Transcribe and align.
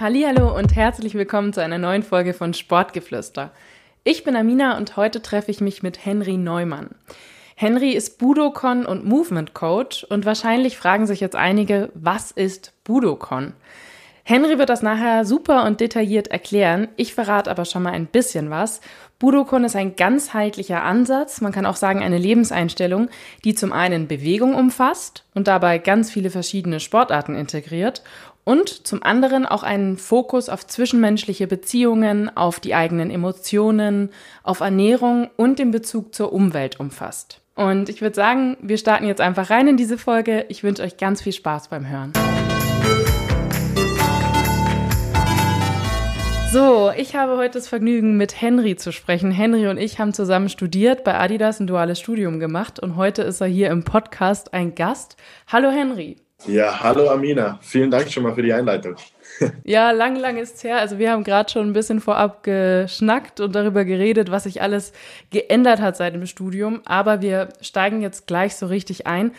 Hallo 0.00 0.56
und 0.56 0.76
herzlich 0.76 1.12
willkommen 1.12 1.52
zu 1.52 1.62
einer 1.62 1.76
neuen 1.76 2.02
Folge 2.02 2.32
von 2.32 2.54
Sportgeflüster. 2.54 3.50
Ich 4.02 4.24
bin 4.24 4.34
Amina 4.34 4.78
und 4.78 4.96
heute 4.96 5.20
treffe 5.20 5.50
ich 5.50 5.60
mich 5.60 5.82
mit 5.82 6.06
Henry 6.06 6.38
Neumann. 6.38 6.94
Henry 7.54 7.90
ist 7.90 8.18
Budokon 8.18 8.86
und 8.86 9.04
Movement 9.04 9.52
Coach 9.52 10.04
und 10.04 10.24
wahrscheinlich 10.24 10.78
fragen 10.78 11.06
sich 11.06 11.20
jetzt 11.20 11.36
einige, 11.36 11.90
was 11.92 12.30
ist 12.30 12.72
Budokon? 12.82 13.52
Henry 14.24 14.58
wird 14.58 14.70
das 14.70 14.80
nachher 14.80 15.26
super 15.26 15.64
und 15.64 15.80
detailliert 15.80 16.28
erklären. 16.28 16.88
Ich 16.96 17.14
verrate 17.14 17.50
aber 17.50 17.66
schon 17.66 17.82
mal 17.82 17.92
ein 17.92 18.06
bisschen 18.06 18.48
was. 18.48 18.80
Budokon 19.18 19.64
ist 19.64 19.76
ein 19.76 19.96
ganzheitlicher 19.96 20.82
Ansatz, 20.82 21.42
man 21.42 21.52
kann 21.52 21.66
auch 21.66 21.76
sagen 21.76 22.02
eine 22.02 22.16
Lebenseinstellung, 22.16 23.10
die 23.44 23.54
zum 23.54 23.72
einen 23.74 24.08
Bewegung 24.08 24.54
umfasst 24.54 25.24
und 25.34 25.46
dabei 25.46 25.76
ganz 25.76 26.10
viele 26.10 26.30
verschiedene 26.30 26.80
Sportarten 26.80 27.34
integriert 27.34 28.02
und 28.44 28.86
zum 28.86 29.02
anderen 29.02 29.46
auch 29.46 29.62
einen 29.62 29.96
Fokus 29.96 30.48
auf 30.48 30.66
zwischenmenschliche 30.66 31.46
Beziehungen, 31.46 32.34
auf 32.36 32.60
die 32.60 32.74
eigenen 32.74 33.10
Emotionen, 33.10 34.10
auf 34.42 34.60
Ernährung 34.60 35.30
und 35.36 35.58
den 35.58 35.70
Bezug 35.70 36.14
zur 36.14 36.32
Umwelt 36.32 36.80
umfasst. 36.80 37.40
Und 37.54 37.88
ich 37.88 38.00
würde 38.00 38.16
sagen, 38.16 38.56
wir 38.60 38.78
starten 38.78 39.06
jetzt 39.06 39.20
einfach 39.20 39.50
rein 39.50 39.68
in 39.68 39.76
diese 39.76 39.98
Folge. 39.98 40.46
Ich 40.48 40.62
wünsche 40.62 40.82
euch 40.82 40.96
ganz 40.96 41.20
viel 41.20 41.32
Spaß 41.32 41.68
beim 41.68 41.88
Hören. 41.88 42.12
So, 46.52 46.90
ich 46.96 47.14
habe 47.14 47.36
heute 47.36 47.58
das 47.58 47.68
Vergnügen, 47.68 48.16
mit 48.16 48.40
Henry 48.40 48.74
zu 48.74 48.90
sprechen. 48.90 49.30
Henry 49.30 49.68
und 49.68 49.78
ich 49.78 50.00
haben 50.00 50.12
zusammen 50.12 50.48
studiert, 50.48 51.04
bei 51.04 51.16
Adidas 51.16 51.60
ein 51.60 51.68
duales 51.68 52.00
Studium 52.00 52.40
gemacht 52.40 52.80
und 52.80 52.96
heute 52.96 53.22
ist 53.22 53.40
er 53.40 53.46
hier 53.46 53.70
im 53.70 53.84
Podcast 53.84 54.52
ein 54.52 54.74
Gast. 54.74 55.16
Hallo 55.46 55.70
Henry. 55.70 56.16
Ja, 56.46 56.80
hallo 56.80 57.10
Amina. 57.10 57.58
Vielen 57.62 57.90
Dank 57.90 58.10
schon 58.10 58.22
mal 58.22 58.34
für 58.34 58.42
die 58.42 58.52
Einleitung. 58.52 58.96
Ja, 59.64 59.90
lang, 59.90 60.16
lang 60.16 60.36
ist 60.36 60.56
es 60.56 60.64
her. 60.64 60.78
Also 60.78 60.98
wir 60.98 61.10
haben 61.10 61.24
gerade 61.24 61.50
schon 61.50 61.68
ein 61.68 61.72
bisschen 61.72 62.00
vorab 62.00 62.42
geschnackt 62.42 63.40
und 63.40 63.54
darüber 63.54 63.84
geredet, 63.84 64.30
was 64.30 64.44
sich 64.44 64.60
alles 64.60 64.92
geändert 65.30 65.80
hat 65.80 65.96
seit 65.96 66.14
dem 66.14 66.26
Studium. 66.26 66.80
Aber 66.84 67.22
wir 67.22 67.48
steigen 67.60 68.02
jetzt 68.02 68.26
gleich 68.26 68.56
so 68.56 68.66
richtig 68.66 69.06
ein. 69.06 69.32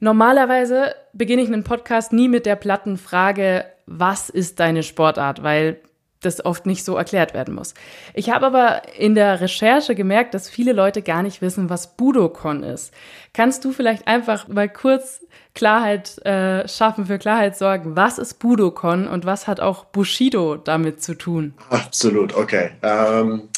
Normalerweise 0.00 0.94
beginne 1.12 1.42
ich 1.42 1.48
einen 1.48 1.64
Podcast 1.64 2.12
nie 2.12 2.28
mit 2.28 2.46
der 2.46 2.56
platten 2.56 2.98
Frage, 2.98 3.64
was 3.86 4.28
ist 4.28 4.60
deine 4.60 4.82
Sportart? 4.82 5.42
Weil 5.42 5.78
das 6.20 6.44
oft 6.44 6.66
nicht 6.66 6.84
so 6.84 6.96
erklärt 6.96 7.34
werden 7.34 7.54
muss. 7.54 7.74
Ich 8.14 8.30
habe 8.30 8.46
aber 8.46 8.82
in 8.96 9.14
der 9.14 9.40
Recherche 9.40 9.94
gemerkt, 9.94 10.34
dass 10.34 10.50
viele 10.50 10.72
Leute 10.72 11.02
gar 11.02 11.22
nicht 11.22 11.40
wissen, 11.42 11.70
was 11.70 11.96
Budokon 11.96 12.62
ist. 12.62 12.92
Kannst 13.32 13.64
du 13.64 13.72
vielleicht 13.72 14.08
einfach 14.08 14.48
mal 14.48 14.68
kurz 14.68 15.24
Klarheit 15.54 16.18
äh, 16.24 16.66
schaffen, 16.68 17.06
für 17.06 17.18
Klarheit 17.18 17.56
sorgen? 17.56 17.96
Was 17.96 18.18
ist 18.18 18.34
Budokon 18.34 19.06
und 19.06 19.26
was 19.26 19.46
hat 19.46 19.60
auch 19.60 19.84
Bushido 19.86 20.56
damit 20.56 21.02
zu 21.02 21.14
tun? 21.14 21.54
Absolut, 21.70 22.34
okay. 22.34 22.70
Ähm, 22.82 23.48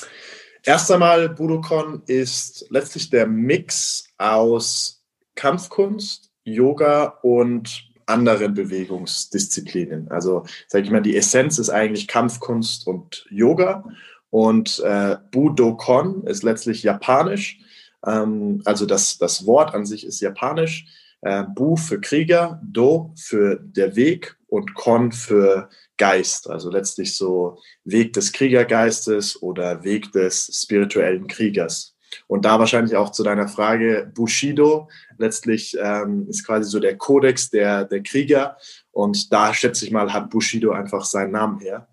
erst 0.64 0.90
einmal, 0.90 1.28
Budokon 1.28 2.02
ist 2.06 2.66
letztlich 2.70 3.10
der 3.10 3.26
Mix 3.26 4.08
aus 4.18 5.02
Kampfkunst, 5.34 6.30
Yoga 6.44 7.18
und 7.22 7.89
anderen 8.10 8.54
Bewegungsdisziplinen. 8.54 10.10
Also 10.10 10.44
sage 10.68 10.84
ich 10.84 10.90
mal, 10.90 11.02
die 11.02 11.16
Essenz 11.16 11.58
ist 11.58 11.70
eigentlich 11.70 12.08
Kampfkunst 12.08 12.86
und 12.86 13.26
Yoga 13.30 13.84
und 14.30 14.80
äh, 14.80 15.16
Budokon 15.30 16.24
ist 16.24 16.42
letztlich 16.42 16.82
japanisch. 16.82 17.58
Ähm, 18.06 18.62
also 18.64 18.86
das, 18.86 19.18
das 19.18 19.46
Wort 19.46 19.74
an 19.74 19.86
sich 19.86 20.06
ist 20.06 20.20
japanisch. 20.20 20.86
Äh, 21.22 21.44
Bu 21.54 21.76
für 21.76 22.00
Krieger, 22.00 22.60
Do 22.64 23.12
für 23.16 23.60
der 23.60 23.96
Weg 23.96 24.36
und 24.46 24.74
Kon 24.74 25.12
für 25.12 25.68
Geist. 25.96 26.48
Also 26.48 26.70
letztlich 26.70 27.16
so 27.16 27.58
Weg 27.84 28.14
des 28.14 28.32
Kriegergeistes 28.32 29.42
oder 29.42 29.84
Weg 29.84 30.12
des 30.12 30.50
spirituellen 30.52 31.26
Kriegers. 31.26 31.94
Und 32.30 32.44
da 32.44 32.60
wahrscheinlich 32.60 32.94
auch 32.94 33.10
zu 33.10 33.24
deiner 33.24 33.48
Frage, 33.48 34.08
Bushido 34.14 34.88
letztlich 35.18 35.76
ähm, 35.82 36.28
ist 36.28 36.46
quasi 36.46 36.70
so 36.70 36.78
der 36.78 36.96
Kodex 36.96 37.50
der, 37.50 37.86
der 37.86 38.04
Krieger. 38.04 38.56
Und 38.92 39.32
da 39.32 39.52
schätze 39.52 39.84
ich 39.84 39.90
mal, 39.90 40.12
hat 40.12 40.30
Bushido 40.30 40.70
einfach 40.70 41.04
seinen 41.04 41.32
Namen 41.32 41.58
her. 41.58 41.88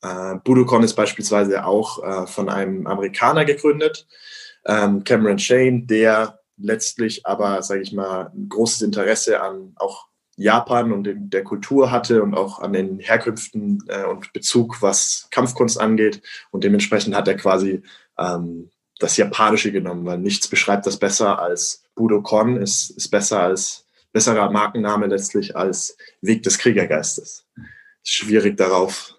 Äh, 0.00 0.36
Budokan 0.44 0.84
ist 0.84 0.94
beispielsweise 0.94 1.64
auch 1.64 2.00
äh, 2.04 2.28
von 2.28 2.48
einem 2.48 2.86
Amerikaner 2.86 3.44
gegründet, 3.44 4.06
ähm, 4.66 5.02
Cameron 5.02 5.40
Shane, 5.40 5.84
der 5.84 6.38
letztlich 6.56 7.26
aber, 7.26 7.60
sage 7.64 7.80
ich 7.80 7.92
mal, 7.92 8.30
ein 8.32 8.48
großes 8.48 8.82
Interesse 8.82 9.40
an 9.40 9.72
auch 9.74 10.06
Japan 10.36 10.92
und 10.92 11.08
in 11.08 11.28
der 11.28 11.42
Kultur 11.42 11.90
hatte 11.90 12.22
und 12.22 12.34
auch 12.34 12.60
an 12.60 12.72
den 12.72 13.00
Herkünften 13.00 13.82
äh, 13.88 14.04
und 14.04 14.32
Bezug, 14.32 14.80
was 14.80 15.26
Kampfkunst 15.32 15.80
angeht. 15.80 16.22
Und 16.52 16.62
dementsprechend 16.62 17.16
hat 17.16 17.26
er 17.26 17.34
quasi 17.34 17.82
ähm, 18.16 18.70
das 18.98 19.16
Japanische 19.16 19.72
genommen, 19.72 20.04
weil 20.04 20.18
nichts 20.18 20.48
beschreibt 20.48 20.86
das 20.86 20.98
besser 20.98 21.38
als 21.38 21.82
Budokon, 21.94 22.56
ist, 22.56 22.90
ist 22.90 23.08
besser 23.08 23.42
als 23.42 23.86
besserer 24.12 24.50
Markenname 24.50 25.06
letztlich 25.06 25.56
als 25.56 25.96
Weg 26.20 26.42
des 26.42 26.58
Kriegergeistes. 26.58 27.46
Schwierig 28.04 28.56
darauf, 28.56 29.14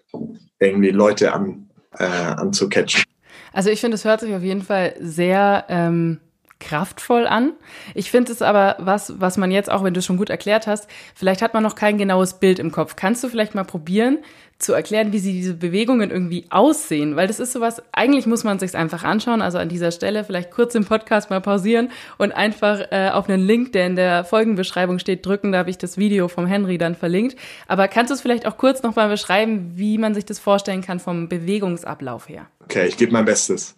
irgendwie 0.58 0.90
Leute 0.90 1.32
an, 1.32 1.68
äh, 1.98 2.04
anzucatchen. 2.04 3.04
Also 3.52 3.70
ich 3.70 3.80
finde, 3.80 3.96
es 3.96 4.04
hört 4.04 4.20
sich 4.20 4.34
auf 4.34 4.42
jeden 4.42 4.62
Fall 4.62 4.94
sehr 5.00 5.64
ähm, 5.68 6.20
kraftvoll 6.60 7.26
an. 7.26 7.52
Ich 7.94 8.10
finde 8.10 8.32
es 8.32 8.42
aber 8.42 8.76
was, 8.78 9.20
was 9.20 9.36
man 9.36 9.50
jetzt 9.50 9.70
auch, 9.70 9.84
wenn 9.84 9.94
du 9.94 9.98
es 9.98 10.06
schon 10.06 10.16
gut 10.16 10.30
erklärt 10.30 10.66
hast, 10.66 10.88
vielleicht 11.14 11.42
hat 11.42 11.54
man 11.54 11.62
noch 11.62 11.74
kein 11.74 11.98
genaues 11.98 12.40
Bild 12.40 12.58
im 12.58 12.72
Kopf. 12.72 12.96
Kannst 12.96 13.22
du 13.22 13.28
vielleicht 13.28 13.54
mal 13.54 13.64
probieren, 13.64 14.18
zu 14.58 14.72
erklären, 14.72 15.12
wie 15.12 15.18
sie 15.18 15.32
diese 15.32 15.54
Bewegungen 15.54 16.10
irgendwie 16.10 16.46
aussehen, 16.50 17.16
weil 17.16 17.26
das 17.26 17.40
ist 17.40 17.52
sowas, 17.52 17.82
eigentlich 17.92 18.26
muss 18.26 18.44
man 18.44 18.58
sich 18.58 18.74
einfach 18.76 19.04
anschauen, 19.04 19.42
also 19.42 19.58
an 19.58 19.68
dieser 19.68 19.90
Stelle 19.90 20.24
vielleicht 20.24 20.50
kurz 20.50 20.74
im 20.74 20.84
Podcast 20.84 21.28
mal 21.30 21.40
pausieren 21.40 21.90
und 22.18 22.32
einfach 22.32 22.80
äh, 22.90 23.10
auf 23.10 23.28
einen 23.28 23.44
Link, 23.44 23.72
der 23.72 23.86
in 23.86 23.96
der 23.96 24.24
Folgenbeschreibung 24.24 24.98
steht, 24.98 25.26
drücken, 25.26 25.52
da 25.52 25.58
habe 25.58 25.70
ich 25.70 25.78
das 25.78 25.98
Video 25.98 26.28
vom 26.28 26.46
Henry 26.46 26.78
dann 26.78 26.94
verlinkt. 26.94 27.36
Aber 27.66 27.88
kannst 27.88 28.10
du 28.10 28.14
es 28.14 28.20
vielleicht 28.20 28.46
auch 28.46 28.56
kurz 28.56 28.82
nochmal 28.82 29.08
beschreiben, 29.08 29.72
wie 29.74 29.98
man 29.98 30.14
sich 30.14 30.24
das 30.24 30.38
vorstellen 30.38 30.82
kann 30.82 31.00
vom 31.00 31.28
Bewegungsablauf 31.28 32.28
her? 32.28 32.46
Okay, 32.60 32.86
ich 32.86 32.96
gebe 32.96 33.12
mein 33.12 33.24
Bestes. 33.24 33.74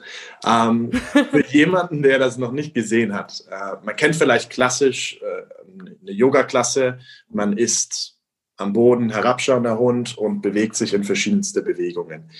Ähm, 0.46 0.92
für 0.92 1.44
jemanden, 1.48 2.02
der 2.02 2.18
das 2.18 2.38
noch 2.38 2.52
nicht 2.52 2.74
gesehen 2.74 3.14
hat, 3.14 3.42
äh, 3.50 3.76
man 3.84 3.96
kennt 3.96 4.14
vielleicht 4.14 4.50
klassisch 4.50 5.18
äh, 5.22 5.42
eine 6.02 6.12
Yoga-Klasse, 6.12 6.98
man 7.28 7.56
ist 7.56 8.15
am 8.56 8.72
Boden 8.72 9.10
herabschauender 9.10 9.78
Hund 9.78 10.16
und 10.16 10.42
bewegt 10.42 10.76
sich 10.76 10.94
in 10.94 11.04
verschiedenste 11.04 11.62
Bewegungen. 11.62 12.30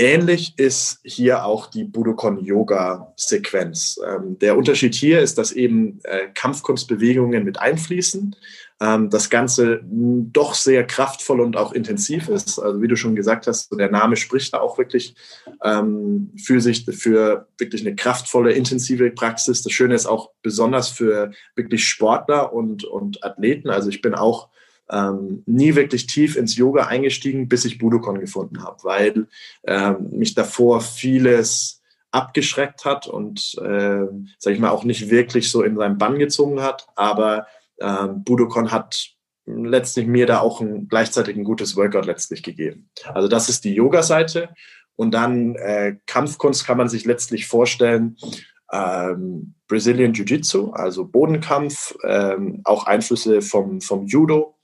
Ähnlich 0.00 0.54
ist 0.56 1.00
hier 1.02 1.44
auch 1.44 1.66
die 1.66 1.82
Budokon-Yoga-Sequenz. 1.82 3.98
Ähm, 4.06 4.38
der 4.38 4.56
Unterschied 4.56 4.94
hier 4.94 5.20
ist, 5.20 5.38
dass 5.38 5.50
eben 5.50 5.98
äh, 6.04 6.28
Kampfkunstbewegungen 6.34 7.42
mit 7.42 7.58
einfließen. 7.58 8.36
Ähm, 8.80 9.10
das 9.10 9.28
Ganze 9.28 9.80
doch 9.82 10.54
sehr 10.54 10.86
kraftvoll 10.86 11.40
und 11.40 11.56
auch 11.56 11.72
intensiv 11.72 12.28
ist. 12.28 12.60
Also 12.60 12.80
wie 12.80 12.86
du 12.86 12.94
schon 12.94 13.16
gesagt 13.16 13.48
hast, 13.48 13.76
der 13.76 13.90
Name 13.90 14.14
spricht 14.14 14.54
da 14.54 14.60
auch 14.60 14.78
wirklich 14.78 15.16
ähm, 15.64 16.30
für 16.40 16.60
sich, 16.60 16.84
für 16.84 17.48
wirklich 17.58 17.84
eine 17.84 17.96
kraftvolle, 17.96 18.52
intensive 18.52 19.10
Praxis. 19.10 19.62
Das 19.62 19.72
Schöne 19.72 19.96
ist 19.96 20.06
auch 20.06 20.30
besonders 20.42 20.90
für 20.90 21.32
wirklich 21.56 21.88
Sportler 21.88 22.52
und, 22.52 22.84
und 22.84 23.24
Athleten. 23.24 23.68
Also 23.68 23.88
ich 23.88 24.00
bin 24.00 24.14
auch 24.14 24.48
ähm, 24.90 25.42
nie 25.46 25.74
wirklich 25.74 26.06
tief 26.06 26.36
ins 26.36 26.56
Yoga 26.56 26.86
eingestiegen, 26.86 27.48
bis 27.48 27.64
ich 27.64 27.78
Budokon 27.78 28.20
gefunden 28.20 28.62
habe, 28.62 28.78
weil 28.82 29.26
ähm, 29.66 30.08
mich 30.12 30.34
davor 30.34 30.80
vieles 30.80 31.82
abgeschreckt 32.10 32.84
hat 32.84 33.06
und, 33.06 33.54
äh, 33.62 34.06
sag 34.38 34.54
ich 34.54 34.60
mal, 34.60 34.70
auch 34.70 34.84
nicht 34.84 35.10
wirklich 35.10 35.50
so 35.50 35.62
in 35.62 35.76
seinen 35.76 35.98
Bann 35.98 36.18
gezogen 36.18 36.62
hat. 36.62 36.86
Aber 36.96 37.46
ähm, 37.80 38.24
Budokon 38.24 38.72
hat 38.72 39.10
letztlich 39.46 40.06
mir 40.06 40.26
da 40.26 40.40
auch 40.40 40.60
ein, 40.60 40.88
gleichzeitig 40.88 41.36
ein 41.36 41.44
gutes 41.44 41.76
Workout 41.76 42.06
letztlich 42.06 42.42
gegeben. 42.42 42.90
Also 43.12 43.28
das 43.28 43.48
ist 43.48 43.64
die 43.64 43.74
Yoga-Seite. 43.74 44.50
Und 44.96 45.12
dann 45.12 45.54
äh, 45.56 45.96
Kampfkunst 46.06 46.66
kann 46.66 46.76
man 46.76 46.88
sich 46.88 47.04
letztlich 47.04 47.46
vorstellen, 47.46 48.16
ähm, 48.72 49.54
Brazilian 49.68 50.12
Jiu-Jitsu, 50.12 50.72
also 50.72 51.04
Bodenkampf, 51.06 51.96
ähm, 52.04 52.60
auch 52.64 52.84
Einflüsse 52.84 53.40
vom, 53.40 53.80
vom 53.80 54.06
Judo, 54.06 54.57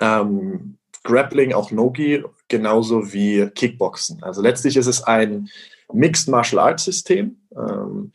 ähm, 0.00 0.78
Grappling, 1.04 1.52
auch 1.52 1.70
Nogi, 1.70 2.24
genauso 2.48 3.12
wie 3.12 3.48
Kickboxen. 3.54 4.22
Also 4.22 4.42
letztlich 4.42 4.76
ist 4.76 4.86
es 4.86 5.02
ein 5.02 5.48
Mixed 5.92 6.28
Martial 6.28 6.58
Arts 6.60 6.84
System 6.84 7.38
ähm, 7.56 8.12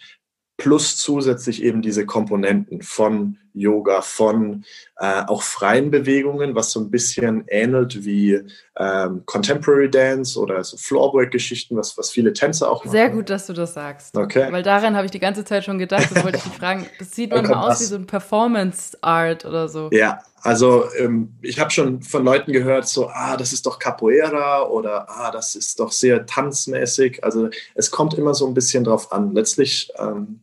plus 0.57 0.97
zusätzlich 0.97 1.63
eben 1.63 1.81
diese 1.81 2.05
Komponenten 2.05 2.81
von 2.81 3.39
Yoga, 3.53 4.01
von 4.01 4.65
äh, 4.97 5.23
auch 5.27 5.43
freien 5.43 5.91
Bewegungen, 5.91 6.55
was 6.55 6.71
so 6.71 6.79
ein 6.79 6.89
bisschen 6.89 7.45
ähnelt 7.47 8.05
wie 8.05 8.41
ähm, 8.77 9.23
Contemporary 9.25 9.89
Dance 9.89 10.39
oder 10.39 10.63
so 10.63 10.77
Floorwork-Geschichten, 10.77 11.75
was, 11.75 11.97
was 11.97 12.11
viele 12.11 12.33
Tänzer 12.33 12.71
auch 12.71 12.83
machen. 12.83 12.91
Sehr 12.91 13.09
gut, 13.09 13.29
dass 13.29 13.47
du 13.47 13.53
das 13.53 13.73
sagst. 13.73 14.17
Okay. 14.17 14.51
Weil 14.51 14.63
daran 14.63 14.95
habe 14.95 15.05
ich 15.05 15.11
die 15.11 15.19
ganze 15.19 15.45
Zeit 15.45 15.63
schon 15.63 15.77
gedacht, 15.77 16.09
das 16.09 16.23
wollte 16.23 16.37
ich 16.37 16.43
dich 16.43 16.53
fragen. 16.53 16.87
Das 16.99 17.11
sieht 17.11 17.31
manchmal 17.31 17.71
aus 17.71 17.79
wie 17.81 17.85
so 17.85 17.95
ein 17.95 18.07
Performance-Art 18.07 19.45
oder 19.45 19.67
so. 19.67 19.89
Ja, 19.91 20.19
also 20.41 20.85
ähm, 20.97 21.37
ich 21.41 21.59
habe 21.59 21.71
schon 21.71 22.01
von 22.01 22.25
Leuten 22.25 22.51
gehört, 22.51 22.87
so, 22.87 23.07
ah, 23.07 23.37
das 23.37 23.53
ist 23.53 23.65
doch 23.65 23.79
Capoeira 23.79 24.67
oder 24.67 25.09
ah, 25.09 25.31
das 25.31 25.55
ist 25.55 25.79
doch 25.79 25.91
sehr 25.91 26.25
tanzmäßig. 26.25 27.23
Also 27.23 27.49
es 27.75 27.91
kommt 27.91 28.13
immer 28.15 28.33
so 28.33 28.45
ein 28.45 28.53
bisschen 28.53 28.83
drauf 28.83 29.11
an. 29.13 29.33
Letztlich 29.33 29.91
ähm, 29.97 30.41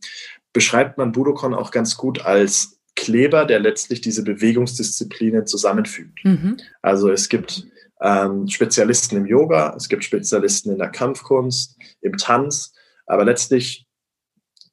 beschreibt 0.53 0.97
man 0.97 1.11
Budokon 1.11 1.53
auch 1.53 1.71
ganz 1.71 1.97
gut 1.97 2.25
als 2.25 2.79
Kleber, 2.95 3.45
der 3.45 3.59
letztlich 3.59 4.01
diese 4.01 4.23
Bewegungsdisziplinen 4.23 5.47
zusammenfügt. 5.47 6.23
Mhm. 6.23 6.57
Also 6.81 7.09
es 7.09 7.29
gibt 7.29 7.65
ähm, 8.01 8.47
Spezialisten 8.47 9.17
im 9.17 9.25
Yoga, 9.25 9.73
es 9.77 9.89
gibt 9.89 10.03
Spezialisten 10.03 10.71
in 10.71 10.79
der 10.79 10.89
Kampfkunst, 10.89 11.77
im 12.01 12.17
Tanz, 12.17 12.73
aber 13.05 13.25
letztlich 13.25 13.87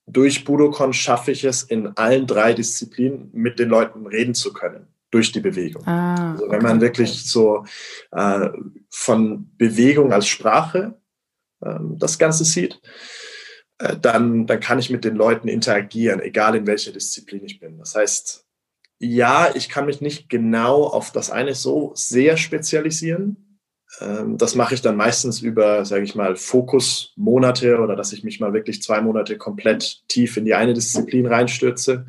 durch 0.07 0.45
Budokon 0.45 0.93
schaffe 0.93 1.33
ich 1.33 1.45
es, 1.45 1.63
in 1.63 1.89
allen 1.97 2.27
drei 2.27 2.55
Disziplinen 2.55 3.31
mit 3.33 3.59
den 3.59 3.69
Leuten 3.69 4.07
reden 4.07 4.35
zu 4.35 4.53
können 4.53 4.89
durch 5.11 5.33
die 5.33 5.41
Bewegung. 5.41 5.87
Ah, 5.87 6.33
also 6.33 6.51
wenn 6.51 6.63
man 6.63 6.81
wirklich 6.81 7.27
so 7.27 7.65
äh, 8.13 8.49
von 8.91 9.51
Bewegung 9.57 10.13
als 10.13 10.27
Sprache 10.27 10.99
äh, 11.61 11.79
das 11.97 12.19
Ganze 12.19 12.45
sieht, 12.45 12.81
dann, 13.79 14.47
dann 14.47 14.61
kann 14.61 14.79
ich 14.79 14.91
mit 14.91 15.05
den 15.05 15.15
Leuten 15.15 15.49
interagieren, 15.49 16.21
egal 16.21 16.57
in 16.57 16.67
welcher 16.67 16.93
Disziplin 16.93 17.45
ich 17.45 17.61
bin. 17.61 17.79
Das 17.79 17.95
heißt, 17.95 18.45
ja, 18.99 19.55
ich 19.55 19.69
kann 19.69 19.87
mich 19.87 20.01
nicht 20.01 20.29
genau 20.29 20.85
auf 20.85 21.13
das 21.13 21.31
eine 21.31 21.55
so 21.55 21.93
sehr 21.95 22.37
spezialisieren. 22.37 23.61
Ähm, 24.01 24.37
das 24.37 24.55
mache 24.55 24.75
ich 24.75 24.83
dann 24.83 24.97
meistens 24.97 25.41
über, 25.41 25.85
sage 25.85 26.05
ich 26.05 26.15
mal, 26.15 26.37
Fokusmonate 26.37 27.79
oder 27.79 27.95
dass 27.95 28.13
ich 28.13 28.25
mich 28.25 28.41
mal 28.41 28.53
wirklich 28.53 28.83
zwei 28.83 29.01
Monate 29.01 29.39
komplett 29.39 30.03
tief 30.09 30.37
in 30.37 30.45
die 30.45 30.55
eine 30.55 30.75
Disziplin 30.75 31.27
reinstürze. 31.27 32.07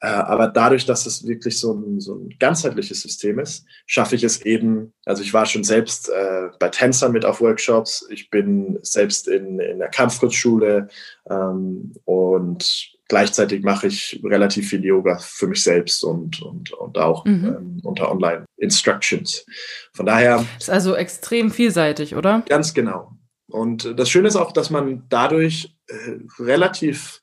Äh, 0.00 0.06
aber 0.06 0.48
dadurch, 0.48 0.86
dass 0.86 1.06
es 1.06 1.26
wirklich 1.26 1.58
so 1.58 1.72
ein, 1.72 2.00
so 2.00 2.14
ein 2.14 2.36
ganzheitliches 2.38 3.00
System 3.00 3.38
ist, 3.40 3.64
schaffe 3.86 4.14
ich 4.14 4.22
es 4.22 4.42
eben, 4.42 4.92
also 5.04 5.22
ich 5.22 5.34
war 5.34 5.44
schon 5.44 5.64
selbst 5.64 6.08
äh, 6.08 6.48
bei 6.60 6.68
Tänzern 6.68 7.12
mit 7.12 7.24
auf 7.24 7.40
Workshops, 7.40 8.06
ich 8.10 8.30
bin 8.30 8.78
selbst 8.82 9.26
in, 9.26 9.58
in 9.58 9.78
der 9.78 9.88
Kampfkurzschule 9.88 10.88
ähm, 11.28 11.94
und 12.04 12.92
gleichzeitig 13.08 13.64
mache 13.64 13.88
ich 13.88 14.20
relativ 14.22 14.68
viel 14.68 14.84
Yoga 14.84 15.18
für 15.18 15.48
mich 15.48 15.64
selbst 15.64 16.04
und, 16.04 16.42
und, 16.42 16.72
und 16.72 16.98
auch 16.98 17.24
mhm. 17.24 17.44
ähm, 17.44 17.80
unter 17.82 18.12
Online-Instructions. 18.12 19.46
Von 19.92 20.06
daher. 20.06 20.44
Ist 20.58 20.70
also 20.70 20.94
extrem 20.94 21.50
vielseitig, 21.50 22.14
oder? 22.14 22.44
Ganz 22.48 22.72
genau. 22.72 23.12
Und 23.50 23.98
das 23.98 24.10
Schöne 24.10 24.28
ist 24.28 24.36
auch, 24.36 24.52
dass 24.52 24.70
man 24.70 25.06
dadurch 25.08 25.74
äh, 25.88 26.18
relativ 26.38 27.22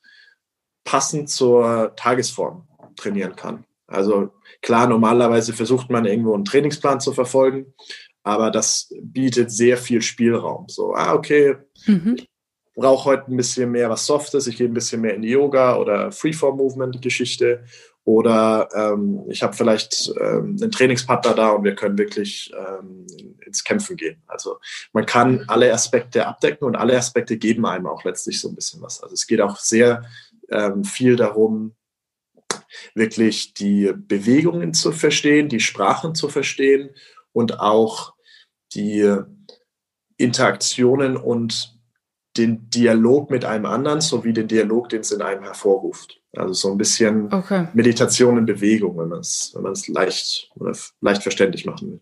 passend 0.86 1.28
zur 1.28 1.92
Tagesform 1.96 2.66
trainieren 2.96 3.36
kann. 3.36 3.64
Also 3.88 4.30
klar, 4.62 4.86
normalerweise 4.86 5.52
versucht 5.52 5.90
man 5.90 6.06
irgendwo 6.06 6.32
einen 6.34 6.46
Trainingsplan 6.46 7.00
zu 7.00 7.12
verfolgen, 7.12 7.74
aber 8.22 8.50
das 8.50 8.92
bietet 9.02 9.50
sehr 9.50 9.76
viel 9.76 10.00
Spielraum. 10.00 10.68
So, 10.68 10.94
ah, 10.94 11.12
okay, 11.12 11.56
mhm. 11.86 12.16
ich 12.16 12.28
brauche 12.74 13.04
heute 13.04 13.30
ein 13.30 13.36
bisschen 13.36 13.70
mehr 13.70 13.90
was 13.90 14.06
Softes, 14.06 14.46
ich 14.46 14.56
gehe 14.56 14.68
ein 14.68 14.74
bisschen 14.74 15.02
mehr 15.02 15.14
in 15.14 15.22
die 15.22 15.30
Yoga 15.30 15.76
oder 15.76 16.10
Freeform-Movement-Geschichte 16.12 17.64
oder 18.06 18.68
ähm, 18.72 19.24
ich 19.28 19.42
habe 19.42 19.56
vielleicht 19.56 20.12
ähm, 20.20 20.56
einen 20.60 20.70
Trainingspartner 20.70 21.34
da 21.34 21.50
und 21.50 21.64
wir 21.64 21.74
können 21.74 21.98
wirklich 21.98 22.52
ähm, 22.56 23.04
ins 23.44 23.64
Kämpfen 23.64 23.96
gehen. 23.96 24.22
Also 24.28 24.58
man 24.92 25.06
kann 25.06 25.44
alle 25.48 25.72
Aspekte 25.72 26.24
abdecken 26.24 26.66
und 26.66 26.76
alle 26.76 26.96
Aspekte 26.96 27.36
geben 27.36 27.66
einem 27.66 27.88
auch 27.88 28.04
letztlich 28.04 28.40
so 28.40 28.48
ein 28.48 28.54
bisschen 28.54 28.80
was. 28.80 29.02
Also 29.02 29.14
es 29.14 29.26
geht 29.26 29.40
auch 29.40 29.58
sehr 29.58 30.04
ähm, 30.50 30.84
viel 30.84 31.16
darum, 31.16 31.74
wirklich 32.94 33.54
die 33.54 33.92
Bewegungen 33.96 34.74
zu 34.74 34.92
verstehen, 34.92 35.48
die 35.48 35.60
Sprachen 35.60 36.14
zu 36.14 36.28
verstehen 36.28 36.90
und 37.32 37.60
auch 37.60 38.14
die 38.74 39.16
Interaktionen 40.16 41.16
und 41.16 41.76
den 42.36 42.68
Dialog 42.70 43.30
mit 43.30 43.44
einem 43.44 43.66
anderen 43.66 44.00
sowie 44.00 44.32
den 44.32 44.48
Dialog, 44.48 44.88
den 44.90 45.00
es 45.00 45.10
in 45.10 45.22
einem 45.22 45.42
hervorruft. 45.42 46.20
Also 46.36 46.52
so 46.52 46.70
ein 46.70 46.78
bisschen 46.78 47.32
okay. 47.32 47.68
Meditation 47.72 48.36
in 48.36 48.44
Bewegung, 48.44 48.98
wenn 48.98 49.08
man 49.08 49.20
es 49.20 49.54
wenn 49.54 49.94
leicht 49.94 50.50
oder 50.56 50.76
leicht 51.00 51.22
verständlich 51.22 51.64
machen 51.64 51.92
will. 51.92 52.00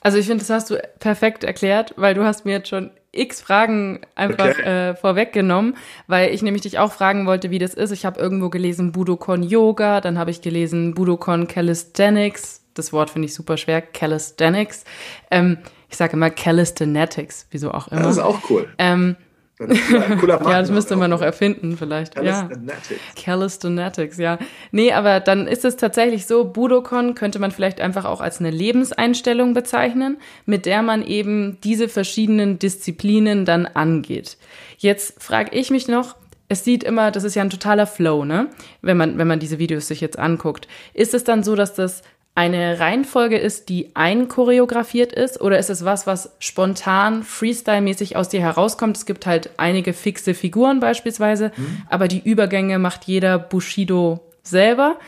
Also 0.00 0.18
ich 0.18 0.26
finde, 0.26 0.40
das 0.40 0.50
hast 0.50 0.70
du 0.70 0.76
perfekt 0.98 1.44
erklärt, 1.44 1.94
weil 1.96 2.14
du 2.14 2.24
hast 2.24 2.44
mir 2.44 2.52
jetzt 2.52 2.68
schon 2.68 2.90
x 3.18 3.40
Fragen 3.40 4.00
einfach 4.14 4.50
okay. 4.50 4.90
äh, 4.90 4.94
vorweggenommen, 4.94 5.76
weil 6.06 6.32
ich 6.34 6.42
nämlich 6.42 6.62
dich 6.62 6.78
auch 6.78 6.92
fragen 6.92 7.26
wollte, 7.26 7.50
wie 7.50 7.58
das 7.58 7.74
ist. 7.74 7.90
Ich 7.90 8.04
habe 8.04 8.20
irgendwo 8.20 8.48
gelesen 8.48 8.92
Budokon 8.92 9.42
Yoga, 9.42 10.00
dann 10.00 10.18
habe 10.18 10.30
ich 10.30 10.40
gelesen 10.40 10.94
Budokon 10.94 11.48
Calisthenics. 11.48 12.62
Das 12.74 12.92
Wort 12.92 13.10
finde 13.10 13.26
ich 13.26 13.34
super 13.34 13.56
schwer, 13.56 13.82
Calisthenics. 13.82 14.84
Ähm, 15.30 15.58
ich 15.88 15.96
sage 15.96 16.12
immer 16.12 16.30
Calisthenics, 16.30 17.46
wieso 17.50 17.72
auch 17.72 17.88
immer. 17.88 18.02
Das 18.02 18.16
ist 18.16 18.22
auch 18.22 18.38
cool. 18.50 18.68
Ähm, 18.78 19.16
ja, 19.90 20.60
das 20.60 20.70
müsste 20.70 20.96
man 20.96 21.10
noch 21.10 21.22
erfinden, 21.22 21.76
vielleicht. 21.76 22.14
Calisthenics. 22.14 22.90
Ja. 22.90 22.96
Calisthenics, 23.22 24.16
ja. 24.18 24.38
Nee, 24.70 24.92
aber 24.92 25.20
dann 25.20 25.46
ist 25.48 25.64
es 25.64 25.76
tatsächlich 25.76 26.26
so, 26.26 26.44
Budokon 26.44 27.14
könnte 27.14 27.38
man 27.38 27.50
vielleicht 27.50 27.80
einfach 27.80 28.04
auch 28.04 28.20
als 28.20 28.38
eine 28.38 28.50
Lebenseinstellung 28.50 29.54
bezeichnen, 29.54 30.18
mit 30.46 30.64
der 30.66 30.82
man 30.82 31.04
eben 31.04 31.58
diese 31.64 31.88
verschiedenen 31.88 32.58
Disziplinen 32.58 33.44
dann 33.44 33.66
angeht. 33.66 34.36
Jetzt 34.76 35.22
frage 35.22 35.56
ich 35.56 35.70
mich 35.70 35.88
noch, 35.88 36.14
es 36.48 36.64
sieht 36.64 36.82
immer, 36.82 37.10
das 37.10 37.24
ist 37.24 37.34
ja 37.34 37.42
ein 37.42 37.50
totaler 37.50 37.86
Flow, 37.86 38.24
ne? 38.24 38.48
Wenn 38.80 38.96
man, 38.96 39.18
wenn 39.18 39.28
man 39.28 39.38
diese 39.38 39.58
Videos 39.58 39.88
sich 39.88 40.00
jetzt 40.00 40.18
anguckt. 40.18 40.66
Ist 40.94 41.14
es 41.14 41.24
dann 41.24 41.42
so, 41.42 41.54
dass 41.54 41.74
das 41.74 42.02
eine 42.38 42.78
Reihenfolge 42.78 43.36
ist, 43.36 43.68
die 43.68 43.96
einchoreografiert 43.96 45.12
ist? 45.12 45.40
Oder 45.40 45.58
ist 45.58 45.70
es 45.70 45.84
was, 45.84 46.06
was 46.06 46.36
spontan, 46.38 47.24
freestyle-mäßig 47.24 48.14
aus 48.14 48.28
dir 48.28 48.40
herauskommt? 48.40 48.96
Es 48.96 49.06
gibt 49.06 49.26
halt 49.26 49.50
einige 49.56 49.92
fixe 49.92 50.34
Figuren 50.34 50.78
beispielsweise, 50.78 51.50
mhm. 51.56 51.82
aber 51.90 52.06
die 52.06 52.20
Übergänge 52.20 52.78
macht 52.78 53.06
jeder 53.06 53.40
Bushido 53.40 54.20
selber. 54.44 55.00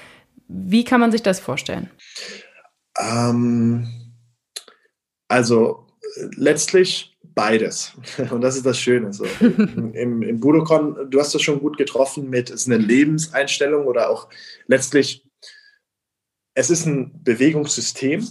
Wie 0.48 0.82
kann 0.82 0.98
man 0.98 1.12
sich 1.12 1.22
das 1.22 1.38
vorstellen? 1.38 1.88
Ähm, 2.98 3.86
also 5.28 5.86
letztlich 6.36 7.16
beides. 7.22 7.92
Und 8.32 8.40
das 8.40 8.56
ist 8.56 8.66
das 8.66 8.76
Schöne. 8.76 9.12
So. 9.12 9.24
Im, 9.38 10.22
Im 10.22 10.40
Budokon, 10.40 11.08
du 11.08 11.20
hast 11.20 11.32
das 11.32 11.42
schon 11.42 11.60
gut 11.60 11.78
getroffen 11.78 12.28
mit, 12.28 12.50
es 12.50 12.62
ist 12.62 12.66
eine 12.66 12.78
Lebenseinstellung 12.78 13.86
oder 13.86 14.10
auch 14.10 14.28
letztlich 14.66 15.29
es 16.54 16.70
ist 16.70 16.86
ein 16.86 17.12
Bewegungssystem, 17.22 18.26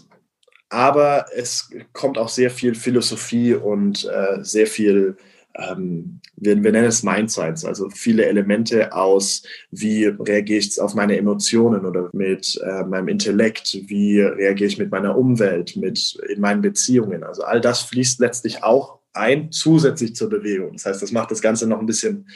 aber 0.70 1.26
es 1.36 1.70
kommt 1.94 2.18
auch 2.18 2.30
sehr 2.30 2.52
viel 2.52 2.76
Philosophie 2.76 3.54
und 3.54 4.06
äh, 4.06 4.44
sehr 4.44 4.68
viel, 4.68 5.18
ähm, 5.56 6.20
wir, 6.36 6.62
wir, 6.64 6.72
nennen 6.72 6.88
es 6.88 7.02
Mind 7.02 7.32
Science, 7.32 7.66
also 7.66 7.90
viele 7.90 8.26
Elemente 8.26 8.94
aus, 8.94 9.44
wie 9.72 10.06
reagiere 10.06 10.60
ich 10.60 10.80
auf 10.80 10.94
meine 10.94 11.18
Emotionen 11.18 11.86
oder 11.86 12.10
mit 12.14 12.60
äh, 12.64 12.84
meinem 12.84 13.08
Intellekt, 13.08 13.80
wie 13.88 14.22
reagiere 14.22 14.68
ich 14.68 14.78
mit 14.78 14.92
meiner 14.92 15.18
Umwelt, 15.18 15.76
mit 15.76 16.20
in 16.30 16.40
meinen 16.40 16.62
Beziehungen. 16.62 17.24
Also 17.24 17.44
all 17.44 17.62
das 17.62 17.82
fließt 17.82 18.20
letztlich 18.20 18.64
auch 18.64 19.00
ein, 19.14 19.52
zusätzlich 19.52 20.16
zur 20.16 20.30
Bewegung. 20.30 20.74
Das 20.74 20.86
heißt, 20.86 21.02
das 21.02 21.12
macht 21.12 21.32
das 21.32 21.42
Ganze 21.42 21.68
noch 21.68 21.80
ein 21.80 21.88
bisschen 21.88 22.30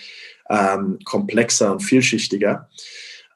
ähm, 0.50 0.98
komplexer 1.06 1.72
und 1.72 1.82
vielschichtiger. 1.82 2.68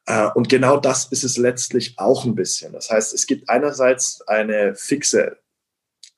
Äh, 0.07 0.29
und 0.33 0.49
genau 0.49 0.77
das 0.77 1.05
ist 1.11 1.23
es 1.23 1.37
letztlich 1.37 1.93
auch 1.97 2.25
ein 2.25 2.35
bisschen. 2.35 2.73
Das 2.73 2.89
heißt, 2.89 3.13
es 3.13 3.27
gibt 3.27 3.49
einerseits 3.49 4.21
eine 4.27 4.73
fixe 4.75 5.37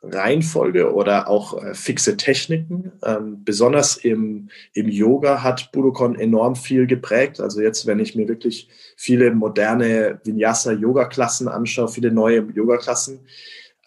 Reihenfolge 0.02 0.94
oder 0.94 1.28
auch 1.28 1.62
äh, 1.62 1.74
fixe 1.74 2.16
Techniken. 2.16 2.94
Ähm, 3.04 3.44
besonders 3.44 3.98
im, 3.98 4.50
im 4.74 4.88
Yoga 4.88 5.44
hat 5.44 5.72
Budokon 5.74 6.18
enorm 6.18 6.56
viel 6.56 6.88
geprägt. 6.88 7.42
Also 7.42 7.62
jetzt, 7.62 7.86
wenn 7.86 8.00
ich 8.00 8.16
mir 8.16 8.28
wirklich 8.28 8.70
viele 8.96 9.32
moderne 9.34 10.22
Vinyasa-Yoga-Klassen 10.24 11.50
anschaue, 11.50 11.90
viele 11.90 12.12
neue 12.12 12.48
Yoga-Klassen, 12.54 13.26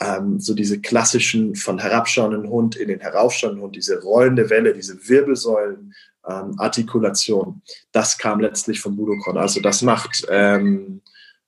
ähm, 0.00 0.38
so 0.38 0.52
diese 0.52 0.80
klassischen 0.80 1.54
von 1.54 1.78
herabschauenden 1.78 2.48
Hund 2.48 2.76
in 2.76 2.88
den 2.88 3.00
heraufschauenden 3.00 3.62
Hund, 3.62 3.76
diese 3.76 4.02
rollende 4.02 4.50
Welle, 4.50 4.74
diese 4.74 5.08
Wirbelsäulen, 5.08 5.94
ähm, 6.28 6.54
Artikulation. 6.58 7.62
Das 7.92 8.18
kam 8.18 8.40
letztlich 8.40 8.80
von 8.80 8.96
Budokon. 8.96 9.36
Also 9.38 9.60
das 9.60 9.82
macht, 9.82 10.26
ähm, 10.28 11.02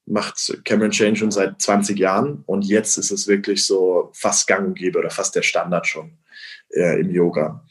macht 0.07 0.61
Cameron 0.64 0.90
Chain 0.90 1.16
schon 1.16 1.31
seit 1.31 1.61
20 1.61 1.99
Jahren 1.99 2.43
und 2.47 2.64
jetzt 2.64 2.99
ist 2.99 3.11
es 3.11 3.26
wirklich 3.26 3.66
so 3.66 4.11
fast 4.12 4.47
gang 4.47 4.66
und 4.66 4.75
gäbe 4.75 4.99
oder 4.99 5.11
fast 5.11 5.35
der 5.35 5.43
Standard 5.43 5.87
schon 5.87 6.19
äh, 6.71 7.00
im 7.00 7.11
Yoga. 7.11 7.64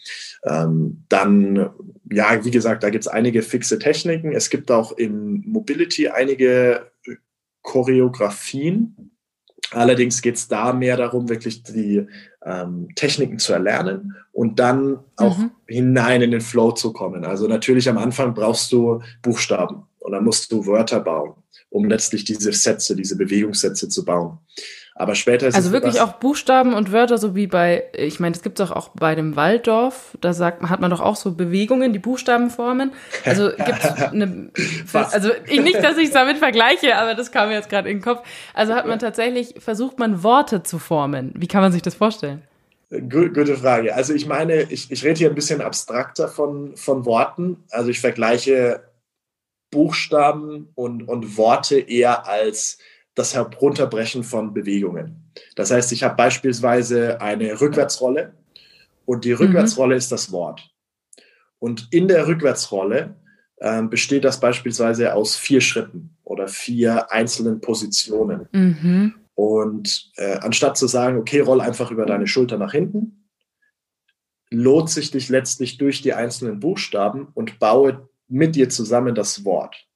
Ähm, 0.46 1.06
dann, 1.10 1.70
ja, 2.12 2.44
wie 2.44 2.52
gesagt, 2.52 2.84
da 2.84 2.90
gibt 2.90 3.06
es 3.06 3.08
einige 3.08 3.42
fixe 3.42 3.80
Techniken. 3.80 4.32
Es 4.32 4.50
gibt 4.50 4.72
auch 4.72 4.92
im 4.94 5.44
Mobility 5.46 6.10
einige 6.10 6.92
Choreografien. 7.62 9.12
Allerdings 9.72 10.22
geht 10.22 10.36
es 10.36 10.48
da 10.48 10.74
mehr 10.74 10.98
darum, 10.98 11.30
wirklich 11.30 11.64
die 11.64 12.06
ähm, 12.46 12.90
Techniken 12.96 13.40
zu 13.40 13.54
erlernen 13.54 14.16
und 14.32 14.60
dann 14.60 15.00
auch 15.18 15.38
mhm. 15.38 15.52
hinein 15.68 16.22
in 16.22 16.32
den 16.32 16.42
Flow 16.42 16.72
zu 16.72 16.94
kommen. 16.94 17.26
Also 17.26 17.48
natürlich 17.48 17.90
am 17.90 17.98
Anfang 17.98 18.34
brauchst 18.34 18.72
du 18.72 19.02
Buchstaben 19.22 19.84
und 20.00 20.12
dann 20.12 20.24
musst 20.24 20.52
du 20.52 20.66
Wörter 20.66 21.00
bauen, 21.00 21.34
um 21.70 21.86
letztlich 21.86 22.24
diese 22.24 22.52
Sätze, 22.52 22.96
diese 22.96 23.16
Bewegungssätze 23.16 23.90
zu 23.90 24.04
bauen. 24.04 24.40
Aber 24.96 25.16
später 25.16 25.48
ist 25.48 25.56
also 25.56 25.70
es 25.70 25.74
wirklich 25.74 26.02
auch 26.02 26.14
Buchstaben 26.14 26.76
und 26.76 26.92
Wörter, 26.92 27.18
so 27.18 27.36
wie 27.36 27.48
bei, 27.48 27.86
ich 27.94 28.20
meine, 28.20 28.34
das 28.34 28.44
gibt 28.44 28.60
es 28.60 28.70
auch 28.70 28.90
bei 28.90 29.16
dem 29.16 29.36
Waldorf. 29.36 30.16
Da 30.22 30.34
sagt, 30.34 30.62
hat 30.70 30.82
man 30.82 30.92
doch 30.92 31.02
auch 31.02 31.16
so 31.16 31.32
Bewegungen, 31.32 31.94
die 31.94 32.00
Buchstaben 32.00 32.52
formen. 32.52 32.92
Also 33.26 33.50
gibt 33.66 33.84
eine, 33.84 34.52
also 34.94 35.32
ich, 35.48 35.62
nicht, 35.62 35.84
dass 35.84 35.98
ich 35.98 36.06
es 36.06 36.12
damit 36.12 36.38
vergleiche, 36.38 36.96
aber 36.96 37.16
das 37.16 37.32
kam 37.32 37.50
mir 37.50 37.56
jetzt 37.56 37.70
gerade 37.70 37.90
in 37.90 37.98
den 37.98 38.04
Kopf. 38.04 38.26
Also 38.54 38.76
hat 38.76 38.86
man 38.86 39.00
tatsächlich 39.00 39.56
versucht, 39.58 39.98
man 39.98 40.22
Worte 40.22 40.62
zu 40.62 40.78
formen. 40.78 41.34
Wie 41.36 41.48
kann 41.48 41.62
man 41.62 41.72
sich 41.72 41.82
das 41.82 41.96
vorstellen? 41.96 42.44
Gute 42.92 43.58
Frage. 43.58 43.96
Also 43.96 44.14
ich 44.14 44.28
meine, 44.28 44.62
ich, 44.62 44.92
ich 44.92 45.04
rede 45.04 45.18
hier 45.18 45.30
ein 45.30 45.36
bisschen 45.36 45.62
abstrakter 45.62 46.28
von, 46.28 46.78
von 46.78 47.08
Worten. 47.08 47.64
Also 47.72 47.90
ich 47.90 48.00
vergleiche 48.00 48.84
Buchstaben 49.72 50.70
und, 50.76 51.08
und 51.08 51.36
Worte 51.36 51.80
eher 51.80 52.28
als 52.28 52.78
das 53.16 53.36
Herunterbrechen 53.36 54.24
von 54.24 54.54
Bewegungen. 54.54 55.32
Das 55.56 55.72
heißt, 55.72 55.92
ich 55.92 56.04
habe 56.04 56.16
beispielsweise 56.16 57.22
eine 57.22 57.60
Rückwärtsrolle 57.60 58.34
und 59.06 59.26
die 59.26 59.32
mhm. 59.32 59.38
Rückwärtsrolle 59.38 59.96
mhm. 59.96 60.00
ist 60.00 60.12
das 60.12 60.32
Wort. 60.32 60.70
Und 61.60 61.88
in 61.92 62.08
der 62.08 62.28
Rückwärtsrolle 62.28 63.16
äh, 63.58 63.84
besteht 63.84 64.26
das 64.26 64.40
beispielsweise 64.40 65.14
aus 65.14 65.36
vier 65.36 65.62
Schritten 65.62 66.18
oder 66.24 66.48
vier 66.48 67.12
einzelnen 67.12 67.62
Positionen. 67.62 68.48
Mhm. 68.52 69.16
Und 69.36 70.12
äh, 70.18 70.38
anstatt 70.38 70.78
zu 70.78 70.88
sagen, 70.88 71.18
okay, 71.18 71.40
roll 71.40 71.62
einfach 71.62 71.92
über 71.92 72.06
deine 72.06 72.28
Schulter 72.28 72.58
nach 72.58 72.72
hinten, 72.72 73.30
lohnt 74.50 74.90
sich 74.90 75.12
dich 75.12 75.30
letztlich 75.30 75.78
durch 75.78 76.02
die 76.02 76.14
einzelnen 76.14 76.60
Buchstaben 76.60 77.28
und 77.34 77.60
baue 77.60 78.08
mit 78.28 78.56
dir 78.56 78.70
zusammen 78.70 79.16
das 79.16 79.46
Wort. 79.46 79.88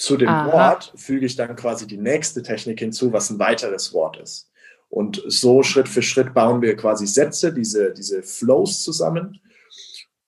Zu 0.00 0.16
dem 0.16 0.30
Aha. 0.30 0.50
Wort 0.50 0.94
füge 0.96 1.26
ich 1.26 1.36
dann 1.36 1.54
quasi 1.56 1.86
die 1.86 1.98
nächste 1.98 2.42
Technik 2.42 2.78
hinzu, 2.78 3.12
was 3.12 3.28
ein 3.28 3.38
weiteres 3.38 3.92
Wort 3.92 4.16
ist. 4.16 4.50
Und 4.88 5.22
so 5.26 5.62
Schritt 5.62 5.90
für 5.90 6.00
Schritt 6.00 6.32
bauen 6.32 6.62
wir 6.62 6.74
quasi 6.74 7.06
Sätze, 7.06 7.52
diese, 7.52 7.92
diese 7.92 8.22
Flows 8.22 8.82
zusammen. 8.82 9.42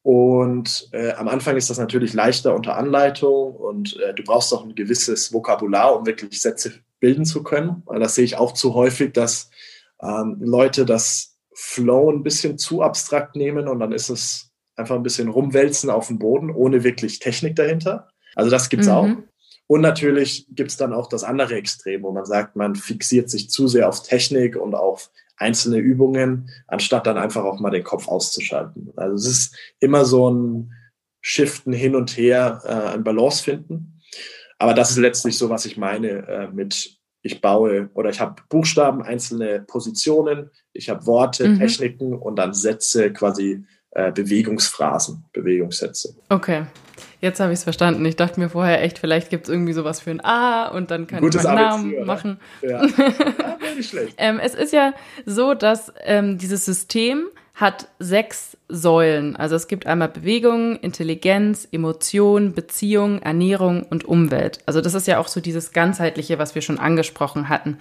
Und 0.03 0.91
äh, 0.93 1.13
am 1.13 1.27
Anfang 1.27 1.57
ist 1.57 1.71
das 1.71 1.79
natürlich 1.79 2.13
leichter 2.13 2.55
unter 2.55 2.77
Anleitung 2.77 3.57
und 3.57 3.97
äh, 3.97 4.13
du 4.13 4.23
brauchst 4.25 4.53
auch 4.53 4.63
ein 4.63 4.75
gewisses 4.75 5.33
Vokabular, 5.33 5.97
um 5.97 6.05
wirklich 6.05 6.43
Sätze 6.43 6.75
bilden 7.01 7.25
zu 7.25 7.43
können. 7.43 7.83
Weil 7.87 8.01
das 8.01 8.15
sehe 8.15 8.25
ich 8.25 8.37
auch 8.37 8.53
zu 8.53 8.75
häufig, 8.75 9.15
dass 9.15 9.49
ähm, 10.03 10.37
Leute 10.39 10.85
das 10.85 11.39
Flow 11.55 12.13
ein 12.13 12.23
bisschen 12.23 12.59
zu 12.59 12.83
abstrakt 12.83 13.37
nehmen 13.37 13.69
und 13.69 13.81
dann 13.81 13.93
ist 13.93 14.11
es 14.11 14.51
einfach 14.77 14.97
ein 14.97 15.03
bisschen 15.03 15.29
rumwälzen 15.29 15.89
auf 15.89 16.09
dem 16.09 16.19
Boden, 16.19 16.51
ohne 16.51 16.85
wirklich 16.85 17.21
Technik 17.21 17.57
dahinter. 17.57 18.11
Also 18.35 18.51
das 18.51 18.69
gibt's 18.69 18.89
mhm. 18.89 18.93
auch. 18.93 19.09
Und 19.67 19.81
natürlich 19.81 20.47
gibt 20.51 20.71
es 20.71 20.77
dann 20.77 20.93
auch 20.93 21.09
das 21.09 21.25
andere 21.25 21.55
Extrem, 21.55 22.03
wo 22.03 22.13
man 22.13 22.27
sagt, 22.27 22.57
man 22.57 22.75
fixiert 22.75 23.31
sich 23.31 23.49
zu 23.49 23.69
sehr 23.69 23.89
auf 23.89 24.03
Technik 24.03 24.57
und 24.57 24.75
auf 24.75 25.11
einzelne 25.37 25.79
Übungen, 25.79 26.51
anstatt 26.67 27.07
dann 27.07 27.19
einfach 27.19 27.45
auch 27.45 27.59
mal 27.61 27.71
den 27.71 27.85
Kopf 27.85 28.09
auszuschalten. 28.09 28.93
Also 28.97 29.15
es 29.15 29.27
ist 29.27 29.57
immer 29.81 30.05
so 30.05 30.31
ein 30.31 30.73
Shiften 31.21 31.73
hin 31.73 31.95
und 31.95 32.17
her, 32.17 32.61
äh, 32.65 32.95
ein 32.95 33.05
Balance 33.05 33.43
finden. 33.43 34.01
Aber 34.59 34.75
das 34.75 34.91
ist 34.91 34.99
letztlich 34.99 35.39
so, 35.39 35.51
was 35.51 35.65
ich 35.65 35.77
meine 35.77 36.27
äh, 36.29 36.49
mit, 36.49 36.99
ich 37.23 37.41
baue 37.41 37.91
oder 37.95 38.11
ich 38.11 38.21
habe 38.21 38.43
Buchstaben, 38.49 39.03
einzelne 39.03 39.61
Positionen, 39.61 40.51
ich 40.73 40.89
habe 40.89 41.07
Worte, 41.07 41.49
mhm. 41.49 41.59
Techniken 41.59 42.15
und 42.15 42.37
dann 42.37 42.55
Sätze, 42.55 43.13
quasi 43.13 43.65
äh, 43.91 44.13
Bewegungsphrasen, 44.13 45.25
Bewegungssätze. 45.33 46.15
Okay. 46.29 46.67
Jetzt 47.23 47.39
habe 47.39 47.53
ich 47.53 47.61
es 47.61 47.65
verstanden. 47.65 48.05
Ich 48.05 48.17
dachte 48.17 48.41
mir 48.41 48.49
vorher 48.49 48.83
echt, 48.83 48.99
vielleicht 48.99 49.31
gibt 49.31 49.45
es 49.45 49.49
irgendwie 49.49 49.73
sowas 49.73 50.01
für 50.01 50.11
ein 50.11 50.25
A 50.25 50.67
und 50.67 50.91
dann 50.91 51.07
kann 51.07 51.21
Gutes 51.21 51.43
ich 51.43 51.47
meinen 51.47 51.55
Namen 51.55 51.95
oder? 51.95 52.05
machen. 52.05 52.41
Ja, 52.63 52.85
ja 52.99 53.75
nicht 53.77 53.91
schlecht. 53.91 54.15
ähm, 54.19 54.41
es 54.43 54.57
ist 54.57 54.73
ja 54.73 54.93
so, 55.25 55.55
dass 55.55 55.93
ähm, 56.03 56.37
dieses 56.37 56.65
System 56.65 57.29
hat 57.55 57.87
sechs 58.01 58.57
Säulen. 58.69 59.37
Also 59.37 59.55
es 59.55 59.69
gibt 59.69 59.87
einmal 59.87 60.09
Bewegung, 60.09 60.75
Intelligenz, 60.81 61.69
Emotion, 61.71 62.55
Beziehung, 62.55 63.23
Ernährung 63.23 63.85
und 63.85 64.05
Umwelt. 64.05 64.59
Also 64.67 64.81
das 64.81 64.95
ist 64.95 65.07
ja 65.07 65.19
auch 65.19 65.29
so 65.29 65.41
dieses 65.41 65.71
ganzheitliche, 65.71 66.41
was 66.41 66.57
wir 66.57 66.63
schon 66.63 66.81
angesprochen 66.81 67.49
hatten. 67.49 67.79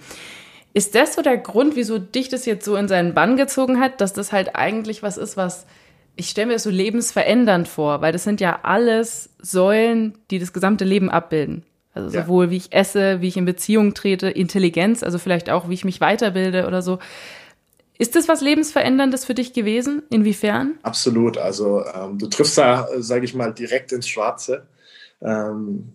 Ist 0.72 0.94
das 0.94 1.14
so 1.14 1.22
der 1.22 1.36
Grund, 1.36 1.74
wieso 1.74 1.98
dich 1.98 2.28
das 2.28 2.46
jetzt 2.46 2.64
so 2.64 2.76
in 2.76 2.86
seinen 2.86 3.12
Bann 3.12 3.36
gezogen 3.36 3.80
hat, 3.80 4.00
dass 4.00 4.12
das 4.12 4.30
halt 4.30 4.54
eigentlich 4.54 5.02
was 5.02 5.16
ist, 5.16 5.36
was 5.36 5.66
ich 6.16 6.28
stelle 6.28 6.48
mir 6.48 6.52
das 6.54 6.64
so 6.64 6.70
lebensverändernd 6.70 7.68
vor, 7.68 8.00
weil 8.00 8.12
das 8.12 8.24
sind 8.24 8.40
ja 8.40 8.60
alles 8.62 9.30
Säulen, 9.40 10.18
die 10.30 10.38
das 10.38 10.52
gesamte 10.52 10.84
Leben 10.84 11.10
abbilden. 11.10 11.64
Also 11.94 12.14
ja. 12.14 12.22
sowohl 12.22 12.50
wie 12.50 12.56
ich 12.56 12.72
esse, 12.72 13.20
wie 13.20 13.28
ich 13.28 13.36
in 13.36 13.44
Beziehung 13.44 13.94
trete, 13.94 14.28
Intelligenz, 14.28 15.02
also 15.02 15.18
vielleicht 15.18 15.50
auch, 15.50 15.68
wie 15.68 15.74
ich 15.74 15.84
mich 15.84 16.00
weiterbilde 16.00 16.66
oder 16.66 16.82
so. 16.82 16.98
Ist 17.98 18.16
das 18.16 18.28
was 18.28 18.40
Lebensveränderndes 18.40 19.24
für 19.24 19.34
dich 19.34 19.52
gewesen? 19.52 20.02
Inwiefern? 20.10 20.78
Absolut. 20.82 21.38
Also 21.38 21.84
ähm, 21.84 22.18
du 22.18 22.26
triffst 22.26 22.58
da, 22.58 22.88
sage 22.98 23.24
ich 23.24 23.34
mal, 23.34 23.52
direkt 23.52 23.92
ins 23.92 24.08
Schwarze. 24.08 24.66
Ähm, 25.20 25.92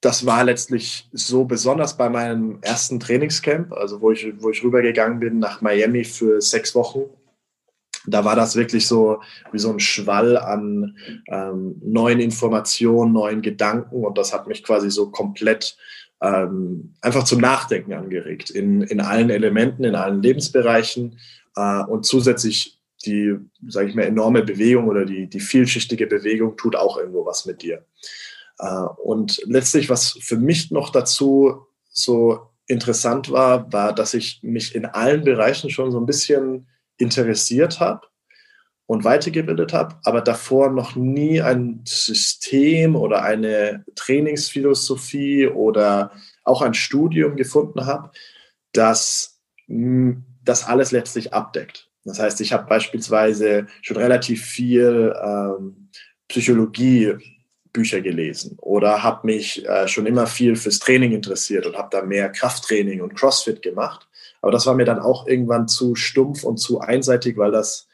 das 0.00 0.26
war 0.26 0.44
letztlich 0.44 1.08
so 1.12 1.44
besonders 1.44 1.96
bei 1.96 2.08
meinem 2.08 2.58
ersten 2.60 3.00
Trainingscamp, 3.00 3.72
also 3.72 4.00
wo 4.00 4.12
ich, 4.12 4.32
wo 4.40 4.50
ich 4.50 4.62
rübergegangen 4.62 5.18
bin 5.18 5.38
nach 5.38 5.60
Miami 5.60 6.04
für 6.04 6.40
sechs 6.40 6.74
Wochen 6.74 7.04
da 8.06 8.24
war 8.24 8.36
das 8.36 8.56
wirklich 8.56 8.86
so 8.86 9.20
wie 9.52 9.58
so 9.58 9.70
ein 9.70 9.80
Schwall 9.80 10.36
an 10.36 10.96
ähm, 11.28 11.76
neuen 11.82 12.20
Informationen, 12.20 13.12
neuen 13.12 13.42
Gedanken 13.42 14.04
und 14.04 14.16
das 14.18 14.32
hat 14.32 14.46
mich 14.46 14.62
quasi 14.62 14.90
so 14.90 15.10
komplett 15.10 15.76
ähm, 16.20 16.94
einfach 17.00 17.24
zum 17.24 17.40
Nachdenken 17.40 17.92
angeregt 17.92 18.50
in, 18.50 18.82
in 18.82 19.00
allen 19.00 19.30
Elementen, 19.30 19.84
in 19.84 19.94
allen 19.94 20.22
Lebensbereichen 20.22 21.18
äh, 21.56 21.82
und 21.84 22.06
zusätzlich 22.06 22.78
die, 23.06 23.36
sage 23.68 23.88
ich 23.88 23.94
mal, 23.94 24.02
enorme 24.02 24.42
Bewegung 24.42 24.88
oder 24.88 25.04
die, 25.04 25.28
die 25.28 25.40
vielschichtige 25.40 26.06
Bewegung 26.06 26.56
tut 26.56 26.74
auch 26.74 26.96
irgendwo 26.96 27.24
was 27.24 27.46
mit 27.46 27.62
dir. 27.62 27.84
Äh, 28.58 28.86
und 29.02 29.40
letztlich, 29.46 29.88
was 29.88 30.18
für 30.20 30.36
mich 30.36 30.70
noch 30.70 30.90
dazu 30.90 31.66
so 31.90 32.48
interessant 32.66 33.30
war, 33.30 33.72
war, 33.72 33.94
dass 33.94 34.14
ich 34.14 34.40
mich 34.42 34.74
in 34.74 34.84
allen 34.84 35.24
Bereichen 35.24 35.70
schon 35.70 35.92
so 35.92 35.98
ein 35.98 36.06
bisschen 36.06 36.66
interessiert 36.98 37.80
habe 37.80 38.06
und 38.86 39.04
weitergebildet 39.04 39.72
habe, 39.72 39.96
aber 40.04 40.20
davor 40.20 40.70
noch 40.70 40.96
nie 40.96 41.40
ein 41.40 41.82
System 41.86 42.96
oder 42.96 43.22
eine 43.22 43.84
Trainingsphilosophie 43.94 45.46
oder 45.48 46.12
auch 46.44 46.62
ein 46.62 46.74
Studium 46.74 47.36
gefunden 47.36 47.86
habe, 47.86 48.10
das 48.72 49.40
das 49.68 50.64
alles 50.66 50.92
letztlich 50.92 51.34
abdeckt. 51.34 51.90
Das 52.04 52.18
heißt, 52.18 52.40
ich 52.40 52.54
habe 52.54 52.66
beispielsweise 52.66 53.66
schon 53.82 53.98
relativ 53.98 54.44
viel 54.44 55.14
ähm, 55.22 55.90
Psychologie 56.28 57.14
Bücher 57.72 58.00
gelesen 58.00 58.56
oder 58.60 59.02
habe 59.02 59.26
mich 59.26 59.66
äh, 59.68 59.86
schon 59.88 60.06
immer 60.06 60.26
viel 60.26 60.56
fürs 60.56 60.78
Training 60.78 61.12
interessiert 61.12 61.66
und 61.66 61.76
habe 61.76 61.88
da 61.90 62.02
mehr 62.02 62.30
Krafttraining 62.30 63.02
und 63.02 63.14
CrossFit 63.14 63.60
gemacht. 63.60 64.07
Aber 64.40 64.52
das 64.52 64.66
war 64.66 64.74
mir 64.74 64.84
dann 64.84 65.00
auch 65.00 65.26
irgendwann 65.26 65.68
zu 65.68 65.94
stumpf 65.94 66.44
und 66.44 66.58
zu 66.58 66.80
einseitig, 66.80 67.36
weil 67.36 67.50
das 67.50 67.88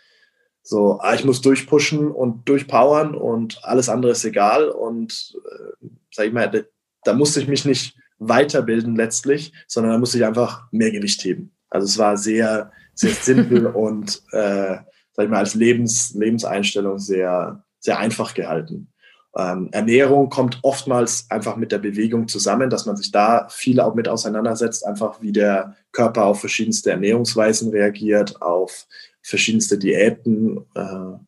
so, 0.63 0.99
ah, 1.01 1.15
ich 1.15 1.25
muss 1.25 1.43
durchpushen 1.43 2.11
und 2.11 2.49
durchpowern 2.49 3.15
und 3.15 3.63
alles 3.65 3.89
andere 3.89 4.13
ist 4.13 4.25
egal. 4.25 4.69
Und 4.69 5.35
äh, 5.45 5.89
sag 6.11 6.27
ich 6.27 6.33
mal, 6.33 6.51
da, 6.51 6.61
da 7.05 7.13
musste 7.13 7.41
ich 7.41 7.49
mich 7.49 7.65
nicht 7.65 7.97
weiterbilden 8.19 8.97
letztlich, 8.97 9.53
sondern 9.67 9.93
da 9.93 9.99
musste 9.99 10.19
ich 10.19 10.25
einfach 10.25 10.67
mehr 10.73 10.91
Gewicht 10.91 11.23
heben. 11.25 11.55
Also 11.69 11.87
es 11.87 11.99
war 11.99 12.17
sehr, 12.17 12.73
sehr 12.95 13.11
simpel 13.21 13.67
und 13.67 14.23
äh, 14.33 14.79
sag 15.13 15.25
ich 15.25 15.29
mal, 15.29 15.39
als 15.39 15.55
Lebens, 15.55 16.15
Lebenseinstellung 16.15 16.99
sehr, 16.99 17.63
sehr 17.79 17.99
einfach 17.99 18.35
gehalten. 18.35 18.93
Ähm, 19.37 19.69
Ernährung 19.73 20.31
kommt 20.31 20.61
oftmals 20.63 21.27
einfach 21.31 21.57
mit 21.57 21.73
der 21.73 21.79
Bewegung 21.79 22.29
zusammen, 22.29 22.71
dass 22.71 22.87
man 22.87 22.97
sich 22.97 23.11
da 23.11 23.49
viel 23.51 23.81
auch 23.81 23.95
mit 23.95 24.09
auseinandersetzt, 24.09 24.87
einfach 24.87 25.21
wie 25.21 25.33
der 25.33 25.77
Körper 25.93 26.25
auf 26.27 26.41
verschiedenste 26.41 26.91
Ernährungsweisen 26.91 27.71
reagiert, 27.71 28.41
auf 28.43 28.87
verschiedenste 29.23 29.79
Diäten. 29.79 30.65
Äh, 30.75 31.19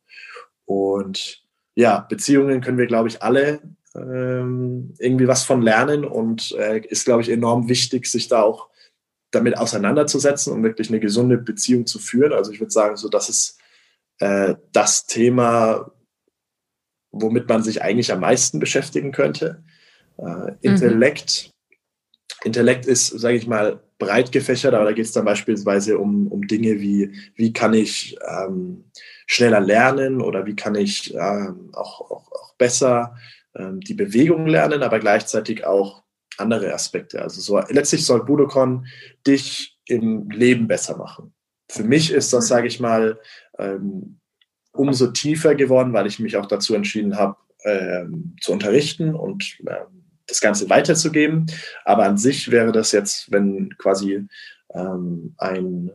und 0.66 1.42
ja, 1.74 2.00
Beziehungen 2.08 2.60
können 2.60 2.78
wir, 2.78 2.86
glaube 2.86 3.08
ich, 3.08 3.22
alle 3.22 3.60
ähm, 3.94 4.94
irgendwie 4.98 5.28
was 5.28 5.44
von 5.44 5.62
lernen 5.62 6.04
und 6.04 6.52
äh, 6.52 6.80
ist, 6.86 7.04
glaube 7.04 7.22
ich, 7.22 7.30
enorm 7.30 7.68
wichtig, 7.68 8.06
sich 8.06 8.28
da 8.28 8.42
auch 8.42 8.68
damit 9.30 9.58
auseinanderzusetzen 9.58 10.52
und 10.52 10.62
wirklich 10.62 10.88
eine 10.88 11.00
gesunde 11.00 11.38
Beziehung 11.38 11.86
zu 11.86 11.98
führen. 11.98 12.32
Also 12.32 12.52
ich 12.52 12.60
würde 12.60 12.72
sagen, 12.72 12.96
so 12.96 13.08
das 13.08 13.28
ist 13.28 13.58
äh, 14.18 14.54
das 14.72 15.06
Thema, 15.06 15.90
womit 17.20 17.48
man 17.48 17.62
sich 17.62 17.82
eigentlich 17.82 18.12
am 18.12 18.20
meisten 18.20 18.58
beschäftigen 18.58 19.12
könnte. 19.12 19.62
Äh, 20.18 20.52
Intellekt 20.62 21.50
Intellekt 22.44 22.86
ist, 22.86 23.08
sage 23.08 23.36
ich 23.36 23.46
mal, 23.46 23.80
breit 23.98 24.30
gefächert, 24.30 24.74
aber 24.74 24.84
da 24.84 24.92
geht 24.92 25.06
es 25.06 25.12
dann 25.12 25.24
beispielsweise 25.24 25.98
um, 25.98 26.28
um 26.28 26.46
Dinge 26.46 26.80
wie, 26.80 27.12
wie 27.34 27.52
kann 27.52 27.74
ich 27.74 28.16
ähm, 28.28 28.84
schneller 29.26 29.60
lernen 29.60 30.20
oder 30.20 30.46
wie 30.46 30.54
kann 30.54 30.74
ich 30.74 31.14
ähm, 31.14 31.70
auch, 31.72 32.00
auch, 32.02 32.32
auch 32.32 32.54
besser 32.56 33.16
ähm, 33.54 33.80
die 33.80 33.94
Bewegung 33.94 34.46
lernen, 34.46 34.82
aber 34.82 35.00
gleichzeitig 35.00 35.64
auch 35.66 36.04
andere 36.36 36.72
Aspekte. 36.74 37.22
Also 37.22 37.40
so, 37.40 37.58
letztlich 37.68 38.04
soll 38.04 38.24
Budokon 38.24 38.86
dich 39.26 39.78
im 39.86 40.28
Leben 40.30 40.68
besser 40.68 40.96
machen. 40.96 41.32
Für 41.70 41.84
mich 41.84 42.12
ist 42.12 42.32
das, 42.32 42.48
sage 42.48 42.68
ich 42.68 42.80
mal, 42.80 43.18
ähm, 43.58 44.20
umso 44.78 45.08
tiefer 45.08 45.54
geworden, 45.54 45.92
weil 45.92 46.06
ich 46.06 46.18
mich 46.18 46.36
auch 46.36 46.46
dazu 46.46 46.74
entschieden 46.74 47.16
habe, 47.16 47.36
ähm, 47.64 48.36
zu 48.40 48.52
unterrichten 48.52 49.14
und 49.14 49.58
ähm, 49.66 50.04
das 50.26 50.40
Ganze 50.40 50.68
weiterzugeben. 50.70 51.46
Aber 51.84 52.04
an 52.04 52.18
sich 52.18 52.50
wäre 52.50 52.72
das 52.72 52.92
jetzt, 52.92 53.30
wenn 53.32 53.76
quasi 53.78 54.26
ähm, 54.74 55.34
ein 55.38 55.90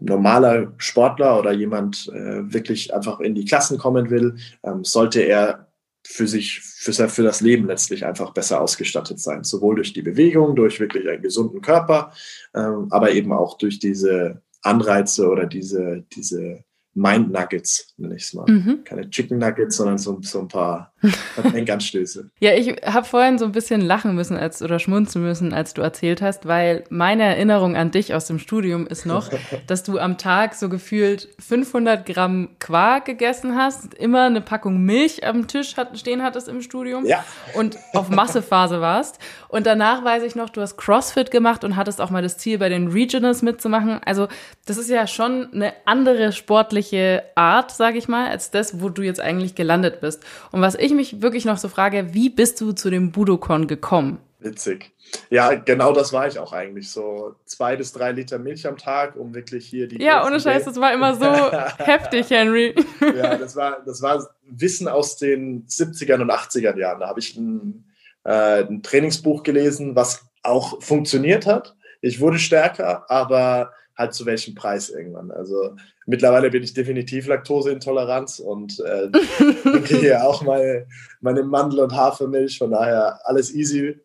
normaler 0.00 0.74
Sportler 0.78 1.38
oder 1.38 1.52
jemand 1.52 2.08
äh, 2.12 2.52
wirklich 2.52 2.94
einfach 2.94 3.20
in 3.20 3.34
die 3.34 3.44
Klassen 3.44 3.78
kommen 3.78 4.10
will, 4.10 4.36
ähm, 4.62 4.84
sollte 4.84 5.20
er 5.22 5.66
für 6.06 6.28
sich, 6.28 6.60
für, 6.60 6.92
für 7.08 7.22
das 7.22 7.40
Leben 7.40 7.66
letztlich 7.66 8.04
einfach 8.04 8.32
besser 8.32 8.60
ausgestattet 8.60 9.18
sein. 9.18 9.42
Sowohl 9.42 9.76
durch 9.76 9.92
die 9.92 10.02
Bewegung, 10.02 10.54
durch 10.54 10.78
wirklich 10.78 11.08
einen 11.08 11.22
gesunden 11.22 11.60
Körper, 11.62 12.12
ähm, 12.54 12.88
aber 12.90 13.12
eben 13.12 13.32
auch 13.32 13.58
durch 13.58 13.78
diese 13.78 14.42
Anreize 14.62 15.28
oder 15.28 15.46
diese, 15.46 16.04
diese 16.12 16.64
Mind 16.96 17.30
Nuggets, 17.30 17.92
nenne 17.98 18.16
ich 18.16 18.22
es 18.22 18.32
mal. 18.32 18.46
Mhm. 18.50 18.82
Keine 18.84 19.10
Chicken 19.10 19.36
Nuggets, 19.36 19.76
sondern 19.76 19.98
so, 19.98 20.18
so 20.22 20.40
ein 20.40 20.48
paar 20.48 20.94
Denkanstöße. 21.52 22.30
ja, 22.40 22.54
ich 22.54 22.68
habe 22.84 23.06
vorhin 23.06 23.38
so 23.38 23.44
ein 23.44 23.52
bisschen 23.52 23.82
lachen 23.82 24.14
müssen 24.14 24.34
als, 24.34 24.62
oder 24.62 24.78
schmunzen 24.78 25.22
müssen, 25.22 25.52
als 25.52 25.74
du 25.74 25.82
erzählt 25.82 26.22
hast, 26.22 26.46
weil 26.46 26.84
meine 26.88 27.24
Erinnerung 27.24 27.76
an 27.76 27.90
dich 27.90 28.14
aus 28.14 28.26
dem 28.26 28.38
Studium 28.38 28.86
ist 28.86 29.04
noch, 29.04 29.28
dass 29.66 29.82
du 29.82 29.98
am 29.98 30.16
Tag 30.16 30.54
so 30.54 30.70
gefühlt 30.70 31.28
500 31.38 32.06
Gramm 32.06 32.48
Quark 32.60 33.04
gegessen 33.04 33.56
hast, 33.56 33.92
immer 33.92 34.24
eine 34.24 34.40
Packung 34.40 34.80
Milch 34.82 35.26
am 35.26 35.46
Tisch 35.48 35.76
hat, 35.76 35.98
stehen 35.98 36.22
hattest 36.22 36.48
im 36.48 36.62
Studium 36.62 37.04
ja. 37.04 37.22
und 37.54 37.76
auf 37.92 38.08
Massephase 38.08 38.80
warst. 38.80 39.18
Und 39.48 39.66
danach 39.66 40.02
weiß 40.02 40.22
ich 40.22 40.34
noch, 40.34 40.48
du 40.48 40.62
hast 40.62 40.78
CrossFit 40.78 41.30
gemacht 41.30 41.62
und 41.62 41.76
hattest 41.76 42.00
auch 42.00 42.10
mal 42.10 42.22
das 42.22 42.38
Ziel, 42.38 42.56
bei 42.56 42.70
den 42.70 42.88
Regionals 42.88 43.42
mitzumachen. 43.42 44.00
Also 44.04 44.28
das 44.64 44.78
ist 44.78 44.88
ja 44.88 45.06
schon 45.06 45.52
eine 45.52 45.74
andere 45.84 46.32
sportliche 46.32 46.85
Art, 47.34 47.70
sage 47.70 47.98
ich 47.98 48.08
mal, 48.08 48.28
als 48.28 48.50
das, 48.50 48.80
wo 48.80 48.88
du 48.88 49.02
jetzt 49.02 49.20
eigentlich 49.20 49.54
gelandet 49.54 50.00
bist. 50.00 50.24
Und 50.52 50.60
was 50.60 50.74
ich 50.74 50.92
mich 50.92 51.22
wirklich 51.22 51.44
noch 51.44 51.58
so 51.58 51.68
frage, 51.68 52.14
wie 52.14 52.30
bist 52.30 52.60
du 52.60 52.72
zu 52.72 52.90
dem 52.90 53.12
Budokon 53.12 53.66
gekommen? 53.66 54.18
Witzig. 54.38 54.92
Ja, 55.30 55.54
genau 55.54 55.92
das 55.92 56.12
war 56.12 56.26
ich 56.26 56.38
auch 56.38 56.52
eigentlich. 56.52 56.90
So 56.90 57.34
zwei 57.44 57.76
bis 57.76 57.92
drei 57.92 58.12
Liter 58.12 58.38
Milch 58.38 58.66
am 58.66 58.76
Tag, 58.76 59.16
um 59.16 59.34
wirklich 59.34 59.66
hier 59.66 59.88
die. 59.88 60.02
Ja, 60.02 60.26
ohne 60.26 60.40
Scheiß, 60.40 60.64
das 60.64 60.80
war 60.80 60.92
immer 60.92 61.14
so 61.14 61.24
heftig, 61.84 62.30
Henry. 62.30 62.74
ja, 63.00 63.36
das 63.36 63.56
war, 63.56 63.82
das 63.84 64.02
war 64.02 64.28
Wissen 64.44 64.88
aus 64.88 65.16
den 65.16 65.66
70ern 65.66 66.20
und 66.20 66.30
80er 66.30 66.76
Jahren. 66.76 67.00
Da 67.00 67.08
habe 67.08 67.20
ich 67.20 67.36
ein, 67.36 67.84
äh, 68.24 68.64
ein 68.64 68.82
Trainingsbuch 68.82 69.42
gelesen, 69.42 69.96
was 69.96 70.26
auch 70.42 70.82
funktioniert 70.82 71.46
hat. 71.46 71.74
Ich 72.00 72.20
wurde 72.20 72.38
stärker, 72.38 73.10
aber 73.10 73.72
halt 73.96 74.14
zu 74.14 74.26
welchem 74.26 74.54
Preis 74.54 74.90
irgendwann. 74.90 75.30
Also 75.30 75.76
mittlerweile 76.06 76.50
bin 76.50 76.62
ich 76.62 76.74
definitiv 76.74 77.26
Laktoseintoleranz 77.26 78.38
und 78.40 78.78
äh, 78.80 79.08
kriege 79.84 80.22
auch 80.22 80.42
meine, 80.42 80.86
meine 81.20 81.42
Mandel- 81.42 81.80
und 81.80 81.94
Hafermilch, 81.94 82.58
von 82.58 82.70
daher 82.70 83.20
alles 83.24 83.54
easy. 83.54 83.98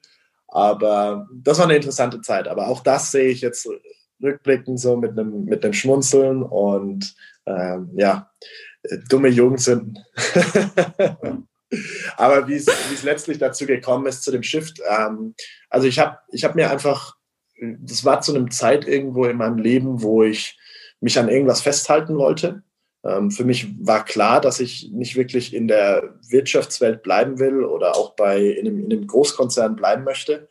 Aber 0.48 1.28
das 1.34 1.58
war 1.58 1.66
eine 1.66 1.76
interessante 1.76 2.22
Zeit. 2.22 2.48
Aber 2.48 2.68
auch 2.68 2.82
das 2.82 3.12
sehe 3.12 3.30
ich 3.30 3.42
jetzt 3.42 3.68
rückblickend 4.22 4.80
so 4.80 4.98
mit 4.98 5.12
einem, 5.12 5.46
mit 5.46 5.64
einem 5.64 5.74
Schmunzeln 5.74 6.44
und 6.44 7.16
ähm, 7.46 7.90
ja, 7.96 8.30
dumme 9.10 9.32
sind. 9.58 10.00
Aber 12.18 12.48
wie 12.48 12.56
es 12.56 13.04
letztlich 13.04 13.38
dazu 13.38 13.66
gekommen 13.66 14.06
ist, 14.08 14.24
zu 14.24 14.32
dem 14.32 14.44
Shift, 14.44 14.82
ähm, 14.90 15.36
also 15.70 15.88
ich 15.88 16.00
habe 16.00 16.18
ich 16.32 16.44
hab 16.44 16.56
mir 16.56 16.70
einfach 16.70 17.16
das 17.62 18.04
war 18.04 18.22
zu 18.22 18.36
einem 18.36 18.50
Zeit 18.52 18.88
irgendwo 18.88 19.26
in 19.26 19.38
meinem 19.38 19.58
Leben, 19.58 20.02
wo 20.02 20.24
ich 20.24 20.58
mich 21.00 21.18
an 21.20 21.30
irgendwas 21.30 21.62
festhalten 21.62 22.18
wollte. 22.18 22.64
Ähm, 23.04 23.32
für 23.32 23.46
mich 23.46 23.68
war 23.80 24.04
klar, 24.04 24.42
dass 24.42 24.60
ich 24.60 24.90
nicht 24.92 25.16
wirklich 25.16 25.54
in 25.54 25.68
der 25.68 26.16
Wirtschaftswelt 26.28 27.04
bleiben 27.04 27.40
will 27.40 27.64
oder 27.64 27.96
auch 27.96 28.16
bei 28.16 28.40
in 28.40 28.68
einem, 28.68 28.86
in 28.86 28.92
einem 28.92 29.08
Großkonzern 29.08 29.76
bleiben 29.76 30.04
möchte. 30.04 30.48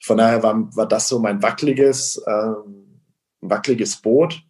Von 0.00 0.18
daher 0.18 0.42
war, 0.42 0.76
war 0.76 0.86
das 0.86 1.08
so 1.08 1.18
mein 1.18 1.42
wackeliges, 1.42 2.22
ähm, 2.26 3.00
wackeliges 3.40 3.96
Boot. 3.96 4.42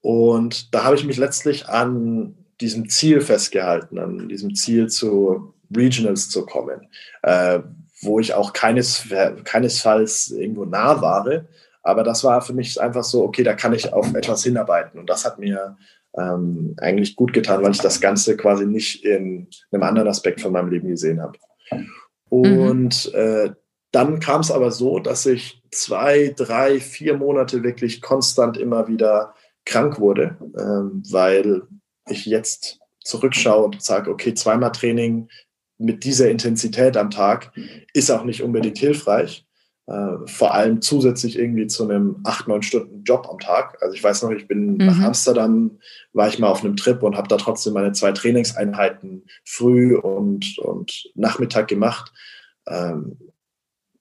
Und 0.00 0.74
da 0.74 0.84
habe 0.84 0.96
ich 0.96 1.04
mich 1.04 1.16
letztlich 1.16 1.68
an 1.68 2.36
diesem 2.60 2.88
Ziel 2.88 3.20
festgehalten, 3.20 3.98
an 3.98 4.28
diesem 4.28 4.54
Ziel 4.54 4.88
zu 4.88 5.54
Regionals 5.74 6.28
zu 6.28 6.44
kommen. 6.44 6.88
Äh, 7.22 7.60
wo 8.04 8.20
ich 8.20 8.34
auch 8.34 8.52
keines, 8.52 9.08
keinesfalls 9.44 10.30
irgendwo 10.30 10.64
nah 10.64 11.00
war. 11.00 11.44
Aber 11.82 12.02
das 12.02 12.24
war 12.24 12.40
für 12.40 12.52
mich 12.52 12.80
einfach 12.80 13.04
so, 13.04 13.24
okay, 13.24 13.42
da 13.42 13.54
kann 13.54 13.74
ich 13.74 13.92
auf 13.92 14.14
etwas 14.14 14.42
hinarbeiten. 14.44 14.98
Und 14.98 15.10
das 15.10 15.24
hat 15.24 15.38
mir 15.38 15.76
ähm, 16.16 16.74
eigentlich 16.78 17.16
gut 17.16 17.32
getan, 17.32 17.62
weil 17.62 17.72
ich 17.72 17.80
das 17.80 18.00
Ganze 18.00 18.36
quasi 18.36 18.66
nicht 18.66 19.04
in 19.04 19.48
einem 19.70 19.82
anderen 19.82 20.08
Aspekt 20.08 20.40
von 20.40 20.52
meinem 20.52 20.70
Leben 20.70 20.88
gesehen 20.88 21.20
habe. 21.20 21.38
Und 22.28 23.12
mhm. 23.12 23.18
äh, 23.18 23.50
dann 23.92 24.18
kam 24.18 24.40
es 24.40 24.50
aber 24.50 24.70
so, 24.70 24.98
dass 24.98 25.24
ich 25.26 25.62
zwei, 25.70 26.34
drei, 26.36 26.80
vier 26.80 27.16
Monate 27.16 27.62
wirklich 27.62 28.02
konstant 28.02 28.56
immer 28.56 28.88
wieder 28.88 29.34
krank 29.64 30.00
wurde, 30.00 30.36
ähm, 30.58 31.02
weil 31.10 31.62
ich 32.08 32.26
jetzt 32.26 32.80
zurückschaue 33.04 33.66
und 33.66 33.82
sage, 33.82 34.10
okay, 34.10 34.34
zweimal 34.34 34.72
Training 34.72 35.28
mit 35.78 36.04
dieser 36.04 36.30
Intensität 36.30 36.96
am 36.96 37.10
Tag 37.10 37.52
ist 37.92 38.10
auch 38.10 38.24
nicht 38.24 38.42
unbedingt 38.42 38.78
hilfreich. 38.78 39.46
Äh, 39.86 40.26
vor 40.26 40.54
allem 40.54 40.80
zusätzlich 40.80 41.38
irgendwie 41.38 41.66
zu 41.66 41.84
einem 41.84 42.20
acht, 42.24 42.48
neun 42.48 42.62
Stunden 42.62 43.04
Job 43.04 43.28
am 43.30 43.38
Tag. 43.38 43.76
Also 43.82 43.94
ich 43.94 44.02
weiß 44.02 44.22
noch, 44.22 44.30
ich 44.30 44.48
bin 44.48 44.72
mhm. 44.72 44.86
nach 44.86 44.98
Amsterdam, 45.00 45.78
war 46.14 46.28
ich 46.28 46.38
mal 46.38 46.48
auf 46.48 46.64
einem 46.64 46.76
Trip 46.76 47.02
und 47.02 47.16
habe 47.16 47.28
da 47.28 47.36
trotzdem 47.36 47.74
meine 47.74 47.92
zwei 47.92 48.12
Trainingseinheiten 48.12 49.26
früh 49.44 49.94
und, 49.96 50.58
und 50.58 51.10
Nachmittag 51.14 51.68
gemacht. 51.68 52.12
Ähm, 52.66 53.18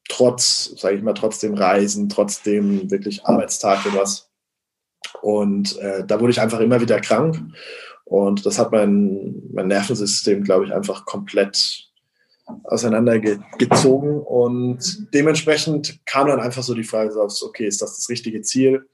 trotz, 0.08 0.74
sage 0.78 0.96
ich 0.96 1.04
mal, 1.04 1.14
trotzdem 1.14 1.54
Reisen, 1.54 2.08
trotzdem 2.08 2.90
wirklich 2.90 3.26
Arbeitstag 3.26 3.86
und 3.86 3.98
was. 3.98 4.32
Und 5.22 5.78
äh, 5.80 6.06
da 6.06 6.20
wurde 6.22 6.32
ich 6.32 6.40
einfach 6.40 6.62
immer 6.62 6.80
wieder 6.80 7.02
krank. 7.02 7.42
Und 8.06 8.46
das 8.46 8.60
hat 8.60 8.72
mein, 8.72 9.42
mein 9.54 9.68
Nervensystem, 9.68 10.44
glaube 10.44 10.66
ich, 10.66 10.74
einfach 10.74 11.06
komplett 11.06 11.90
auseinandergezogen. 12.66 14.20
Und 14.20 15.14
dementsprechend 15.14 16.00
kam 16.06 16.28
dann 16.28 16.40
einfach 16.40 16.64
so 16.64 16.74
die 16.74 16.84
Frage 16.84 17.20
auf, 17.22 17.34
okay, 17.42 17.66
ist 17.66 17.82
das 17.82 17.96
das 17.98 18.10
richtige 18.10 18.42
Ziel? 18.42 18.86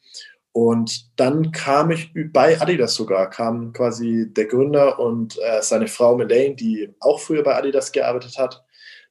Und 0.52 1.19
dann 1.19 1.52
kam 1.52 1.91
ich 1.91 2.12
bei 2.34 2.60
Adidas 2.60 2.95
sogar, 2.95 3.30
kam 3.30 3.72
quasi 3.72 4.28
der 4.30 4.45
Gründer 4.45 5.00
und 5.00 5.38
äh, 5.38 5.62
seine 5.62 5.88
Frau 5.88 6.17
Melaine, 6.17 6.56
die 6.56 6.89
auch 7.00 7.19
früher 7.19 7.43
bei 7.43 7.56
Adidas 7.56 7.91
gearbeitet 7.91 8.38
hat, 8.38 8.63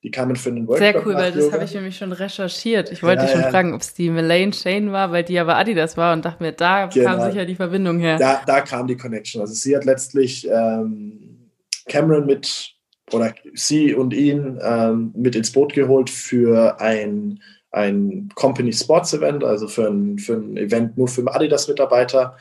die 0.03 0.11
kamen 0.11 0.37
für 0.37 0.53
den 0.53 0.69
Workshop. 0.69 0.79
Sehr 0.79 1.07
cool, 1.07 1.15
weil 1.15 1.33
das 1.33 1.53
habe 1.53 1.65
ich 1.65 1.75
nämlich 1.75 1.97
schon 1.97 2.13
recherchiert. 2.13 2.93
Ich 2.93 3.03
wollte 3.03 3.25
ja, 3.25 3.29
schon 3.29 3.41
ja. 3.41 3.51
fragen, 3.51 3.75
ob 3.75 3.81
es 3.81 3.95
die 3.95 4.11
Melaine 4.11 4.53
Shane 4.53 4.93
war, 4.93 5.11
weil 5.11 5.25
die 5.25 5.39
aber 5.39 5.57
Adidas 5.57 5.97
war 5.97 6.13
und 6.13 6.25
dachte 6.25 6.43
mir, 6.43 6.53
da 6.53 6.87
genau. 6.87 7.07
kam 7.07 7.31
sicher 7.31 7.45
die 7.45 7.57
Verbindung 7.57 7.99
her. 7.99 8.17
Da, 8.19 8.43
da 8.47 8.61
kam 8.61 8.87
die 8.87 8.97
Connection. 8.97 9.41
Also 9.41 9.55
sie 9.55 9.77
hat 9.77 9.85
letztlich 9.85 10.49
ähm, 10.49 11.51
Cameron 11.89 12.27
mit, 12.27 12.75
oder 13.13 13.35
sie 13.55 13.93
und 13.93 14.15
ihn 14.15 14.61
ähm, 14.63 15.13
mit 15.17 15.35
ins 15.35 15.51
Boot 15.51 15.73
geholt 15.73 16.11
für 16.11 16.81
ein, 16.81 17.43
ein 17.73 18.29
Company 18.37 18.73
Sports 18.73 19.15
Event, 19.15 19.43
also 19.43 19.67
für 19.67 19.89
ein, 19.89 20.19
für 20.19 20.35
ein 20.35 20.57
Event 20.57 20.97
nur 20.97 21.09
für 21.09 21.27
Adidas-Mitarbeiter. 21.27 22.37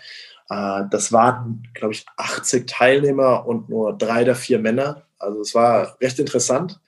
Äh, 0.52 0.84
das 0.92 1.12
waren, 1.12 1.64
glaube 1.74 1.96
ich, 1.96 2.06
80 2.18 2.68
Teilnehmer 2.68 3.48
und 3.48 3.68
nur 3.68 3.98
drei 3.98 4.22
oder 4.22 4.36
vier 4.36 4.60
Männer. 4.60 5.02
Also 5.18 5.42
es 5.42 5.56
war 5.56 5.98
recht 6.00 6.20
interessant 6.20 6.80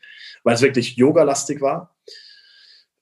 weil 0.43 0.55
es 0.55 0.61
wirklich 0.61 0.95
yogalastig 0.95 1.61
war. 1.61 1.95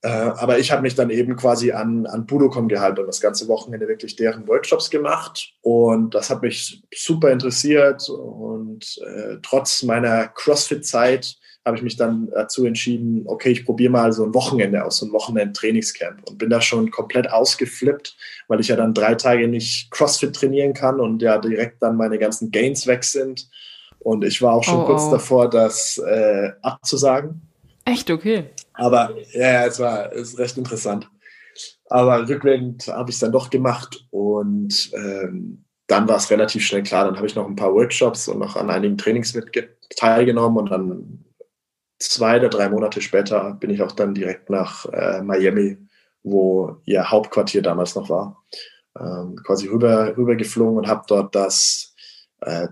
Äh, 0.02 0.08
aber 0.08 0.58
ich 0.58 0.70
habe 0.70 0.82
mich 0.82 0.94
dann 0.94 1.10
eben 1.10 1.34
quasi 1.34 1.72
an, 1.72 2.06
an 2.06 2.26
Budokon 2.26 2.68
gehalten 2.68 3.00
und 3.00 3.06
das 3.06 3.20
ganze 3.20 3.48
Wochenende 3.48 3.88
wirklich 3.88 4.14
deren 4.14 4.46
Workshops 4.46 4.90
gemacht. 4.90 5.54
Und 5.60 6.14
das 6.14 6.30
hat 6.30 6.42
mich 6.42 6.82
super 6.94 7.30
interessiert. 7.30 8.08
Und 8.08 8.98
äh, 9.04 9.36
trotz 9.42 9.82
meiner 9.82 10.28
CrossFit-Zeit 10.28 11.36
habe 11.64 11.76
ich 11.76 11.82
mich 11.82 11.96
dann 11.96 12.30
dazu 12.32 12.64
entschieden, 12.64 13.24
okay, 13.26 13.50
ich 13.50 13.64
probiere 13.64 13.90
mal 13.90 14.12
so 14.12 14.24
ein 14.24 14.34
Wochenende 14.34 14.84
aus, 14.84 14.98
so 14.98 15.06
ein 15.06 15.12
Wochenend-Trainingscamp. 15.12 16.28
Und 16.28 16.38
bin 16.38 16.48
da 16.48 16.60
schon 16.60 16.90
komplett 16.92 17.30
ausgeflippt, 17.30 18.16
weil 18.46 18.60
ich 18.60 18.68
ja 18.68 18.76
dann 18.76 18.94
drei 18.94 19.16
Tage 19.16 19.48
nicht 19.48 19.90
CrossFit 19.90 20.34
trainieren 20.34 20.74
kann 20.74 21.00
und 21.00 21.22
ja 21.22 21.38
direkt 21.38 21.82
dann 21.82 21.96
meine 21.96 22.18
ganzen 22.18 22.52
Gains 22.52 22.86
weg 22.86 23.02
sind. 23.02 23.50
Und 24.08 24.24
ich 24.24 24.40
war 24.40 24.54
auch 24.54 24.64
schon 24.64 24.80
oh, 24.80 24.84
kurz 24.86 25.02
oh. 25.02 25.10
davor, 25.10 25.50
das 25.50 25.98
äh, 25.98 26.52
abzusagen. 26.62 27.42
Echt, 27.84 28.10
okay. 28.10 28.44
Aber 28.72 29.10
ja, 29.34 29.66
es 29.66 29.78
war 29.80 30.10
es 30.14 30.30
ist 30.30 30.38
recht 30.38 30.56
interessant. 30.56 31.10
Aber 31.90 32.26
rückwärts 32.26 32.88
habe 32.88 33.10
ich 33.10 33.16
es 33.16 33.20
dann 33.20 33.32
doch 33.32 33.50
gemacht 33.50 34.06
und 34.08 34.90
ähm, 34.94 35.62
dann 35.88 36.08
war 36.08 36.16
es 36.16 36.30
relativ 36.30 36.64
schnell 36.64 36.84
klar. 36.84 37.04
Dann 37.04 37.16
habe 37.16 37.26
ich 37.26 37.34
noch 37.34 37.46
ein 37.46 37.54
paar 37.54 37.74
Workshops 37.74 38.28
und 38.28 38.38
noch 38.38 38.56
an 38.56 38.70
einigen 38.70 38.96
Trainings 38.96 39.34
mit 39.34 39.52
teilgenommen 39.94 40.56
und 40.56 40.70
dann 40.70 41.24
zwei 41.98 42.38
oder 42.38 42.48
drei 42.48 42.70
Monate 42.70 43.02
später 43.02 43.52
bin 43.60 43.68
ich 43.68 43.82
auch 43.82 43.92
dann 43.92 44.14
direkt 44.14 44.48
nach 44.48 44.86
äh, 44.86 45.20
Miami, 45.20 45.76
wo 46.22 46.78
ihr 46.86 47.10
Hauptquartier 47.10 47.60
damals 47.60 47.94
noch 47.94 48.08
war, 48.08 48.42
ähm, 48.98 49.36
quasi 49.44 49.66
rüber, 49.66 50.16
rüber 50.16 50.34
geflogen 50.34 50.78
und 50.78 50.88
habe 50.88 51.04
dort 51.06 51.34
das 51.34 51.94
äh, 52.40 52.68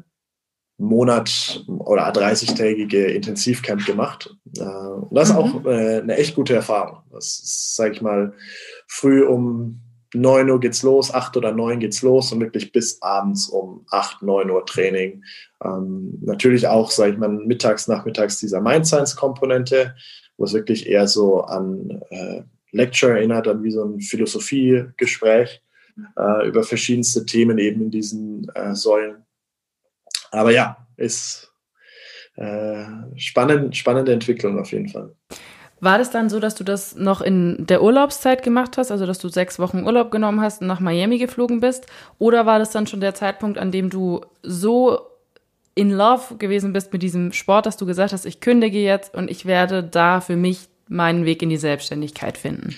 Monat 0.79 1.65
oder 1.67 2.13
30-tägige 2.13 3.07
Intensivcamp 3.07 3.87
gemacht. 3.87 4.35
Äh, 4.59 4.63
und 4.63 5.17
das 5.17 5.31
ist 5.31 5.35
mhm. 5.35 5.41
auch 5.41 5.65
äh, 5.65 6.01
eine 6.01 6.17
echt 6.17 6.35
gute 6.35 6.55
Erfahrung. 6.55 6.99
Das 7.11 7.27
ist, 7.27 7.77
sage 7.77 7.95
ich 7.95 8.03
mal, 8.03 8.35
früh 8.87 9.25
um 9.25 9.81
9 10.15 10.51
Uhr 10.51 10.61
geht's 10.61 10.83
los, 10.83 11.13
8 11.13 11.37
oder 11.37 11.53
9 11.53 11.81
geht's 11.81 12.03
los 12.03 12.33
und 12.33 12.41
wirklich 12.41 12.73
bis 12.73 13.01
abends 13.03 13.49
um 13.49 13.85
8, 13.91 14.23
9 14.23 14.51
Uhr 14.51 14.65
Training. 14.67 15.23
Ähm, 15.65 16.19
natürlich 16.23 16.67
auch, 16.67 16.91
sage 16.91 17.13
ich 17.13 17.19
mal, 17.19 17.29
mittags, 17.29 17.89
nachmittags 17.89 18.39
dieser 18.39 18.61
Mind 18.61 18.87
Science 18.87 19.17
Komponente, 19.17 19.95
wo 20.37 20.45
es 20.45 20.53
wirklich 20.53 20.87
eher 20.87 21.09
so 21.09 21.41
an 21.43 22.03
äh, 22.11 22.43
Lecture 22.73 23.13
erinnert, 23.13 23.49
an 23.49 23.63
wie 23.63 23.71
so 23.71 23.85
ein 23.85 24.01
Philosophiegespräch 24.01 25.63
äh, 26.19 26.49
über 26.49 26.63
verschiedenste 26.63 27.25
Themen 27.25 27.59
eben 27.59 27.83
in 27.83 27.91
diesen 27.91 28.47
äh, 28.55 28.75
Säulen. 28.75 29.26
Aber 30.37 30.53
ja, 30.53 30.77
ist 30.97 31.51
äh, 32.37 32.85
spannend, 33.17 33.77
spannende 33.77 34.13
Entwicklung 34.13 34.59
auf 34.59 34.71
jeden 34.71 34.89
Fall. 34.89 35.15
War 35.81 35.99
das 35.99 36.11
dann 36.11 36.31
so, 36.31 36.41
dass 36.41 36.55
du 36.55 36.65
das 36.65 36.95
noch 36.97 37.21
in 37.21 37.67
der 37.67 37.83
Urlaubszeit 37.83 38.43
gemacht 38.43 38.79
hast, 38.79 38.91
also 38.91 39.07
dass 39.07 39.19
du 39.19 39.29
sechs 39.29 39.59
Wochen 39.59 39.85
Urlaub 39.85 40.11
genommen 40.11 40.41
hast 40.41 40.63
und 40.63 40.67
nach 40.67 40.81
Miami 40.81 41.19
geflogen 41.19 41.61
bist? 41.61 41.87
Oder 42.19 42.47
war 42.47 42.59
das 42.59 42.71
dann 42.71 42.87
schon 42.87 43.01
der 43.01 43.15
Zeitpunkt, 43.15 43.59
an 43.59 43.73
dem 43.73 43.91
du 43.91 44.23
so 44.43 45.01
in 45.75 45.91
love 45.91 46.37
gewesen 46.37 46.73
bist 46.73 46.93
mit 46.93 47.03
diesem 47.03 47.33
Sport, 47.33 47.67
dass 47.67 47.77
du 47.77 47.85
gesagt 47.85 48.13
hast, 48.13 48.25
ich 48.25 48.41
kündige 48.41 48.79
jetzt 48.79 49.15
und 49.15 49.31
ich 49.31 49.45
werde 49.45 49.83
da 49.83 50.21
für 50.21 50.37
mich 50.37 50.69
meinen 50.89 51.27
Weg 51.27 51.43
in 51.43 51.51
die 51.51 51.59
Selbstständigkeit 51.59 52.39
finden? 52.39 52.75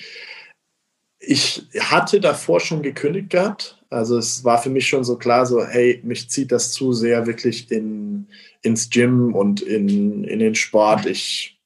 Ich 1.20 1.66
hatte 1.80 2.20
davor 2.20 2.60
schon 2.60 2.82
gekündigt 2.82 3.30
gehabt. 3.30 3.77
Also 3.90 4.18
es 4.18 4.44
war 4.44 4.58
für 4.58 4.70
mich 4.70 4.86
schon 4.86 5.04
so 5.04 5.16
klar, 5.16 5.46
so 5.46 5.64
hey, 5.64 6.00
mich 6.04 6.28
zieht 6.28 6.52
das 6.52 6.72
zu 6.72 6.92
sehr 6.92 7.26
wirklich 7.26 7.70
in, 7.70 8.28
ins 8.62 8.90
Gym 8.90 9.34
und 9.34 9.62
in, 9.62 10.24
in 10.24 10.38
den 10.38 10.54
Sport. 10.54 11.06
Ich 11.06 11.58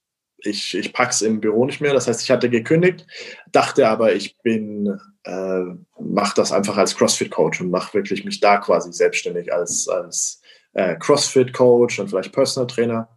ich, 0.44 0.76
ich 0.76 0.92
pack's 0.92 1.22
im 1.22 1.40
Büro 1.40 1.64
nicht 1.64 1.80
mehr. 1.80 1.92
Das 1.92 2.08
heißt, 2.08 2.22
ich 2.22 2.30
hatte 2.30 2.50
gekündigt, 2.50 3.06
dachte 3.50 3.88
aber, 3.88 4.14
ich 4.14 4.36
bin, 4.38 4.98
äh, 5.24 5.62
mache 6.00 6.34
das 6.36 6.52
einfach 6.52 6.76
als 6.76 6.96
CrossFit-Coach 6.96 7.60
und 7.60 7.70
mache 7.70 7.94
wirklich 7.94 8.24
mich 8.24 8.40
da 8.40 8.58
quasi 8.58 8.92
selbstständig 8.92 9.52
als, 9.52 9.88
als 9.88 10.40
äh, 10.72 10.96
CrossFit-Coach 10.96 12.00
und 12.00 12.08
vielleicht 12.08 12.32
Personal 12.32 12.66
Trainer. 12.66 13.08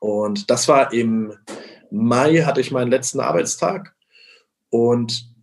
Und 0.00 0.50
das 0.50 0.68
war 0.68 0.92
im 0.92 1.34
Mai, 1.90 2.42
hatte 2.42 2.60
ich 2.60 2.70
meinen 2.70 2.90
letzten 2.90 3.20
Arbeitstag 3.20 3.94
und 4.70 5.34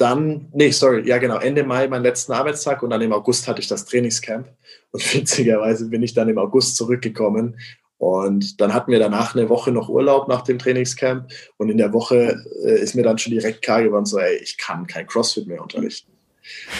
dann, 0.00 0.48
nee, 0.52 0.70
sorry, 0.70 1.06
ja 1.06 1.18
genau, 1.18 1.38
Ende 1.38 1.64
Mai 1.64 1.88
meinen 1.88 2.02
letzten 2.02 2.32
Arbeitstag 2.32 2.82
und 2.82 2.90
dann 2.90 3.02
im 3.02 3.12
August 3.12 3.46
hatte 3.46 3.60
ich 3.60 3.68
das 3.68 3.84
Trainingscamp. 3.84 4.48
Und 4.92 5.14
witzigerweise 5.14 5.88
bin 5.88 6.02
ich 6.02 6.14
dann 6.14 6.28
im 6.28 6.38
August 6.38 6.76
zurückgekommen 6.76 7.56
und 8.00 8.62
dann 8.62 8.72
hatten 8.72 8.90
wir 8.90 8.98
danach 8.98 9.34
eine 9.34 9.50
Woche 9.50 9.70
noch 9.72 9.90
Urlaub 9.90 10.26
nach 10.26 10.40
dem 10.40 10.58
Trainingscamp. 10.58 11.30
Und 11.58 11.68
in 11.68 11.76
der 11.76 11.92
Woche 11.92 12.42
äh, 12.64 12.80
ist 12.80 12.94
mir 12.94 13.02
dann 13.02 13.18
schon 13.18 13.32
direkt 13.32 13.60
klar 13.60 13.82
geworden, 13.82 14.06
so, 14.06 14.18
ey, 14.18 14.36
ich 14.36 14.56
kann 14.56 14.86
kein 14.86 15.06
CrossFit 15.06 15.46
mehr 15.46 15.60
unterrichten. 15.60 16.10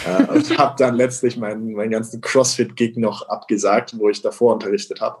äh, 0.07 0.23
und 0.23 0.57
habe 0.57 0.73
dann 0.79 0.95
letztlich 0.95 1.37
meinen, 1.37 1.73
meinen 1.73 1.91
ganzen 1.91 2.21
CrossFit-Gig 2.21 2.97
noch 2.97 3.29
abgesagt, 3.29 3.99
wo 3.99 4.09
ich 4.09 4.23
davor 4.23 4.55
unterrichtet 4.55 4.99
habe. 4.99 5.19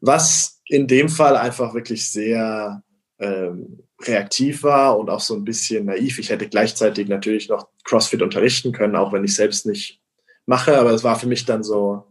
Was 0.00 0.62
in 0.64 0.86
dem 0.86 1.10
Fall 1.10 1.36
einfach 1.36 1.74
wirklich 1.74 2.10
sehr 2.10 2.82
ähm, 3.18 3.82
reaktiv 4.06 4.62
war 4.62 4.98
und 4.98 5.10
auch 5.10 5.20
so 5.20 5.34
ein 5.34 5.44
bisschen 5.44 5.86
naiv. 5.86 6.18
Ich 6.18 6.30
hätte 6.30 6.48
gleichzeitig 6.48 7.08
natürlich 7.08 7.48
noch 7.48 7.68
CrossFit 7.84 8.22
unterrichten 8.22 8.72
können, 8.72 8.96
auch 8.96 9.12
wenn 9.12 9.24
ich 9.24 9.34
selbst 9.34 9.66
nicht 9.66 10.00
mache. 10.46 10.78
Aber 10.78 10.90
es 10.90 11.04
war 11.04 11.18
für 11.18 11.26
mich 11.26 11.44
dann 11.44 11.62
so, 11.62 12.04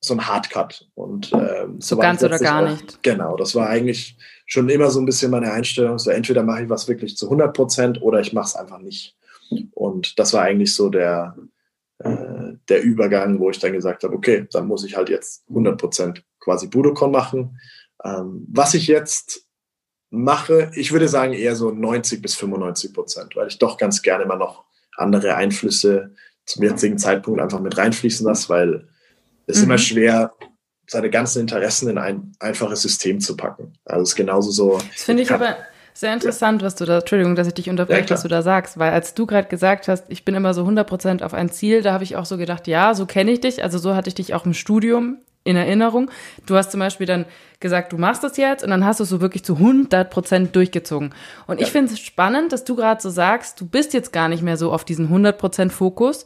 so 0.00 0.14
ein 0.14 0.26
Hardcut. 0.26 0.88
Und 0.94 1.32
ähm, 1.32 1.80
so, 1.80 1.96
ganz 1.96 2.22
oder 2.22 2.38
gar 2.38 2.64
auch, 2.64 2.70
nicht. 2.70 3.02
Genau, 3.02 3.36
das 3.36 3.54
war 3.54 3.68
eigentlich 3.68 4.16
schon 4.46 4.68
immer 4.68 4.90
so 4.90 5.00
ein 5.00 5.06
bisschen 5.06 5.30
meine 5.30 5.52
Einstellung. 5.52 5.98
So 5.98 6.10
entweder 6.10 6.42
mache 6.42 6.64
ich 6.64 6.68
was 6.68 6.88
wirklich 6.88 7.16
zu 7.16 7.26
100 7.26 7.54
Prozent 7.54 8.02
oder 8.02 8.20
ich 8.20 8.32
mache 8.32 8.46
es 8.46 8.56
einfach 8.56 8.78
nicht. 8.78 9.16
Und 9.72 10.18
das 10.18 10.32
war 10.32 10.42
eigentlich 10.42 10.74
so 10.74 10.88
der, 10.88 11.36
äh, 11.98 12.52
der 12.68 12.82
Übergang, 12.82 13.40
wo 13.40 13.50
ich 13.50 13.58
dann 13.58 13.72
gesagt 13.72 14.04
habe, 14.04 14.14
okay, 14.14 14.46
dann 14.52 14.66
muss 14.66 14.84
ich 14.84 14.96
halt 14.96 15.08
jetzt 15.08 15.44
100 15.48 15.78
Prozent 15.78 16.24
quasi 16.38 16.68
Budokon 16.68 17.10
machen. 17.10 17.58
Ähm, 18.04 18.46
was 18.48 18.74
ich 18.74 18.86
jetzt 18.86 19.47
mache, 20.10 20.70
ich 20.74 20.92
würde 20.92 21.08
sagen 21.08 21.32
eher 21.32 21.54
so 21.54 21.70
90 21.70 22.22
bis 22.22 22.34
95 22.34 22.94
Prozent, 22.94 23.36
weil 23.36 23.48
ich 23.48 23.58
doch 23.58 23.76
ganz 23.76 24.02
gerne 24.02 24.24
immer 24.24 24.36
noch 24.36 24.64
andere 24.96 25.34
Einflüsse 25.34 26.14
zum 26.44 26.62
jetzigen 26.62 26.98
Zeitpunkt 26.98 27.40
einfach 27.40 27.60
mit 27.60 27.76
reinfließen 27.76 28.26
lasse, 28.26 28.48
weil 28.48 28.88
es 29.46 29.56
ist 29.56 29.62
mhm. 29.62 29.70
immer 29.70 29.78
schwer, 29.78 30.32
seine 30.86 31.10
ganzen 31.10 31.40
Interessen 31.40 31.88
in 31.90 31.98
ein 31.98 32.32
einfaches 32.40 32.82
System 32.82 33.20
zu 33.20 33.36
packen. 33.36 33.74
Also 33.84 34.02
es 34.02 34.08
ist 34.10 34.16
genauso 34.16 34.50
so. 34.50 34.78
Das 34.92 35.04
finde 35.04 35.22
ich 35.22 35.30
aber 35.30 35.56
sehr 35.92 36.14
interessant, 36.14 36.62
ja. 36.62 36.66
was 36.66 36.76
du 36.76 36.86
da, 36.86 37.00
Entschuldigung, 37.00 37.34
dass 37.34 37.46
ich 37.46 37.54
dich 37.54 37.68
unterbreche, 37.68 38.04
ja, 38.04 38.10
was 38.10 38.22
du 38.22 38.28
da 38.28 38.40
sagst, 38.40 38.78
weil 38.78 38.92
als 38.92 39.14
du 39.14 39.26
gerade 39.26 39.48
gesagt 39.48 39.88
hast, 39.88 40.04
ich 40.08 40.24
bin 40.24 40.34
immer 40.34 40.54
so 40.54 40.64
100% 40.64 41.22
auf 41.22 41.34
ein 41.34 41.50
Ziel, 41.50 41.82
da 41.82 41.92
habe 41.92 42.04
ich 42.04 42.16
auch 42.16 42.24
so 42.24 42.38
gedacht, 42.38 42.66
ja, 42.66 42.94
so 42.94 43.04
kenne 43.04 43.32
ich 43.32 43.40
dich, 43.40 43.62
also 43.62 43.78
so 43.78 43.94
hatte 43.94 44.08
ich 44.08 44.14
dich 44.14 44.32
auch 44.32 44.46
im 44.46 44.54
Studium 44.54 45.18
in 45.44 45.56
Erinnerung. 45.56 46.10
Du 46.46 46.56
hast 46.56 46.70
zum 46.70 46.80
Beispiel 46.80 47.06
dann 47.06 47.24
gesagt, 47.60 47.92
du 47.92 47.98
machst 47.98 48.22
das 48.22 48.36
jetzt 48.36 48.62
und 48.62 48.70
dann 48.70 48.84
hast 48.84 49.00
du 49.00 49.04
es 49.04 49.10
so 49.10 49.20
wirklich 49.20 49.44
zu 49.44 49.54
100% 49.54 50.52
durchgezogen. 50.52 51.14
Und 51.46 51.60
ja. 51.60 51.66
ich 51.66 51.72
finde 51.72 51.92
es 51.92 51.98
spannend, 51.98 52.52
dass 52.52 52.64
du 52.64 52.76
gerade 52.76 53.00
so 53.00 53.10
sagst, 53.10 53.60
du 53.60 53.66
bist 53.66 53.94
jetzt 53.94 54.12
gar 54.12 54.28
nicht 54.28 54.42
mehr 54.42 54.56
so 54.56 54.72
auf 54.72 54.84
diesen 54.84 55.08
100% 55.08 55.70
Fokus, 55.70 56.24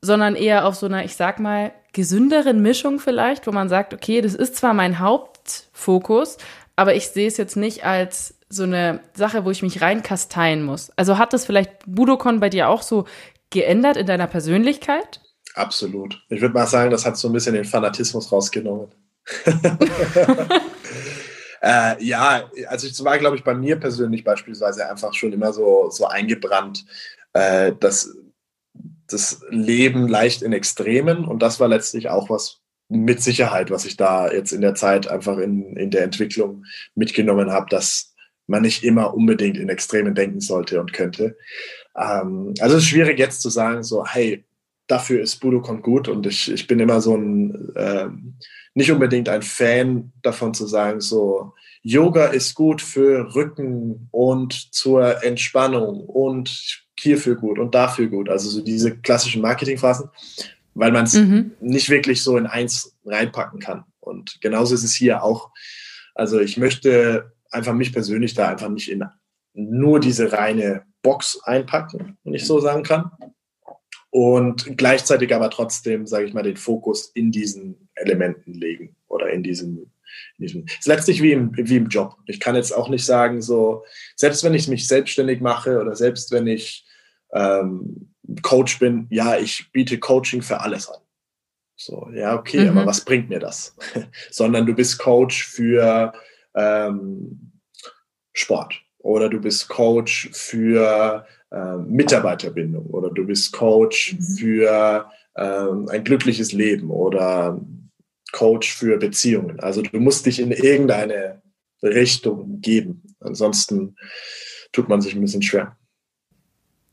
sondern 0.00 0.36
eher 0.36 0.66
auf 0.66 0.74
so 0.74 0.86
einer, 0.86 1.04
ich 1.04 1.16
sag 1.16 1.40
mal, 1.40 1.72
gesünderen 1.92 2.60
Mischung 2.60 3.00
vielleicht, 3.00 3.46
wo 3.46 3.52
man 3.52 3.68
sagt, 3.68 3.94
okay, 3.94 4.20
das 4.20 4.34
ist 4.34 4.56
zwar 4.56 4.74
mein 4.74 4.98
Hauptfokus, 4.98 6.38
aber 6.76 6.94
ich 6.94 7.08
sehe 7.08 7.26
es 7.26 7.36
jetzt 7.36 7.56
nicht 7.56 7.84
als 7.84 8.34
so 8.48 8.62
eine 8.62 9.00
Sache, 9.14 9.44
wo 9.44 9.50
ich 9.50 9.62
mich 9.62 9.82
reinkasteien 9.82 10.62
muss. 10.64 10.90
Also 10.96 11.18
hat 11.18 11.32
das 11.32 11.44
vielleicht 11.44 11.72
Budokon 11.86 12.40
bei 12.40 12.48
dir 12.48 12.68
auch 12.68 12.82
so 12.82 13.04
geändert 13.50 13.96
in 13.96 14.06
deiner 14.06 14.26
Persönlichkeit? 14.26 15.20
Absolut. 15.58 16.22
Ich 16.28 16.40
würde 16.40 16.54
mal 16.54 16.68
sagen, 16.68 16.90
das 16.92 17.04
hat 17.04 17.16
so 17.16 17.28
ein 17.28 17.32
bisschen 17.32 17.54
den 17.54 17.64
Fanatismus 17.64 18.30
rausgenommen. 18.30 18.92
äh, 21.60 22.04
ja, 22.04 22.48
also 22.68 22.86
es 22.86 23.04
war, 23.04 23.18
glaube 23.18 23.36
ich, 23.36 23.42
bei 23.42 23.54
mir 23.54 23.74
persönlich 23.74 24.22
beispielsweise 24.22 24.88
einfach 24.88 25.12
schon 25.14 25.32
immer 25.32 25.52
so, 25.52 25.90
so 25.90 26.06
eingebrannt, 26.06 26.86
äh, 27.32 27.72
dass 27.80 28.16
das 29.08 29.40
Leben 29.50 30.06
leicht 30.06 30.42
in 30.42 30.52
Extremen 30.52 31.24
und 31.24 31.42
das 31.42 31.58
war 31.58 31.66
letztlich 31.66 32.08
auch 32.08 32.30
was 32.30 32.60
mit 32.88 33.20
Sicherheit, 33.20 33.72
was 33.72 33.84
ich 33.84 33.96
da 33.96 34.30
jetzt 34.30 34.52
in 34.52 34.60
der 34.60 34.76
Zeit 34.76 35.08
einfach 35.08 35.38
in, 35.38 35.76
in 35.76 35.90
der 35.90 36.04
Entwicklung 36.04 36.64
mitgenommen 36.94 37.50
habe, 37.50 37.66
dass 37.68 38.14
man 38.46 38.62
nicht 38.62 38.84
immer 38.84 39.12
unbedingt 39.12 39.56
in 39.56 39.68
Extremen 39.68 40.14
denken 40.14 40.40
sollte 40.40 40.80
und 40.80 40.92
könnte. 40.92 41.36
Ähm, 41.96 42.54
also 42.60 42.76
es 42.76 42.84
ist 42.84 42.88
schwierig 42.88 43.18
jetzt 43.18 43.42
zu 43.42 43.50
sagen, 43.50 43.82
so, 43.82 44.06
hey, 44.06 44.44
dafür 44.88 45.20
ist 45.20 45.36
Budokon 45.36 45.82
gut 45.82 46.08
und 46.08 46.26
ich, 46.26 46.50
ich 46.50 46.66
bin 46.66 46.80
immer 46.80 47.00
so 47.00 47.16
ein, 47.16 47.72
ähm, 47.76 48.34
nicht 48.74 48.90
unbedingt 48.90 49.28
ein 49.28 49.42
Fan 49.42 50.12
davon 50.22 50.54
zu 50.54 50.66
sagen, 50.66 51.00
so, 51.00 51.52
Yoga 51.82 52.26
ist 52.26 52.54
gut 52.54 52.82
für 52.82 53.34
Rücken 53.34 54.08
und 54.10 54.74
zur 54.74 55.22
Entspannung 55.22 56.00
und 56.00 56.84
hierfür 56.98 57.36
gut 57.36 57.58
und 57.58 57.74
dafür 57.74 58.08
gut. 58.08 58.28
Also 58.28 58.50
so 58.50 58.62
diese 58.62 58.96
klassischen 58.98 59.42
Marketingphasen, 59.42 60.10
weil 60.74 60.92
man 60.92 61.04
es 61.04 61.14
mhm. 61.14 61.52
nicht 61.60 61.88
wirklich 61.88 62.22
so 62.22 62.36
in 62.36 62.46
eins 62.46 62.96
reinpacken 63.04 63.60
kann. 63.60 63.84
Und 64.00 64.40
genauso 64.40 64.74
ist 64.74 64.84
es 64.84 64.94
hier 64.94 65.22
auch. 65.22 65.50
Also 66.14 66.40
ich 66.40 66.56
möchte 66.56 67.32
einfach 67.50 67.74
mich 67.74 67.92
persönlich 67.92 68.34
da 68.34 68.48
einfach 68.48 68.68
nicht 68.68 68.90
in 68.90 69.04
nur 69.54 70.00
diese 70.00 70.32
reine 70.32 70.84
Box 71.02 71.40
einpacken, 71.42 72.16
wenn 72.24 72.34
ich 72.34 72.46
so 72.46 72.60
sagen 72.60 72.82
kann. 72.82 73.10
Und 74.10 74.76
gleichzeitig 74.78 75.34
aber 75.34 75.50
trotzdem, 75.50 76.06
sage 76.06 76.26
ich 76.26 76.34
mal, 76.34 76.42
den 76.42 76.56
Fokus 76.56 77.10
in 77.14 77.30
diesen 77.30 77.88
Elementen 77.94 78.54
legen 78.54 78.96
oder 79.08 79.30
in 79.30 79.42
diesem 79.42 79.90
es 80.40 80.54
ist 80.54 80.86
letztlich 80.86 81.22
wie 81.22 81.32
im, 81.32 81.50
wie 81.54 81.76
im 81.76 81.88
Job. 81.88 82.16
Ich 82.26 82.40
kann 82.40 82.54
jetzt 82.54 82.72
auch 82.72 82.88
nicht 82.88 83.04
sagen, 83.04 83.42
so, 83.42 83.84
selbst 84.16 84.42
wenn 84.44 84.54
ich 84.54 84.68
mich 84.68 84.86
selbstständig 84.86 85.40
mache 85.40 85.80
oder 85.80 85.94
selbst 85.94 86.32
wenn 86.32 86.46
ich 86.46 86.86
ähm, 87.32 88.14
Coach 88.42 88.78
bin, 88.78 89.06
ja, 89.10 89.36
ich 89.36 89.70
biete 89.72 89.98
Coaching 89.98 90.42
für 90.42 90.60
alles 90.60 90.88
an. 90.88 91.00
So, 91.76 92.10
ja, 92.12 92.36
okay, 92.36 92.64
mhm. 92.64 92.70
aber 92.70 92.86
was 92.86 93.04
bringt 93.04 93.28
mir 93.28 93.38
das? 93.38 93.76
Sondern 94.30 94.66
du 94.66 94.74
bist 94.74 94.98
Coach 94.98 95.44
für 95.46 96.12
ähm, 96.54 97.52
Sport 98.32 98.80
oder 98.98 99.28
du 99.28 99.40
bist 99.40 99.68
Coach 99.68 100.30
für 100.32 101.26
äh, 101.50 101.76
Mitarbeiterbindung 101.76 102.86
oder 102.86 103.10
du 103.10 103.26
bist 103.26 103.52
Coach 103.52 104.14
mhm. 104.14 104.22
für 104.36 105.10
äh, 105.34 105.42
ein 105.42 106.04
glückliches 106.04 106.52
Leben 106.52 106.90
oder 106.90 107.60
Coach 108.32 108.74
für 108.74 108.98
Beziehungen. 108.98 109.60
Also 109.60 109.82
du 109.82 109.98
musst 109.98 110.26
dich 110.26 110.40
in 110.40 110.50
irgendeine 110.50 111.42
Richtung 111.82 112.60
geben. 112.60 113.02
Ansonsten 113.20 113.96
tut 114.72 114.88
man 114.88 115.00
sich 115.00 115.14
ein 115.14 115.20
bisschen 115.20 115.42
schwer. 115.42 115.76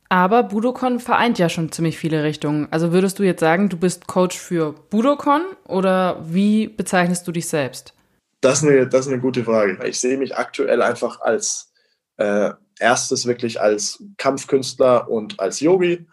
Aber 0.07 0.43
Budokon 0.43 0.99
vereint 0.99 1.39
ja 1.39 1.49
schon 1.49 1.71
ziemlich 1.71 1.97
viele 1.97 2.23
Richtungen. 2.23 2.67
Also 2.71 2.93
würdest 2.93 3.19
du 3.19 3.23
jetzt 3.23 3.39
sagen, 3.39 3.69
du 3.69 3.77
bist 3.77 4.07
Coach 4.07 4.37
für 4.37 4.73
Budokon 4.89 5.41
oder 5.67 6.23
wie 6.23 6.67
bezeichnest 6.67 7.27
du 7.27 7.31
dich 7.31 7.47
selbst? 7.47 7.93
Das 8.41 8.61
ist 8.61 8.69
eine, 8.69 8.87
das 8.87 9.07
ist 9.07 9.11
eine 9.11 9.21
gute 9.21 9.43
Frage. 9.43 9.83
Ich 9.87 9.99
sehe 9.99 10.17
mich 10.17 10.37
aktuell 10.37 10.81
einfach 10.81 11.21
als 11.21 11.73
äh, 12.17 12.51
erstes 12.79 13.25
wirklich 13.25 13.61
als 13.61 14.03
Kampfkünstler 14.17 15.09
und 15.09 15.39
als 15.39 15.59
Yogi. 15.59 16.05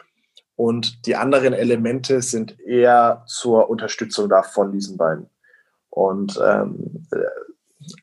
Und 0.57 1.07
die 1.07 1.17
anderen 1.17 1.55
Elemente 1.55 2.23
sind 2.23 2.61
eher 2.61 3.25
zur 3.27 3.71
Unterstützung 3.71 4.29
da 4.29 4.43
von 4.43 4.73
diesen 4.73 4.97
beiden. 4.97 5.29
Und 5.91 6.41
ähm, 6.43 7.07
äh, 7.11 7.17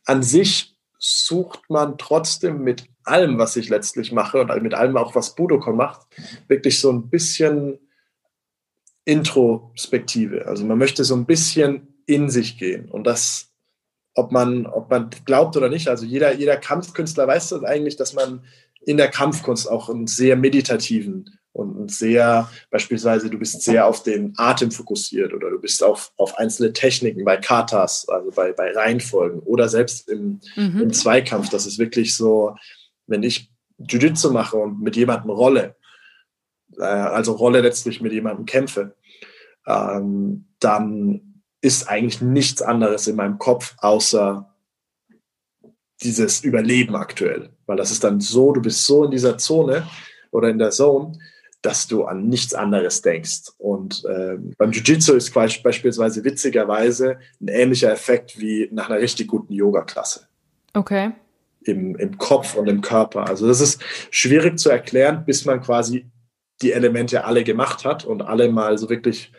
an 0.06 0.24
sich 0.24 0.76
sucht 0.98 1.70
man 1.70 1.98
trotzdem 1.98 2.62
mit 2.64 2.88
allem, 3.04 3.38
was 3.38 3.56
ich 3.56 3.70
letztlich 3.70 4.12
mache 4.12 4.42
und 4.42 4.62
mit 4.62 4.74
allem 4.74 4.98
auch, 4.98 5.16
was 5.16 5.36
Budokon 5.36 5.78
macht, 5.78 6.06
wirklich 6.48 6.80
so 6.80 6.92
ein 6.92 7.10
bisschen 7.10 7.80
Introspektive. 9.06 10.46
Also 10.46 10.66
man 10.66 10.78
möchte 10.78 11.04
so 11.04 11.16
ein 11.16 11.26
bisschen 11.26 12.02
in 12.06 12.30
sich 12.30 12.58
gehen 12.58 12.90
und 12.90 13.06
das 13.06 13.49
ob 14.20 14.32
man, 14.32 14.66
ob 14.66 14.90
man 14.90 15.10
glaubt 15.26 15.56
oder 15.56 15.70
nicht. 15.70 15.88
Also 15.88 16.06
jeder, 16.06 16.34
jeder 16.36 16.58
Kampfkünstler 16.58 17.28
weiß 17.28 17.50
das 17.50 17.64
eigentlich, 17.64 17.96
dass 17.96 18.14
man 18.14 18.44
in 18.82 18.98
der 18.98 19.10
Kampfkunst 19.10 19.70
auch 19.70 19.90
einen 19.90 20.08
sehr 20.08 20.36
meditativen 20.36 21.30
und 21.54 21.92
sehr, 21.92 22.50
beispielsweise, 22.70 23.30
du 23.30 23.40
bist 23.40 23.62
sehr 23.62 23.88
auf 23.88 24.04
den 24.04 24.34
Atem 24.38 24.72
fokussiert 24.72 25.34
oder 25.34 25.50
du 25.50 25.60
bist 25.60 25.84
auf, 25.84 26.12
auf 26.18 26.38
einzelne 26.38 26.74
Techniken 26.74 27.26
bei 27.26 27.38
Katas, 27.38 28.08
also 28.08 28.32
bei, 28.32 28.52
bei 28.54 28.72
Reihenfolgen 28.72 29.40
oder 29.40 29.68
selbst 29.68 30.08
im, 30.10 30.40
mhm. 30.56 30.82
im 30.82 30.94
Zweikampf. 30.94 31.50
Das 31.50 31.66
ist 31.66 31.80
wirklich 31.80 32.16
so, 32.16 32.56
wenn 33.08 33.24
ich 33.24 33.52
Jiu-Jitsu 33.80 34.32
mache 34.32 34.58
und 34.58 34.82
mit 34.82 34.96
jemandem 34.96 35.32
rolle, 35.32 35.76
äh, 36.78 36.84
also 36.84 37.34
rolle 37.34 37.62
letztlich 37.62 38.00
mit 38.02 38.14
jemandem 38.14 38.46
kämpfe, 38.46 38.96
ähm, 39.66 40.46
dann 40.60 41.29
ist 41.62 41.90
eigentlich 41.90 42.22
nichts 42.22 42.62
anderes 42.62 43.08
in 43.08 43.16
meinem 43.16 43.38
Kopf 43.38 43.76
außer 43.80 44.50
dieses 46.02 46.44
Überleben 46.44 46.96
aktuell. 46.96 47.50
Weil 47.66 47.78
das 47.78 47.92
ist 47.92 48.04
dann 48.04 48.22
so, 48.22 48.52
du 48.54 48.62
bist 48.62 48.86
so 48.86 49.04
in 49.04 49.12
dieser 49.12 49.38
Zone 49.38 49.88
oder 50.32 50.50
in 50.50 50.58
der 50.58 50.72
Zone, 50.72 51.18
dass 51.62 51.88
du 51.88 52.06
an 52.06 52.28
nichts 52.28 52.54
anderes 52.54 53.02
denkst. 53.02 53.52
Und 53.58 54.06
äh, 54.06 54.38
beim 54.58 54.72
Jiu-Jitsu 54.72 55.14
ist 55.14 55.34
beispielsweise 55.34 56.24
witzigerweise 56.24 57.20
ein 57.42 57.50
ähnlicher 57.50 57.92
Effekt 57.92 58.40
wie 58.40 58.70
nach 58.72 58.90
einer 58.90 59.00
richtig 59.00 59.28
guten 59.28 59.54
Yoga-Klasse. 59.54 60.28
Okay. 60.74 61.12
Im, 61.64 61.96
Im 61.98 62.18
Kopf 62.18 62.56
und 62.56 62.70
im 62.70 62.80
Körper. 62.80 63.28
Also 63.28 63.46
das 63.46 63.60
ist 63.60 63.82
schwierig 64.10 64.58
zu 64.58 64.70
erklären, 64.70 65.26
bis 65.26 65.44
man 65.44 65.62
quasi 65.62 66.06
die 66.62 66.74
Elemente 66.74 67.24
alle 67.26 67.44
gemacht 67.44 67.86
hat 67.86 68.06
und 68.06 68.22
alle 68.22 68.50
mal 68.50 68.78
so 68.78 68.90
wirklich 68.90 69.32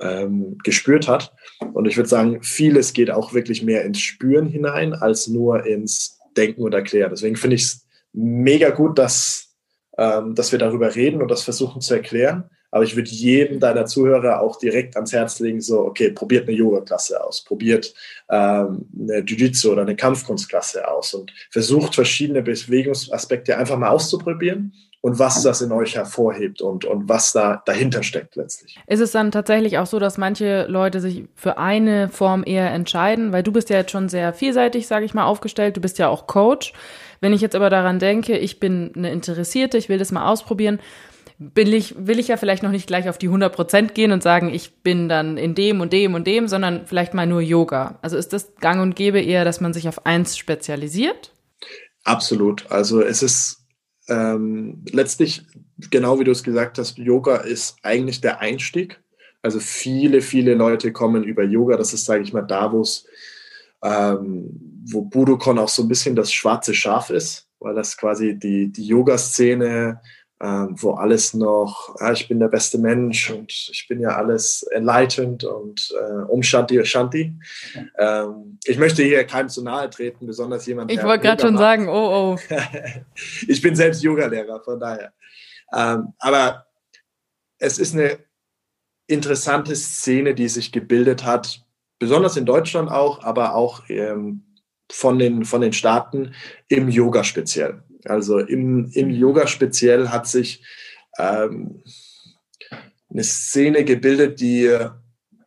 ähm, 0.00 0.58
gespürt 0.64 1.08
hat. 1.08 1.32
Und 1.72 1.86
ich 1.86 1.96
würde 1.96 2.08
sagen, 2.08 2.42
vieles 2.42 2.92
geht 2.92 3.10
auch 3.10 3.34
wirklich 3.34 3.62
mehr 3.62 3.84
ins 3.84 4.00
Spüren 4.00 4.46
hinein, 4.46 4.94
als 4.94 5.28
nur 5.28 5.66
ins 5.66 6.18
Denken 6.36 6.62
und 6.62 6.74
Erklären. 6.74 7.10
Deswegen 7.10 7.36
finde 7.36 7.56
ich 7.56 7.62
es 7.62 7.86
mega 8.12 8.70
gut, 8.70 8.98
dass, 8.98 9.54
ähm, 9.98 10.34
dass 10.34 10.52
wir 10.52 10.58
darüber 10.58 10.94
reden 10.94 11.20
und 11.20 11.30
das 11.30 11.42
versuchen 11.42 11.80
zu 11.80 11.94
erklären. 11.94 12.44
Aber 12.70 12.82
ich 12.82 12.96
würde 12.96 13.10
jedem 13.10 13.60
deiner 13.60 13.86
Zuhörer 13.86 14.40
auch 14.40 14.58
direkt 14.58 14.96
ans 14.96 15.12
Herz 15.12 15.38
legen, 15.38 15.60
so, 15.60 15.82
okay, 15.82 16.10
probiert 16.10 16.48
eine 16.48 16.56
Yoga-Klasse 16.56 17.22
aus, 17.22 17.44
probiert 17.44 17.94
ähm, 18.28 18.88
eine 18.98 19.18
Jiu-Jitsu 19.20 19.70
oder 19.70 19.82
eine 19.82 19.94
Kampfkunstklasse 19.94 20.88
aus 20.88 21.14
und 21.14 21.32
versucht 21.50 21.94
verschiedene 21.94 22.42
Bewegungsaspekte 22.42 23.56
einfach 23.56 23.78
mal 23.78 23.90
auszuprobieren 23.90 24.72
und 25.04 25.18
was 25.18 25.42
das 25.42 25.60
in 25.60 25.70
euch 25.70 25.96
hervorhebt 25.96 26.62
und, 26.62 26.86
und 26.86 27.10
was 27.10 27.34
da 27.34 27.62
dahinter 27.66 28.02
steckt 28.02 28.36
letztlich. 28.36 28.80
Ist 28.86 29.00
es 29.00 29.10
dann 29.10 29.30
tatsächlich 29.30 29.76
auch 29.76 29.84
so, 29.84 29.98
dass 29.98 30.16
manche 30.16 30.64
Leute 30.66 30.98
sich 30.98 31.24
für 31.34 31.58
eine 31.58 32.08
Form 32.08 32.42
eher 32.46 32.70
entscheiden? 32.70 33.30
Weil 33.30 33.42
du 33.42 33.52
bist 33.52 33.68
ja 33.68 33.76
jetzt 33.76 33.90
schon 33.90 34.08
sehr 34.08 34.32
vielseitig, 34.32 34.86
sage 34.86 35.04
ich 35.04 35.12
mal, 35.12 35.26
aufgestellt. 35.26 35.76
Du 35.76 35.82
bist 35.82 35.98
ja 35.98 36.08
auch 36.08 36.26
Coach. 36.26 36.72
Wenn 37.20 37.34
ich 37.34 37.42
jetzt 37.42 37.54
aber 37.54 37.68
daran 37.68 37.98
denke, 37.98 38.38
ich 38.38 38.60
bin 38.60 38.92
eine 38.96 39.12
Interessierte, 39.12 39.76
ich 39.76 39.90
will 39.90 39.98
das 39.98 40.10
mal 40.10 40.26
ausprobieren, 40.26 40.80
will 41.36 41.74
ich, 41.74 41.94
will 41.98 42.18
ich 42.18 42.28
ja 42.28 42.38
vielleicht 42.38 42.62
noch 42.62 42.70
nicht 42.70 42.86
gleich 42.86 43.10
auf 43.10 43.18
die 43.18 43.26
100 43.26 43.54
Prozent 43.54 43.94
gehen 43.94 44.10
und 44.10 44.22
sagen, 44.22 44.54
ich 44.54 44.82
bin 44.82 45.10
dann 45.10 45.36
in 45.36 45.54
dem 45.54 45.82
und 45.82 45.92
dem 45.92 46.14
und 46.14 46.26
dem, 46.26 46.48
sondern 46.48 46.86
vielleicht 46.86 47.12
mal 47.12 47.26
nur 47.26 47.42
Yoga. 47.42 47.98
Also 48.00 48.16
ist 48.16 48.32
das 48.32 48.54
gang 48.58 48.80
und 48.80 48.96
gäbe 48.96 49.20
eher, 49.20 49.44
dass 49.44 49.60
man 49.60 49.74
sich 49.74 49.86
auf 49.86 50.06
eins 50.06 50.38
spezialisiert? 50.38 51.34
Absolut. 52.04 52.70
Also 52.70 53.02
es 53.02 53.22
ist 53.22 53.63
ähm, 54.08 54.84
letztlich, 54.90 55.42
genau 55.90 56.18
wie 56.20 56.24
du 56.24 56.30
es 56.30 56.42
gesagt 56.42 56.78
hast, 56.78 56.98
Yoga 56.98 57.36
ist 57.36 57.76
eigentlich 57.82 58.20
der 58.20 58.40
Einstieg. 58.40 59.00
Also 59.42 59.60
viele, 59.60 60.20
viele 60.20 60.54
Leute 60.54 60.92
kommen 60.92 61.24
über 61.24 61.44
Yoga. 61.44 61.76
Das 61.76 61.92
ist, 61.92 62.04
sage 62.04 62.22
ich 62.22 62.32
mal, 62.32 62.42
da, 62.42 62.72
wo 62.72 62.80
es, 62.80 63.06
ähm, 63.82 64.82
wo 64.86 65.02
Budokon 65.02 65.58
auch 65.58 65.68
so 65.68 65.82
ein 65.82 65.88
bisschen 65.88 66.16
das 66.16 66.32
schwarze 66.32 66.74
Schaf 66.74 67.10
ist, 67.10 67.48
weil 67.58 67.74
das 67.74 67.96
quasi 67.96 68.38
die, 68.38 68.72
die 68.72 68.86
Yoga-Szene 68.86 70.00
ähm, 70.40 70.74
wo 70.80 70.92
alles 70.92 71.32
noch, 71.34 71.94
ja, 72.00 72.12
ich 72.12 72.28
bin 72.28 72.40
der 72.40 72.48
beste 72.48 72.78
Mensch 72.78 73.30
und 73.30 73.50
ich 73.50 73.86
bin 73.88 74.00
ja 74.00 74.10
alles 74.10 74.62
enlightened 74.72 75.44
und 75.44 75.94
äh, 75.98 76.22
um 76.24 76.42
Shanti 76.42 76.84
Shanti. 76.84 77.32
Ähm, 77.98 78.58
ich 78.64 78.78
möchte 78.78 79.02
hier 79.02 79.24
keinem 79.24 79.48
zu 79.48 79.62
nahe 79.62 79.88
treten, 79.88 80.26
besonders 80.26 80.66
jemand, 80.66 80.90
Ich 80.90 81.02
wollte 81.02 81.22
gerade 81.22 81.42
schon 81.42 81.56
sagen, 81.56 81.88
oh, 81.88 82.36
oh. 82.36 82.38
ich 83.48 83.62
bin 83.62 83.76
selbst 83.76 84.02
Yogalehrer, 84.02 84.60
von 84.62 84.80
daher. 84.80 85.12
Ähm, 85.72 86.12
aber 86.18 86.66
es 87.58 87.78
ist 87.78 87.94
eine 87.94 88.18
interessante 89.06 89.76
Szene, 89.76 90.34
die 90.34 90.48
sich 90.48 90.72
gebildet 90.72 91.24
hat, 91.24 91.64
besonders 91.98 92.36
in 92.36 92.46
Deutschland 92.46 92.90
auch, 92.90 93.22
aber 93.22 93.54
auch 93.54 93.82
ähm, 93.88 94.44
von, 94.90 95.18
den, 95.18 95.44
von 95.44 95.60
den 95.60 95.72
Staaten 95.72 96.34
im 96.68 96.88
Yoga 96.88 97.24
speziell. 97.24 97.82
Also 98.06 98.38
im, 98.38 98.90
im 98.92 99.10
Yoga 99.10 99.46
speziell 99.46 100.08
hat 100.08 100.26
sich 100.26 100.62
ähm, 101.18 101.82
eine 103.10 103.24
Szene 103.24 103.84
gebildet, 103.84 104.40
die 104.40 104.76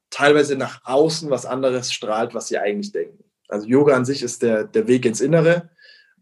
teilweise 0.10 0.56
nach 0.56 0.82
außen 0.86 1.30
was 1.30 1.46
anderes 1.46 1.92
strahlt, 1.92 2.34
was 2.34 2.48
sie 2.48 2.58
eigentlich 2.58 2.92
denken. 2.92 3.24
Also 3.48 3.68
Yoga 3.68 3.96
an 3.96 4.06
sich 4.06 4.24
ist 4.24 4.42
der, 4.42 4.64
der 4.64 4.88
Weg 4.88 5.06
ins 5.06 5.22
Innere, 5.22 5.70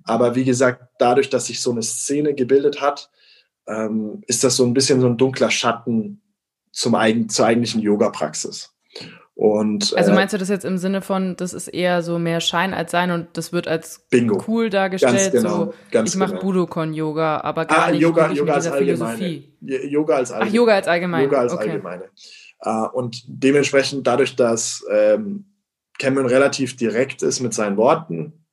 aber 0.04 0.36
wie 0.36 0.44
gesagt, 0.44 0.84
dadurch, 1.00 1.30
dass 1.30 1.48
sich 1.48 1.62
so 1.62 1.72
eine 1.72 1.82
Szene 1.82 2.36
gebildet 2.36 2.82
hat, 2.82 3.10
ähm, 3.68 4.22
ist 4.28 4.44
das 4.44 4.56
so 4.56 4.66
ein 4.66 4.74
bisschen 4.74 5.02
so 5.02 5.08
ein 5.08 5.18
dunkler 5.18 5.50
Schatten 5.50 6.22
zum, 6.72 6.94
zur 7.30 7.46
eigentlichen 7.46 7.82
Yoga-Praxis. 7.82 8.75
Und, 9.36 9.94
also 9.98 10.12
äh, 10.12 10.16
meinst 10.16 10.34
du 10.34 10.38
das 10.38 10.48
jetzt 10.48 10.64
im 10.64 10.78
Sinne 10.78 11.02
von, 11.02 11.36
das 11.36 11.54
ist 11.54 11.68
eher 11.68 12.02
so 12.02 12.18
mehr 12.18 12.40
Schein 12.40 12.74
als 12.74 12.92
Sein 12.92 13.12
und 13.12 13.28
das 13.34 13.52
wird 13.52 13.68
als 13.68 14.08
Bingo. 14.10 14.42
cool 14.48 14.70
dargestellt? 14.70 15.34
Ganz 15.34 15.44
genau, 15.44 15.58
so, 15.58 15.74
ganz 15.92 16.14
ich 16.14 16.16
mache 16.16 16.32
genau. 16.32 16.42
Budokon-Yoga, 16.42 17.42
aber 17.42 17.66
gar 17.66 17.88
ah, 17.88 17.92
nicht 17.92 18.00
Yoga, 18.00 18.32
Yoga 18.32 18.54
als 18.54 18.68
Philosophie. 18.70 19.54
Yoga 19.60 20.16
als 20.16 20.32
allgemeine. 20.32 20.50
Ach, 20.50 20.56
Yoga 20.56 20.74
als 20.76 20.88
allgemeine. 20.88 21.24
Yoga 21.26 21.40
als 21.40 21.54
okay. 21.54 21.70
allgemeine. 21.70 22.04
Uh, 22.66 22.88
und 22.94 23.24
dementsprechend 23.28 24.08
dadurch, 24.08 24.38
dass 24.38 24.86
ähm, 24.90 25.46
Cameron 26.00 26.28
relativ 26.28 26.78
direkt 26.78 27.22
ist 27.22 27.42
mit 27.42 27.54
seinen 27.54 27.76
Worten, 27.76 28.46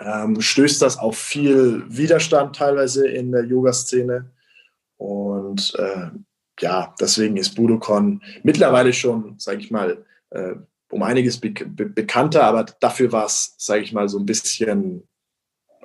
ähm, 0.00 0.40
stößt 0.40 0.80
das 0.80 0.96
auf 0.96 1.18
viel 1.18 1.84
Widerstand 1.88 2.54
teilweise 2.54 3.08
in 3.08 3.32
der 3.32 3.44
Yoga-Szene. 3.44 4.30
Und 4.96 5.74
äh, 5.76 6.10
ja, 6.60 6.94
deswegen 7.00 7.36
ist 7.36 7.54
Budokon 7.54 8.22
mittlerweile 8.42 8.92
schon, 8.92 9.38
sage 9.38 9.60
ich 9.60 9.70
mal, 9.70 10.04
äh, 10.30 10.54
um 10.90 11.02
einiges 11.02 11.38
be 11.38 11.50
be 11.50 11.86
bekannter, 11.86 12.44
aber 12.44 12.64
dafür 12.64 13.12
war 13.12 13.26
es, 13.26 13.54
sage 13.58 13.82
ich 13.82 13.92
mal, 13.92 14.08
so 14.08 14.18
ein 14.18 14.26
bisschen 14.26 15.06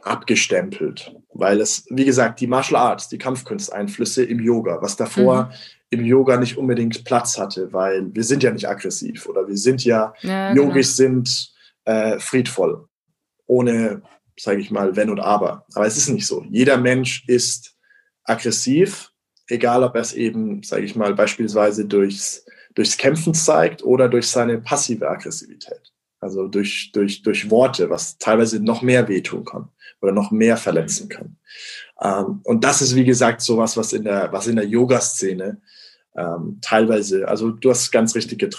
abgestempelt, 0.02 1.16
weil 1.34 1.62
es, 1.62 1.86
wie 1.90 2.06
gesagt, 2.06 2.40
die 2.42 2.48
Martial 2.48 2.82
Arts, 2.82 3.10
die 3.10 3.18
Kampfkunsteinflüsse 3.18 4.24
im 4.24 4.40
Yoga, 4.40 4.82
was 4.82 4.96
davor 4.96 5.46
mhm. 5.46 5.52
im 5.92 6.06
Yoga 6.06 6.38
nicht 6.38 6.58
unbedingt 6.58 7.04
Platz 7.06 7.38
hatte, 7.38 7.72
weil 7.72 8.14
wir 8.14 8.24
sind 8.24 8.44
ja 8.44 8.52
nicht 8.52 8.68
aggressiv 8.68 9.28
oder 9.28 9.48
wir 9.48 9.58
sind 9.58 9.84
ja, 9.86 10.14
ja 10.22 10.54
genau. 10.54 10.68
Yogis 10.68 10.98
sind 10.98 11.54
äh, 11.86 12.20
friedvoll, 12.20 12.88
ohne, 13.46 14.02
sage 14.38 14.62
ich 14.62 14.72
mal, 14.72 14.96
Wenn 14.96 15.10
und 15.10 15.20
Aber. 15.20 15.66
Aber 15.74 15.86
es 15.86 15.98
ist 15.98 16.10
nicht 16.10 16.28
so. 16.28 16.46
Jeder 16.50 16.78
Mensch 16.78 17.24
ist 17.28 17.76
aggressiv 18.26 19.13
egal 19.48 19.84
ob 19.84 19.96
er 19.96 20.02
es 20.02 20.14
eben, 20.14 20.64
sage 20.64 20.84
ich 20.84 20.96
mal, 20.96 21.14
beispielsweise 21.14 21.86
durchs, 21.86 22.46
durchs 22.76 22.98
Kämpfen 22.98 23.34
zeigt 23.34 23.84
oder 23.84 24.10
durch 24.10 24.28
seine 24.28 24.60
passive 24.60 25.10
Aggressivität. 25.10 25.94
Also 26.20 26.48
durch, 26.48 26.92
durch, 26.94 27.22
durch 27.22 27.50
Worte, 27.50 27.90
was 27.90 28.18
teilweise 28.18 28.64
noch 28.64 28.82
mehr 28.82 29.08
wehtun 29.10 29.44
kann 29.44 29.68
oder 30.02 30.14
noch 30.14 30.32
mehr 30.32 30.58
verletzen 30.58 31.10
kann. 31.10 31.38
Ähm, 32.02 32.42
und 32.44 32.64
das 32.64 32.82
ist, 32.82 32.96
wie 32.96 33.04
gesagt, 33.06 33.42
sowas, 33.42 33.76
was 33.76 33.94
in 33.94 34.06
der, 34.06 34.32
was 34.32 34.48
in 34.48 34.56
der 34.56 34.66
Yoga-Szene 34.66 35.62
ähm, 36.16 36.60
teilweise, 36.62 37.28
also 37.28 37.52
du 37.52 37.70
hast 37.70 37.92
ganz 37.92 38.16
richtig 38.16 38.40
get 38.40 38.56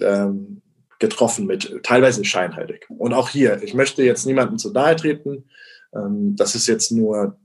ähm, 0.00 0.62
getroffen 0.98 1.46
mit 1.46 1.82
teilweise 1.82 2.24
scheinheilig. 2.24 2.86
Und 2.90 3.14
auch 3.14 3.30
hier, 3.30 3.62
ich 3.62 3.74
möchte 3.74 4.02
jetzt 4.02 4.26
niemandem 4.26 4.58
zu 4.58 4.70
nahe 4.70 4.94
treten. 4.96 5.44
Ähm, 5.94 6.36
das 6.36 6.54
ist 6.54 6.66
jetzt 6.66 6.92
nur 6.92 7.38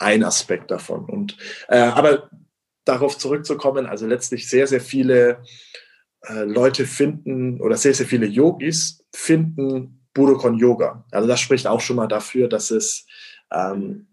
ein 0.00 0.24
Aspekt 0.24 0.70
davon. 0.70 1.04
Und, 1.04 1.36
äh, 1.68 1.78
aber 1.78 2.30
darauf 2.84 3.18
zurückzukommen, 3.18 3.86
also 3.86 4.06
letztlich 4.06 4.48
sehr, 4.48 4.66
sehr 4.66 4.80
viele 4.80 5.42
äh, 6.22 6.44
Leute 6.44 6.86
finden 6.86 7.60
oder 7.60 7.76
sehr, 7.76 7.94
sehr 7.94 8.06
viele 8.06 8.26
Yogis 8.26 9.04
finden 9.14 10.06
Budokon 10.14 10.58
Yoga. 10.58 11.04
Also 11.10 11.28
das 11.28 11.40
spricht 11.40 11.66
auch 11.66 11.80
schon 11.80 11.96
mal 11.96 12.06
dafür, 12.06 12.48
dass 12.48 12.70
es, 12.70 13.06
ähm, 13.50 14.08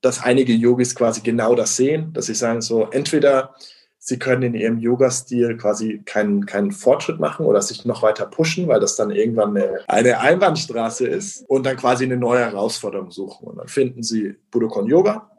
dass 0.00 0.22
einige 0.22 0.52
Yogis 0.52 0.94
quasi 0.94 1.20
genau 1.20 1.54
das 1.54 1.76
sehen, 1.76 2.12
dass 2.12 2.26
sie 2.26 2.34
sagen 2.34 2.60
so, 2.62 2.86
entweder 2.90 3.54
sie 4.02 4.18
können 4.18 4.42
in 4.42 4.54
ihrem 4.54 4.78
Yoga-Stil 4.78 5.58
quasi 5.58 6.02
keinen, 6.04 6.46
keinen 6.46 6.72
Fortschritt 6.72 7.20
machen 7.20 7.44
oder 7.44 7.60
sich 7.60 7.84
noch 7.84 8.02
weiter 8.02 8.26
pushen, 8.26 8.66
weil 8.66 8.80
das 8.80 8.96
dann 8.96 9.10
irgendwann 9.10 9.56
eine, 9.56 9.80
eine 9.86 10.18
Einbahnstraße 10.18 11.06
ist 11.06 11.44
und 11.48 11.66
dann 11.66 11.76
quasi 11.76 12.04
eine 12.04 12.16
neue 12.16 12.40
Herausforderung 12.40 13.10
suchen. 13.10 13.46
Und 13.46 13.58
dann 13.58 13.68
finden 13.68 14.02
sie 14.02 14.36
Budokon 14.50 14.86
Yoga. 14.86 15.30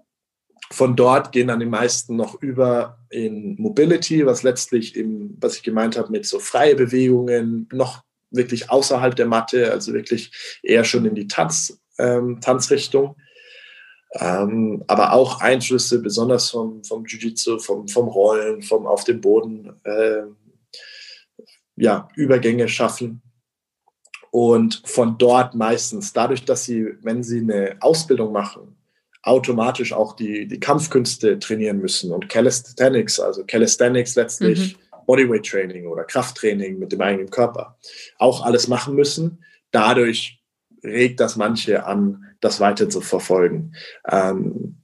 Von 0.69 0.95
dort 0.95 1.31
gehen 1.31 1.47
dann 1.47 1.59
die 1.59 1.65
meisten 1.65 2.15
noch 2.15 2.41
über 2.41 2.99
in 3.09 3.55
Mobility, 3.59 4.25
was 4.25 4.43
letztlich 4.43 4.95
im, 4.95 5.35
was 5.41 5.57
ich 5.57 5.63
gemeint 5.63 5.97
habe, 5.97 6.11
mit 6.11 6.25
so 6.25 6.39
freie 6.39 6.75
Bewegungen, 6.75 7.67
noch 7.73 8.03
wirklich 8.29 8.69
außerhalb 8.69 9.15
der 9.15 9.25
Matte, 9.25 9.71
also 9.71 9.91
wirklich 9.93 10.59
eher 10.61 10.83
schon 10.83 11.05
in 11.05 11.15
die 11.15 11.27
Tanz, 11.27 11.81
ähm, 11.97 12.39
Tanzrichtung. 12.41 13.15
Ähm, 14.13 14.83
aber 14.87 15.13
auch 15.13 15.39
Einflüsse, 15.39 16.01
besonders 16.01 16.49
vom, 16.49 16.83
vom 16.83 17.05
Jiu-Jitsu, 17.05 17.59
vom, 17.59 17.87
vom 17.87 18.07
Rollen, 18.07 18.61
vom 18.61 18.85
auf 18.85 19.03
dem 19.05 19.21
Boden, 19.21 19.73
äh, 19.83 20.23
ja, 21.77 22.09
Übergänge 22.15 22.67
schaffen. 22.67 23.21
Und 24.31 24.81
von 24.85 25.17
dort 25.17 25.55
meistens, 25.55 26.13
dadurch, 26.13 26.45
dass 26.45 26.63
sie, 26.65 26.93
wenn 27.01 27.23
sie 27.23 27.39
eine 27.39 27.77
Ausbildung 27.81 28.31
machen, 28.31 28.77
automatisch 29.23 29.93
auch 29.93 30.15
die, 30.15 30.47
die 30.47 30.59
Kampfkünste 30.59 31.37
trainieren 31.39 31.79
müssen 31.79 32.11
und 32.11 32.27
Calisthenics, 32.29 33.19
also 33.19 33.43
Calisthenics 33.45 34.15
letztlich 34.15 34.77
mhm. 34.77 35.05
Bodyweight 35.05 35.45
Training 35.45 35.87
oder 35.87 36.03
Krafttraining 36.03 36.79
mit 36.79 36.91
dem 36.91 37.01
eigenen 37.01 37.29
Körper, 37.29 37.77
auch 38.17 38.45
alles 38.45 38.67
machen 38.67 38.95
müssen. 38.95 39.43
Dadurch 39.71 40.41
regt 40.83 41.19
das 41.19 41.35
manche 41.35 41.85
an, 41.85 42.30
das 42.41 42.59
weiter 42.59 42.89
zu 42.89 43.01
verfolgen. 43.01 43.73
Ähm, 44.09 44.81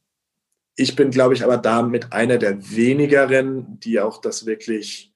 ich 0.75 0.95
bin, 0.95 1.09
glaube 1.09 1.33
ich, 1.33 1.43
aber 1.43 1.57
damit 1.57 2.13
einer 2.13 2.37
der 2.37 2.71
wenigeren, 2.71 3.79
die 3.79 3.99
auch 3.99 4.21
das 4.21 4.45
wirklich, 4.45 5.11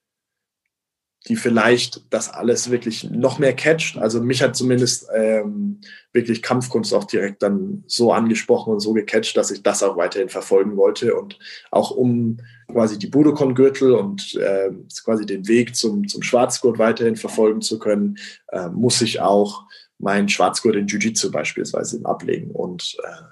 die 1.28 1.36
vielleicht 1.36 2.02
das 2.10 2.34
alles 2.34 2.72
wirklich 2.72 3.04
noch 3.12 3.38
mehr 3.38 3.56
catcht. 3.56 4.00
Also 4.00 4.24
mich 4.24 4.42
hat 4.42 4.56
zumindest 4.56 5.08
ähm, 5.14 5.80
wirklich 6.14 6.42
Kampfkunst 6.42 6.96
auch 6.96 7.04
direkt 7.04 7.44
dann 7.44 7.84
so 7.86 8.12
angesprochen 8.12 8.74
und 8.74 8.80
so 8.80 8.94
gecatcht, 8.94 9.38
dass 9.38 9.52
ich 9.52 9.62
das 9.62 9.84
auch 9.84 9.98
weiterhin 9.98 10.30
verfolgen 10.30 10.78
wollte 10.78 11.14
und 11.16 11.38
auch 11.70 11.92
um 11.92 12.38
quasi 12.68 12.98
die 12.98 13.08
Budokon-Gürtel 13.08 13.92
und 13.92 14.34
äh, 14.36 14.72
quasi 15.06 15.28
den 15.28 15.48
Weg 15.48 15.76
zum, 15.76 16.08
zum 16.08 16.24
Schwarzgurt 16.24 16.80
weiterhin 16.80 17.18
verfolgen 17.18 17.62
zu 17.62 17.78
können, 17.78 18.18
äh, 18.48 18.70
muss 18.70 19.00
ich 19.02 19.22
auch 19.22 19.66
mein 20.02 20.28
Schwarzgurt 20.28 20.76
in 20.76 20.88
Jiu-Jitsu 20.88 21.32
beispielsweise 21.32 22.02
ablegen. 22.04 22.52
Und 22.52 22.98
äh, 23.04 23.24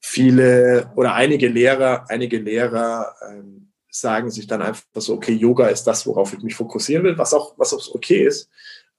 viele 0.00 0.90
oder 0.96 1.14
einige 1.14 1.48
Lehrer, 1.48 2.04
einige 2.08 2.38
Lehrer 2.38 3.14
ähm, 3.28 3.72
sagen 3.90 4.30
sich 4.30 4.46
dann 4.46 4.62
einfach 4.62 4.84
so, 4.96 5.14
okay, 5.14 5.32
Yoga 5.32 5.66
ist 5.66 5.84
das, 5.84 6.06
worauf 6.06 6.32
ich 6.32 6.42
mich 6.42 6.54
fokussieren 6.54 7.04
will, 7.04 7.18
was 7.18 7.34
auch, 7.34 7.54
was 7.58 7.74
auch 7.74 7.94
okay 7.94 8.24
ist. 8.26 8.48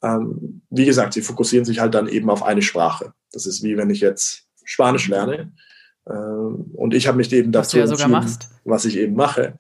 Ähm, 0.02 0.62
wie 0.70 0.86
gesagt, 0.86 1.14
sie 1.14 1.22
fokussieren 1.22 1.66
sich 1.66 1.80
halt 1.80 1.94
dann 1.94 2.08
eben 2.08 2.30
auf 2.30 2.44
eine 2.44 2.62
Sprache. 2.62 3.14
Das 3.32 3.46
ist 3.46 3.64
wie 3.64 3.78
wenn 3.78 3.90
ich 3.90 4.02
jetzt 4.02 4.48
Spanisch 4.64 5.08
lerne. 5.08 5.54
Ähm, 6.10 6.72
und 6.74 6.94
ich 6.94 7.08
habe 7.08 7.18
mich 7.18 7.32
eben 7.34 7.52
dazu 7.52 7.78
was 7.78 8.00
ja 8.00 8.08
machst. 8.08 8.50
was 8.64 8.86
ich 8.86 8.98
eben 8.98 9.16
mache, 9.16 9.58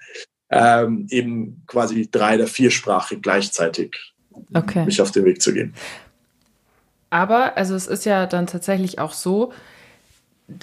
ähm, 0.50 1.08
eben 1.10 1.64
quasi 1.68 2.10
drei 2.10 2.36
oder 2.36 2.48
vier 2.48 2.72
Sprachen 2.72 3.22
gleichzeitig 3.22 3.96
okay. 4.54 4.86
mich 4.86 5.02
auf 5.02 5.12
den 5.12 5.26
Weg 5.26 5.42
zu 5.42 5.54
gehen. 5.54 5.74
Aber, 7.10 7.58
also 7.58 7.76
es 7.76 7.88
ist 7.88 8.06
ja 8.06 8.26
dann 8.26 8.48
tatsächlich 8.48 9.00
auch 9.00 9.14
so, 9.14 9.52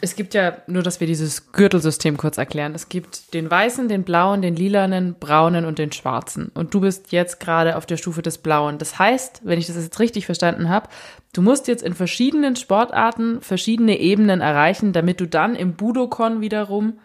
es 0.00 0.16
gibt 0.16 0.34
ja, 0.34 0.56
nur 0.66 0.82
dass 0.82 1.00
wir 1.00 1.06
dieses 1.06 1.52
Gürtelsystem 1.52 2.16
kurz 2.16 2.38
erklären. 2.38 2.74
Es 2.74 2.88
gibt 2.88 3.34
den 3.34 3.50
weißen, 3.50 3.88
den 3.88 4.02
blauen, 4.02 4.42
den 4.42 4.56
lilanen, 4.56 5.14
braunen 5.18 5.64
und 5.64 5.78
den 5.78 5.92
schwarzen. 5.92 6.50
Und 6.54 6.74
du 6.74 6.80
bist 6.80 7.12
jetzt 7.12 7.38
gerade 7.40 7.76
auf 7.76 7.86
der 7.86 7.96
Stufe 7.96 8.22
des 8.22 8.38
blauen. 8.38 8.78
Das 8.78 8.98
heißt, 8.98 9.42
wenn 9.44 9.58
ich 9.58 9.66
das 9.66 9.76
jetzt 9.76 10.00
richtig 10.00 10.26
verstanden 10.26 10.68
habe, 10.68 10.88
du 11.32 11.42
musst 11.42 11.68
jetzt 11.68 11.82
in 11.82 11.94
verschiedenen 11.94 12.56
Sportarten 12.56 13.40
verschiedene 13.40 13.98
Ebenen 13.98 14.40
erreichen, 14.40 14.92
damit 14.92 15.20
du 15.20 15.26
dann 15.26 15.54
im 15.54 15.74
Budokon 15.74 16.40
wiederum 16.40 16.98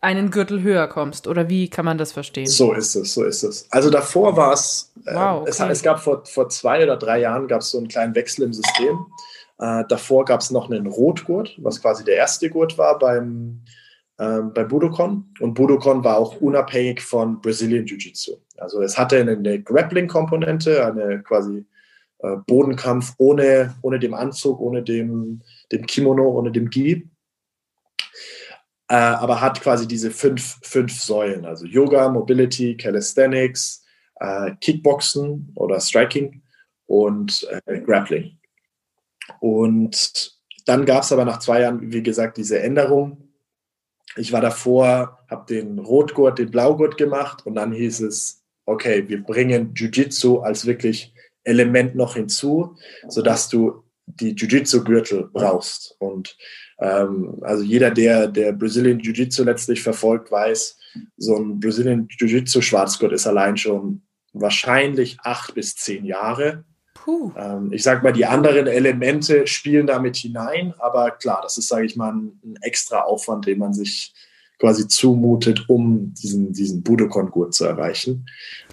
einen 0.00 0.30
Gürtel 0.30 0.62
höher 0.62 0.86
kommst. 0.88 1.26
Oder 1.26 1.48
wie 1.48 1.68
kann 1.68 1.84
man 1.84 1.98
das 1.98 2.12
verstehen? 2.12 2.46
So 2.46 2.72
ist 2.74 2.94
es, 2.94 3.14
so 3.14 3.24
ist 3.24 3.42
es. 3.42 3.66
Also 3.70 3.90
davor 3.90 4.36
war 4.36 4.52
es, 4.52 4.92
wow, 5.12 5.42
okay. 5.42 5.50
es, 5.50 5.60
es, 5.60 5.82
gab 5.82 6.00
vor, 6.00 6.24
vor 6.24 6.48
zwei 6.48 6.82
oder 6.82 6.96
drei 6.96 7.20
Jahren 7.20 7.48
gab 7.48 7.60
es 7.60 7.70
so 7.70 7.78
einen 7.78 7.88
kleinen 7.88 8.14
Wechsel 8.14 8.44
im 8.44 8.52
System. 8.52 9.06
Äh, 9.58 9.84
davor 9.88 10.24
gab 10.24 10.40
es 10.40 10.50
noch 10.50 10.70
einen 10.70 10.86
Rotgurt, 10.86 11.56
was 11.62 11.80
quasi 11.80 12.04
der 12.04 12.16
erste 12.16 12.50
Gurt 12.50 12.76
war 12.76 12.98
beim, 12.98 13.62
äh, 14.18 14.40
bei 14.40 14.64
Budokon. 14.64 15.32
Und 15.40 15.54
Budokon 15.54 16.04
war 16.04 16.18
auch 16.18 16.40
unabhängig 16.40 17.00
von 17.00 17.40
Brazilian 17.40 17.86
Jiu-Jitsu. 17.86 18.36
Also 18.58 18.82
es 18.82 18.98
hatte 18.98 19.18
eine, 19.18 19.32
eine 19.32 19.62
Grappling-Komponente, 19.62 20.84
eine 20.84 21.22
quasi 21.22 21.66
äh, 22.18 22.36
Bodenkampf 22.46 23.14
ohne, 23.18 23.74
ohne 23.82 23.98
dem 23.98 24.14
Anzug, 24.14 24.60
ohne 24.60 24.82
dem, 24.82 25.42
dem 25.72 25.86
Kimono, 25.86 26.28
ohne 26.28 26.52
dem 26.52 26.68
Gi 26.68 27.08
äh, 28.88 28.94
aber 28.94 29.40
hat 29.40 29.60
quasi 29.60 29.88
diese 29.88 30.10
fünf, 30.10 30.58
fünf 30.62 31.00
Säulen, 31.00 31.44
also 31.44 31.66
Yoga, 31.66 32.08
Mobility, 32.08 32.76
Calisthenics, 32.76 33.84
äh, 34.20 34.52
Kickboxen 34.60 35.52
oder 35.54 35.80
Striking 35.80 36.42
und 36.86 37.46
äh, 37.66 37.80
Grappling. 37.80 38.38
Und 39.40 40.36
dann 40.66 40.84
gab 40.84 41.02
es 41.02 41.12
aber 41.12 41.24
nach 41.24 41.38
zwei 41.38 41.60
Jahren, 41.60 41.92
wie 41.92 42.02
gesagt, 42.02 42.36
diese 42.36 42.60
Änderung. 42.60 43.28
Ich 44.16 44.32
war 44.32 44.40
davor, 44.40 45.18
habe 45.28 45.46
den 45.48 45.78
Rotgurt, 45.78 46.38
den 46.38 46.50
Blaugurt 46.50 46.96
gemacht 46.96 47.44
und 47.46 47.54
dann 47.54 47.72
hieß 47.72 48.00
es, 48.00 48.42
okay, 48.64 49.08
wir 49.08 49.22
bringen 49.22 49.74
Jiu-Jitsu 49.74 50.40
als 50.40 50.66
wirklich 50.66 51.12
Element 51.44 51.94
noch 51.94 52.14
hinzu, 52.14 52.76
sodass 53.08 53.48
du 53.48 53.84
die 54.06 54.34
Jiu-Jitsu-Gürtel 54.34 55.28
brauchst. 55.32 55.96
Und 55.98 56.36
ähm, 56.78 57.38
also 57.42 57.62
jeder, 57.62 57.90
der, 57.90 58.26
der 58.28 58.52
Brazilian 58.52 59.00
Jiu-Jitsu 59.00 59.44
letztlich 59.44 59.82
verfolgt, 59.82 60.30
weiß, 60.30 60.78
so 61.16 61.36
ein 61.36 61.60
Brazilian 61.60 62.08
Jiu-Jitsu 62.08 62.60
Schwarzgurt 62.60 63.12
ist 63.12 63.26
allein 63.26 63.56
schon 63.56 64.02
wahrscheinlich 64.40 65.18
acht 65.22 65.54
bis 65.54 65.76
zehn 65.76 66.04
Jahre. 66.04 66.64
Puh. 66.94 67.32
Ähm, 67.36 67.72
ich 67.72 67.82
sage 67.82 68.02
mal, 68.02 68.12
die 68.12 68.26
anderen 68.26 68.66
Elemente 68.66 69.46
spielen 69.46 69.86
damit 69.86 70.16
hinein, 70.16 70.74
aber 70.78 71.12
klar, 71.12 71.40
das 71.42 71.56
ist, 71.56 71.68
sage 71.68 71.86
ich 71.86 71.96
mal, 71.96 72.12
ein, 72.12 72.40
ein 72.44 72.56
extra 72.62 73.02
Aufwand, 73.02 73.46
den 73.46 73.58
man 73.58 73.74
sich 73.74 74.12
quasi 74.58 74.88
zumutet, 74.88 75.68
um 75.68 76.14
diesen, 76.14 76.52
diesen 76.52 76.82
Budokon-Gurt 76.82 77.54
zu 77.54 77.66
erreichen. 77.66 78.26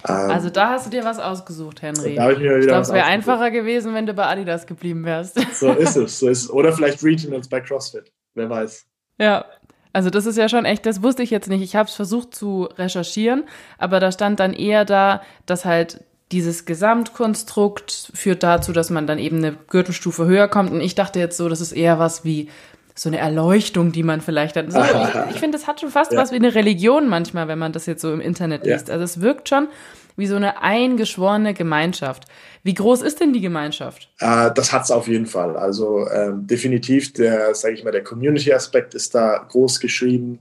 Ähm, 0.07 0.31
also 0.31 0.49
da 0.49 0.69
hast 0.69 0.85
du 0.85 0.89
dir 0.89 1.03
was 1.03 1.19
ausgesucht, 1.19 1.81
Henry. 1.81 2.15
Da 2.15 2.31
ich, 2.31 2.39
ich 2.39 2.65
glaube, 2.65 2.81
es 2.81 2.93
wäre 2.93 3.05
einfacher 3.05 3.51
gewesen, 3.51 3.93
wenn 3.93 4.05
du 4.05 4.13
bei 4.13 4.25
Adidas 4.25 4.65
geblieben 4.65 5.03
wärst. 5.03 5.37
So 5.53 5.71
ist 5.71 5.97
es, 5.97 6.19
so 6.19 6.29
ist 6.29 6.43
es. 6.43 6.49
Oder 6.49 6.71
vielleicht 6.71 7.03
Regionals 7.03 7.49
bei 7.49 7.59
CrossFit, 7.59 8.11
wer 8.33 8.49
weiß. 8.49 8.85
Ja, 9.19 9.45
also 9.93 10.09
das 10.09 10.25
ist 10.25 10.37
ja 10.37 10.49
schon 10.49 10.65
echt, 10.65 10.85
das 10.85 11.03
wusste 11.03 11.23
ich 11.23 11.29
jetzt 11.29 11.47
nicht. 11.47 11.61
Ich 11.61 11.75
habe 11.75 11.87
es 11.87 11.95
versucht 11.95 12.35
zu 12.35 12.67
recherchieren, 12.77 13.43
aber 13.77 13.99
da 13.99 14.11
stand 14.11 14.39
dann 14.39 14.53
eher 14.53 14.85
da, 14.85 15.21
dass 15.45 15.65
halt 15.65 16.03
dieses 16.31 16.65
Gesamtkonstrukt 16.65 18.11
führt 18.13 18.41
dazu, 18.41 18.73
dass 18.73 18.89
man 18.89 19.05
dann 19.05 19.19
eben 19.19 19.37
eine 19.37 19.55
Gürtelstufe 19.69 20.25
höher 20.25 20.47
kommt. 20.47 20.71
Und 20.71 20.81
ich 20.81 20.95
dachte 20.95 21.19
jetzt 21.19 21.37
so, 21.37 21.47
das 21.47 21.61
ist 21.61 21.73
eher 21.73 21.99
was 21.99 22.25
wie 22.25 22.49
so 22.95 23.09
eine 23.09 23.19
Erleuchtung, 23.19 23.91
die 23.91 24.03
man 24.03 24.19
vielleicht 24.19 24.55
hat. 24.55 24.71
So, 24.71 24.79
ich, 24.83 25.35
ich 25.35 25.39
finde, 25.39 25.57
das 25.57 25.67
hat 25.67 25.79
schon 25.79 25.89
fast 25.89 26.11
ja. 26.11 26.17
was 26.17 26.31
wie 26.31 26.37
eine 26.37 26.55
Religion 26.55 27.07
manchmal, 27.07 27.47
wenn 27.47 27.59
man 27.59 27.71
das 27.71 27.85
jetzt 27.85 28.01
so 28.01 28.11
im 28.11 28.19
Internet 28.19 28.65
liest. 28.65 28.87
Ja. 28.87 28.95
Also 28.95 29.03
es 29.03 29.21
wirkt 29.21 29.47
schon 29.47 29.67
wie 30.15 30.27
so 30.27 30.35
eine 30.35 30.61
eingeschworene 30.61 31.53
Gemeinschaft. 31.53 32.25
Wie 32.63 32.73
groß 32.73 33.01
ist 33.01 33.19
denn 33.19 33.33
die 33.33 33.41
Gemeinschaft? 33.41 34.09
Äh, 34.19 34.51
das 34.53 34.71
hat 34.71 34.83
es 34.83 34.91
auf 34.91 35.07
jeden 35.07 35.25
Fall. 35.25 35.57
Also 35.57 36.07
ähm, 36.09 36.47
definitiv 36.47 37.11
der, 37.13 37.53
sage 37.55 37.73
ich 37.75 37.83
mal, 37.83 37.91
der 37.91 38.03
Community-Aspekt 38.03 38.93
ist 38.93 39.13
da 39.13 39.45
groß 39.49 39.81
geschrieben. 39.81 40.39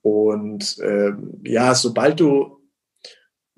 Und 0.00 0.78
ähm, 0.82 1.40
ja, 1.44 1.74
sobald 1.74 2.20
du, 2.20 2.58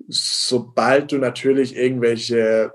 sobald 0.09 1.13
du 1.13 1.17
natürlich 1.19 1.77
irgendwelche 1.77 2.73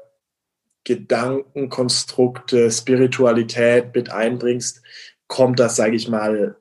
Gedankenkonstrukte, 0.84 2.70
Spiritualität 2.70 3.94
mit 3.94 4.10
einbringst, 4.10 4.82
kommt 5.26 5.60
das, 5.60 5.76
sage 5.76 5.96
ich 5.96 6.08
mal, 6.08 6.56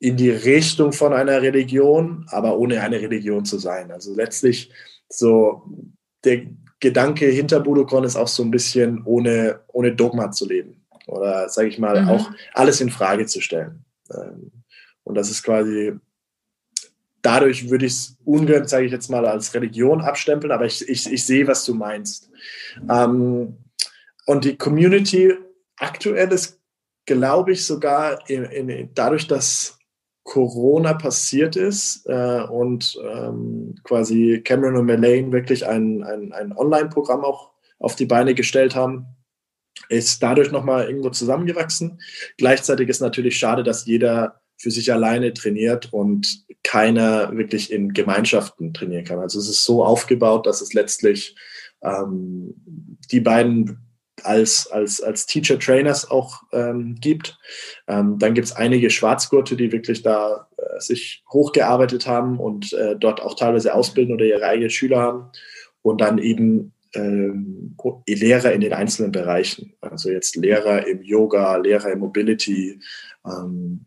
in 0.00 0.16
die 0.16 0.30
Richtung 0.30 0.92
von 0.92 1.12
einer 1.12 1.42
Religion, 1.42 2.26
aber 2.28 2.58
ohne 2.58 2.80
eine 2.80 3.00
Religion 3.00 3.44
zu 3.44 3.58
sein. 3.58 3.92
Also 3.92 4.12
letztlich 4.16 4.72
so 5.08 5.62
der 6.24 6.46
Gedanke 6.82 7.26
hinter 7.26 7.60
Budokon 7.60 8.02
ist 8.04 8.16
auch 8.16 8.28
so 8.28 8.42
ein 8.42 8.50
bisschen 8.50 9.02
ohne, 9.04 9.60
ohne 9.68 9.94
Dogma 9.94 10.32
zu 10.32 10.48
leben 10.48 10.84
oder 11.06 11.48
sage 11.48 11.68
ich 11.68 11.78
mal 11.78 12.02
mhm. 12.02 12.08
auch 12.08 12.30
alles 12.54 12.80
in 12.80 12.90
Frage 12.90 13.26
zu 13.26 13.40
stellen. 13.40 13.84
Ähm, 14.12 14.50
und 15.04 15.14
das 15.14 15.30
ist 15.30 15.44
quasi 15.44 15.94
dadurch 17.22 17.70
würde 17.70 17.86
ich 17.86 17.92
es 17.92 18.16
ungern, 18.24 18.66
sage 18.66 18.86
ich 18.86 18.92
jetzt 18.92 19.08
mal, 19.08 19.24
als 19.24 19.54
Religion 19.54 20.00
abstempeln, 20.00 20.52
aber 20.52 20.66
ich, 20.66 20.88
ich, 20.88 21.10
ich 21.10 21.24
sehe, 21.24 21.46
was 21.46 21.64
du 21.64 21.74
meinst. 21.74 22.30
Ähm, 22.90 23.56
und 24.26 24.44
die 24.44 24.56
Community 24.56 25.32
aktuell 25.76 26.32
ist, 26.32 26.60
glaube 27.06 27.52
ich, 27.52 27.64
sogar 27.64 28.28
in, 28.28 28.44
in, 28.44 28.90
dadurch, 28.94 29.28
dass 29.28 29.78
Corona 30.24 30.94
passiert 30.94 31.56
ist 31.56 32.06
äh, 32.06 32.42
und 32.42 32.98
ähm, 33.04 33.74
quasi 33.82 34.40
Cameron 34.44 34.76
und 34.76 34.86
Melaine 34.86 35.32
wirklich 35.32 35.66
ein, 35.66 36.02
ein, 36.04 36.32
ein 36.32 36.52
Online-Programm 36.56 37.24
auch 37.24 37.50
auf 37.78 37.96
die 37.96 38.06
Beine 38.06 38.34
gestellt 38.34 38.74
haben, 38.76 39.06
ist 39.88 40.22
dadurch 40.22 40.52
nochmal 40.52 40.86
irgendwo 40.86 41.10
zusammengewachsen. 41.10 42.00
Gleichzeitig 42.38 42.88
ist 42.88 43.00
natürlich 43.00 43.36
schade, 43.36 43.62
dass 43.62 43.86
jeder 43.86 44.40
für 44.56 44.70
sich 44.70 44.92
alleine 44.92 45.34
trainiert 45.34 45.92
und 45.92 46.44
keiner 46.62 47.36
wirklich 47.36 47.72
in 47.72 47.92
Gemeinschaften 47.92 48.72
trainieren 48.72 49.04
kann. 49.04 49.18
Also 49.18 49.40
es 49.40 49.48
ist 49.48 49.64
so 49.64 49.84
aufgebaut, 49.84 50.46
dass 50.46 50.60
es 50.60 50.72
letztlich 50.72 51.34
ähm, 51.82 52.54
die 53.10 53.20
beiden 53.20 53.91
als, 54.22 54.66
als, 54.70 55.00
als 55.00 55.26
Teacher-Trainers 55.26 56.10
auch 56.10 56.42
ähm, 56.52 56.96
gibt. 57.00 57.38
Ähm, 57.88 58.18
dann 58.18 58.34
gibt 58.34 58.46
es 58.46 58.56
einige 58.56 58.90
Schwarzgurte, 58.90 59.56
die 59.56 59.72
wirklich 59.72 60.02
da 60.02 60.48
äh, 60.56 60.80
sich 60.80 61.22
hochgearbeitet 61.32 62.06
haben 62.06 62.38
und 62.38 62.72
äh, 62.72 62.96
dort 62.96 63.20
auch 63.20 63.34
teilweise 63.34 63.74
ausbilden 63.74 64.14
oder 64.14 64.24
ihre 64.24 64.44
eigenen 64.44 64.70
Schüler 64.70 65.00
haben. 65.00 65.30
Und 65.82 66.00
dann 66.00 66.18
eben 66.18 66.72
ähm, 66.94 67.76
Lehrer 68.06 68.52
in 68.52 68.60
den 68.60 68.72
einzelnen 68.72 69.12
Bereichen. 69.12 69.74
Also 69.80 70.10
jetzt 70.10 70.36
Lehrer 70.36 70.86
im 70.86 71.02
Yoga, 71.02 71.56
Lehrer 71.56 71.92
im 71.92 72.00
Mobility, 72.00 72.78
ähm, 73.26 73.86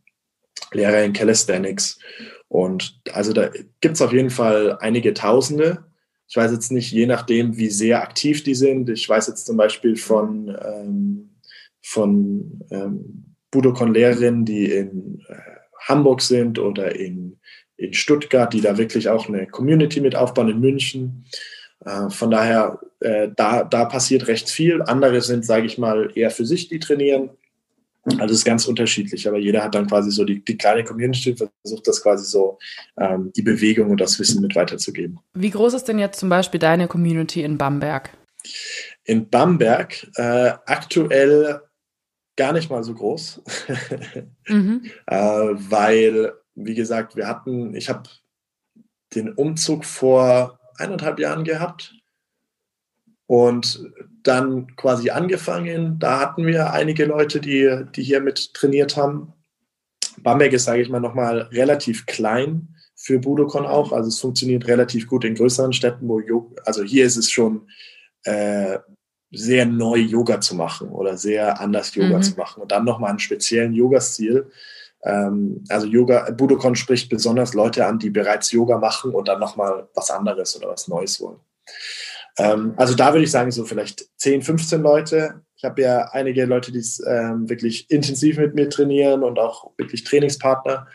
Lehrer 0.73 1.03
in 1.03 1.13
Calisthenics. 1.13 1.99
Und 2.47 2.99
also 3.13 3.33
da 3.33 3.49
gibt 3.81 3.95
es 3.95 4.01
auf 4.01 4.11
jeden 4.11 4.29
Fall 4.29 4.77
einige 4.79 5.13
Tausende. 5.13 5.85
Ich 6.27 6.35
weiß 6.35 6.51
jetzt 6.51 6.71
nicht, 6.71 6.91
je 6.91 7.05
nachdem, 7.05 7.57
wie 7.57 7.69
sehr 7.69 8.01
aktiv 8.01 8.43
die 8.43 8.55
sind. 8.55 8.89
Ich 8.89 9.07
weiß 9.07 9.27
jetzt 9.27 9.45
zum 9.45 9.57
Beispiel 9.57 9.95
von, 9.95 10.55
ähm, 10.63 11.29
von 11.81 12.59
ähm, 12.71 13.35
Budokon-Lehrerinnen, 13.51 14.43
die 14.45 14.71
in 14.71 15.21
äh, 15.27 15.35
Hamburg 15.87 16.21
sind 16.21 16.57
oder 16.57 16.95
in, 16.95 17.37
in 17.77 17.93
Stuttgart, 17.93 18.51
die 18.53 18.61
da 18.61 18.77
wirklich 18.77 19.09
auch 19.09 19.27
eine 19.27 19.45
Community 19.47 20.01
mit 20.01 20.15
aufbauen 20.15 20.49
in 20.49 20.59
München. 20.59 21.25
Äh, 21.85 22.09
von 22.09 22.31
daher, 22.31 22.79
äh, 23.01 23.29
da, 23.35 23.63
da 23.63 23.85
passiert 23.85 24.27
recht 24.27 24.49
viel. 24.49 24.81
Andere 24.81 25.21
sind, 25.21 25.45
sage 25.45 25.67
ich 25.67 25.77
mal, 25.77 26.11
eher 26.15 26.31
für 26.31 26.45
sich, 26.45 26.67
die 26.69 26.79
trainieren. 26.79 27.29
Also 28.05 28.25
es 28.25 28.39
ist 28.39 28.45
ganz 28.45 28.67
unterschiedlich, 28.67 29.27
aber 29.27 29.37
jeder 29.37 29.63
hat 29.63 29.73
dann 29.73 29.87
quasi 29.87 30.11
so 30.11 30.23
die, 30.23 30.43
die 30.43 30.57
kleine 30.57 30.83
Community, 30.83 31.35
versucht 31.35 31.87
das 31.87 32.03
quasi 32.03 32.25
so 32.25 32.59
ähm, 32.97 33.31
die 33.35 33.41
Bewegung 33.41 33.89
und 33.89 33.99
das 33.99 34.19
Wissen 34.19 34.41
mit 34.41 34.55
weiterzugeben. 34.55 35.19
Wie 35.33 35.49
groß 35.49 35.73
ist 35.73 35.85
denn 35.85 35.97
jetzt 35.97 36.19
zum 36.19 36.29
Beispiel 36.29 36.59
deine 36.59 36.87
Community 36.87 37.43
in 37.43 37.57
Bamberg? 37.57 38.11
In 39.05 39.27
Bamberg 39.29 40.07
äh, 40.15 40.53
aktuell 40.65 41.61
gar 42.35 42.53
nicht 42.53 42.69
mal 42.69 42.83
so 42.83 42.93
groß, 42.93 43.41
mhm. 44.47 44.83
äh, 45.07 45.15
weil, 45.17 46.33
wie 46.53 46.75
gesagt, 46.75 47.15
wir 47.15 47.27
hatten, 47.27 47.73
ich 47.75 47.89
habe 47.89 48.03
den 49.15 49.33
Umzug 49.33 49.83
vor 49.83 50.59
eineinhalb 50.77 51.19
Jahren 51.19 51.43
gehabt 51.43 51.95
und 53.27 53.91
dann 54.23 54.75
quasi 54.75 55.09
angefangen. 55.09 55.99
Da 55.99 56.19
hatten 56.19 56.45
wir 56.45 56.73
einige 56.73 57.05
Leute, 57.05 57.39
die, 57.39 57.85
die 57.95 58.03
hier 58.03 58.21
mit 58.21 58.53
trainiert 58.53 58.97
haben. 58.97 59.33
Bamberg 60.17 60.53
ist, 60.53 60.65
sage 60.65 60.81
ich 60.81 60.89
mal, 60.89 60.99
nochmal 60.99 61.41
relativ 61.51 62.05
klein 62.05 62.75
für 62.95 63.19
Budokon 63.19 63.65
auch. 63.65 63.91
Also 63.91 64.09
es 64.09 64.19
funktioniert 64.19 64.67
relativ 64.67 65.07
gut 65.07 65.25
in 65.25 65.35
größeren 65.35 65.73
Städten, 65.73 66.07
wo 66.07 66.19
Yoga, 66.19 66.61
also 66.65 66.83
hier 66.83 67.05
ist 67.05 67.17
es 67.17 67.29
schon 67.29 67.67
äh, 68.23 68.79
sehr 69.31 69.65
neu 69.65 69.97
Yoga 69.97 70.39
zu 70.39 70.55
machen 70.55 70.89
oder 70.89 71.17
sehr 71.17 71.59
anders 71.59 71.93
Yoga 71.93 72.17
mhm. 72.17 72.23
zu 72.23 72.35
machen 72.35 72.61
und 72.61 72.71
dann 72.71 72.85
nochmal 72.85 73.09
einen 73.09 73.19
speziellen 73.19 73.73
Yoga-Stil. 73.73 74.49
Ähm, 75.03 75.63
also 75.69 75.87
Yoga, 75.87 76.31
Budokon 76.31 76.75
spricht 76.75 77.09
besonders 77.09 77.53
Leute 77.53 77.85
an, 77.85 77.99
die 77.99 78.09
bereits 78.09 78.51
Yoga 78.51 78.77
machen 78.77 79.13
und 79.13 79.27
dann 79.27 79.39
nochmal 79.39 79.89
was 79.93 80.09
anderes 80.09 80.55
oder 80.57 80.69
was 80.69 80.87
Neues 80.87 81.19
wollen. 81.19 81.39
Ähm, 82.37 82.73
also 82.77 82.95
da 82.95 83.13
würde 83.13 83.23
ich 83.23 83.31
sagen, 83.31 83.51
so 83.51 83.65
vielleicht 83.65 84.05
10, 84.19 84.41
15 84.41 84.81
Leute. 84.81 85.41
Ich 85.55 85.63
habe 85.63 85.81
ja 85.81 86.09
einige 86.11 86.45
Leute, 86.45 86.71
die 86.71 86.83
ähm, 87.07 87.49
wirklich 87.49 87.89
intensiv 87.89 88.37
mit 88.37 88.55
mir 88.55 88.69
trainieren 88.69 89.23
und 89.23 89.39
auch 89.39 89.71
wirklich 89.77 90.03
Trainingspartner. 90.03 90.87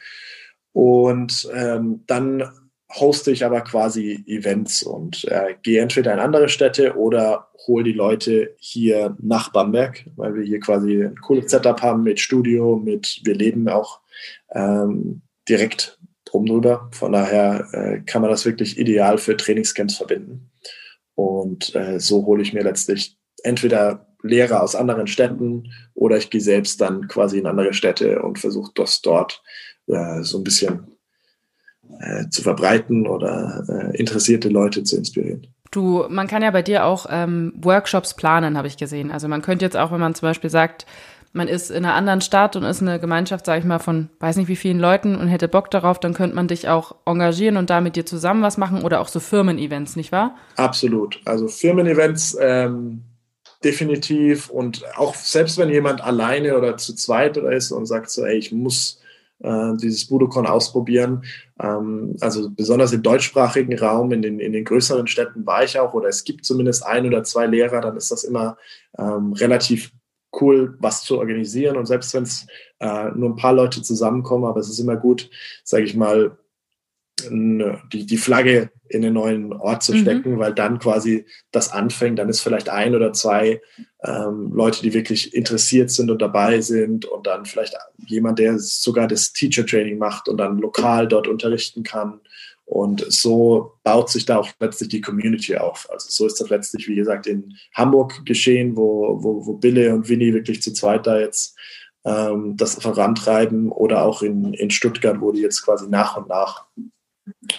Und 0.73 1.49
ähm, 1.55 2.05
dann 2.07 2.45
hoste 2.93 3.31
ich 3.31 3.45
aber 3.45 3.61
quasi 3.63 4.25
Events 4.27 4.83
und 4.83 5.25
äh, 5.25 5.55
gehe 5.63 5.81
entweder 5.81 6.13
in 6.13 6.19
andere 6.19 6.49
Städte 6.49 6.97
oder 6.97 7.49
hole 7.67 7.85
die 7.85 7.93
Leute 7.93 8.55
hier 8.59 9.17
nach 9.21 9.53
Bamberg, 9.53 10.05
weil 10.17 10.35
wir 10.35 10.43
hier 10.43 10.61
quasi 10.61 11.05
ein 11.05 11.21
cooles 11.21 11.51
Setup 11.51 11.81
haben 11.83 12.03
mit 12.03 12.19
Studio, 12.19 12.77
mit 12.77 13.21
wir 13.25 13.35
leben 13.35 13.69
auch 13.69 14.01
ähm, 14.53 15.23
direkt 15.49 15.99
drum 16.25 16.47
drüber. 16.47 16.89
Von 16.93 17.13
daher 17.13 17.69
äh, 17.73 18.01
kann 18.01 18.23
man 18.23 18.31
das 18.31 18.45
wirklich 18.45 18.79
ideal 18.79 19.19
für 19.19 19.37
Trainingscamps 19.37 19.97
verbinden. 19.97 20.50
Und 21.15 21.75
äh, 21.75 22.01
so 22.01 22.25
hole 22.27 22.43
ich 22.43 22.53
mir 22.53 22.63
letztlich 22.63 23.17
entweder 23.43 24.07
Lehrer 24.23 24.63
aus 24.63 24.75
anderen 24.75 25.07
Städten 25.07 25.73
oder 25.95 26.17
ich 26.17 26.31
gehe 26.31 26.41
selbst 26.41 26.81
dann 26.81 27.09
quasi 27.09 27.39
in 27.39 27.47
andere 27.47 27.73
Städte 27.73 28.23
und 28.23 28.39
versuche 28.39 28.73
das 28.75 29.01
dort 29.01 29.43
äh, 29.87 30.23
so 30.23 30.39
ein 30.39 30.45
bisschen 30.45 30.97
äh, 32.01 32.29
zu 32.29 32.43
verbreiten 32.43 33.07
oder 33.07 33.65
äh, 33.69 33.97
interessierte 33.97 34.49
Leute 34.49 34.83
zu 34.85 34.97
inspirieren. 34.97 35.47
Du, 35.71 36.07
man 36.09 36.27
kann 36.27 36.43
ja 36.43 36.51
bei 36.51 36.63
dir 36.63 36.85
auch 36.85 37.07
ähm, 37.09 37.53
Workshops 37.57 38.15
planen, 38.15 38.59
habe 38.59 38.67
ich 38.67 38.77
gesehen. 38.77 39.13
Also 39.13 39.29
man 39.29 39.41
könnte 39.41 39.65
jetzt 39.65 39.77
auch, 39.77 39.93
wenn 39.93 40.01
man 40.01 40.15
zum 40.15 40.29
Beispiel 40.29 40.51
sagt, 40.51 40.85
man 41.33 41.49
ist 41.49 41.71
in 41.71 41.85
einer 41.85 41.95
anderen 41.95 42.21
Stadt 42.21 42.57
und 42.57 42.65
ist 42.65 42.83
eine 42.83 42.99
Gemeinschaft, 42.99 43.47
sage 43.47 43.61
ich 43.61 43.65
mal, 43.65 43.79
von 43.79 44.09
weiß 44.19 44.37
nicht 44.37 44.49
wie 44.49 44.57
vielen 44.57 44.81
Leuten 44.81 45.15
und 45.15 45.29
hätte 45.29 45.49
Bock 45.49 45.71
darauf, 45.71 46.01
dann 46.01 46.15
könnte 46.15 46.35
man 46.35 46.49
dich 46.49 46.69
auch 46.69 46.97
engagieren 47.07 47.57
und 47.57 47.71
da 47.71 47.81
mit 47.81 47.97
dir 47.97 48.05
zusammen 48.05 48.43
was 48.43 48.59
machen 48.59 48.83
oder 48.83 49.01
auch 49.01 49.09
so 49.09 49.21
Firmen-Events, 49.21 49.97
nicht 49.97 50.11
wahr? 50.11 50.37
Absolut. 50.57 51.21
Also 51.25 51.47
Firmen-Events 51.47 52.37
ähm, 52.41 53.03
definitiv 53.63 54.51
und 54.51 54.83
auch 54.97 55.15
selbst 55.15 55.57
wenn 55.59 55.69
jemand 55.69 56.03
alleine 56.03 56.57
oder 56.57 56.77
zu 56.77 56.95
zweit 56.95 57.37
ist 57.37 57.71
und 57.71 57.87
sagt 57.87 58.11
so, 58.11 58.25
ey, 58.25 58.37
ich 58.37 58.51
muss 58.51 59.01
äh, 59.43 59.77
dieses 59.77 60.07
Budokon 60.07 60.47
ausprobieren. 60.47 61.23
Ähm, 61.63 62.17
also 62.21 62.51
besonders 62.51 62.93
im 62.93 63.03
deutschsprachigen 63.03 63.79
Raum, 63.79 64.13
in 64.13 64.23
den, 64.23 64.41
in 64.41 64.53
den 64.53 64.65
größeren 64.65 65.07
Städten 65.07 65.47
war 65.47 65.63
ich 65.63 65.79
auch 65.79 65.95
oder 65.95 66.09
es 66.09 66.25
gibt 66.25 66.45
zumindest 66.45 66.85
ein 66.85 67.07
oder 67.07 67.23
zwei 67.23 67.47
Lehrer, 67.47 67.81
dann 67.81 67.97
ist 67.97 68.11
das 68.11 68.25
immer 68.25 68.57
ähm, 68.99 69.33
relativ 69.35 69.93
cool, 70.41 70.77
was 70.79 71.05
zu 71.05 71.19
organisieren. 71.19 71.77
Und 71.77 71.87
selbst 71.87 72.15
wenn 72.15 72.23
es 72.23 72.47
äh, 72.79 73.11
nur 73.15 73.31
ein 73.31 73.37
paar 73.37 73.53
Leute 73.53 73.83
zusammenkommen, 73.83 74.45
aber 74.45 74.61
es 74.61 74.69
ist 74.69 74.79
immer 74.79 74.97
gut, 74.97 75.31
sage 75.65 75.85
ich 75.85 75.95
mal, 75.95 76.37
die, 77.29 78.07
die 78.07 78.17
Flagge 78.17 78.71
in 78.89 79.03
den 79.03 79.13
neuen 79.13 79.53
Ort 79.53 79.83
zu 79.83 79.95
mhm. 79.95 79.99
stecken, 79.99 80.33
mhm. 80.33 80.39
weil 80.39 80.55
dann 80.55 80.79
quasi 80.79 81.27
das 81.53 81.71
anfängt. 81.71 82.19
Dann 82.19 82.29
ist 82.29 82.41
vielleicht 82.41 82.69
ein 82.69 82.95
oder 82.95 83.13
zwei 83.13 83.61
ähm, 84.03 84.53
Leute, 84.53 84.83
die 84.83 84.95
wirklich 84.95 85.35
interessiert 85.35 85.91
sind 85.91 86.11
und 86.11 86.23
dabei 86.23 86.61
sind 86.61 87.05
und 87.05 87.27
dann 87.27 87.45
vielleicht 87.45 87.77
jemand, 88.07 88.39
der 88.39 88.59
sogar 88.59 89.07
das 89.07 89.33
Teacher 89.33 89.67
Training 89.67 89.99
macht 89.99 90.29
und 90.29 90.39
dann 90.39 90.59
lokal 90.59 91.09
dort 91.09 91.29
unterrichten 91.29 91.83
kann 91.83 92.21
und 92.71 93.05
so 93.09 93.73
baut 93.83 94.11
sich 94.11 94.27
da 94.27 94.39
auch 94.39 94.49
letztlich 94.61 94.91
die 94.91 95.01
Community 95.01 95.57
auf. 95.57 95.89
Also 95.91 96.07
so 96.09 96.25
ist 96.25 96.41
das 96.41 96.51
letztlich, 96.51 96.87
wie 96.87 96.95
gesagt, 96.95 97.27
in 97.27 97.57
Hamburg 97.75 98.25
geschehen, 98.25 98.77
wo, 98.77 99.21
wo, 99.21 99.45
wo 99.45 99.55
Bille 99.55 99.93
und 99.93 100.09
Winnie 100.09 100.33
wirklich 100.33 100.63
zu 100.63 100.73
zweit 100.73 101.05
da 101.05 101.19
jetzt 101.19 101.59
ähm, 102.05 102.57
das 102.57 102.77
vorantreiben 102.77 103.73
oder 103.73 104.05
auch 104.05 104.23
in, 104.23 104.55
in 104.55 104.71
Stuttgart, 104.71 105.21
wo 105.21 105.33
die 105.33 105.41
jetzt 105.41 105.63
quasi 105.63 105.89
nach 105.89 106.17
und 106.17 106.29
nach 106.29 106.67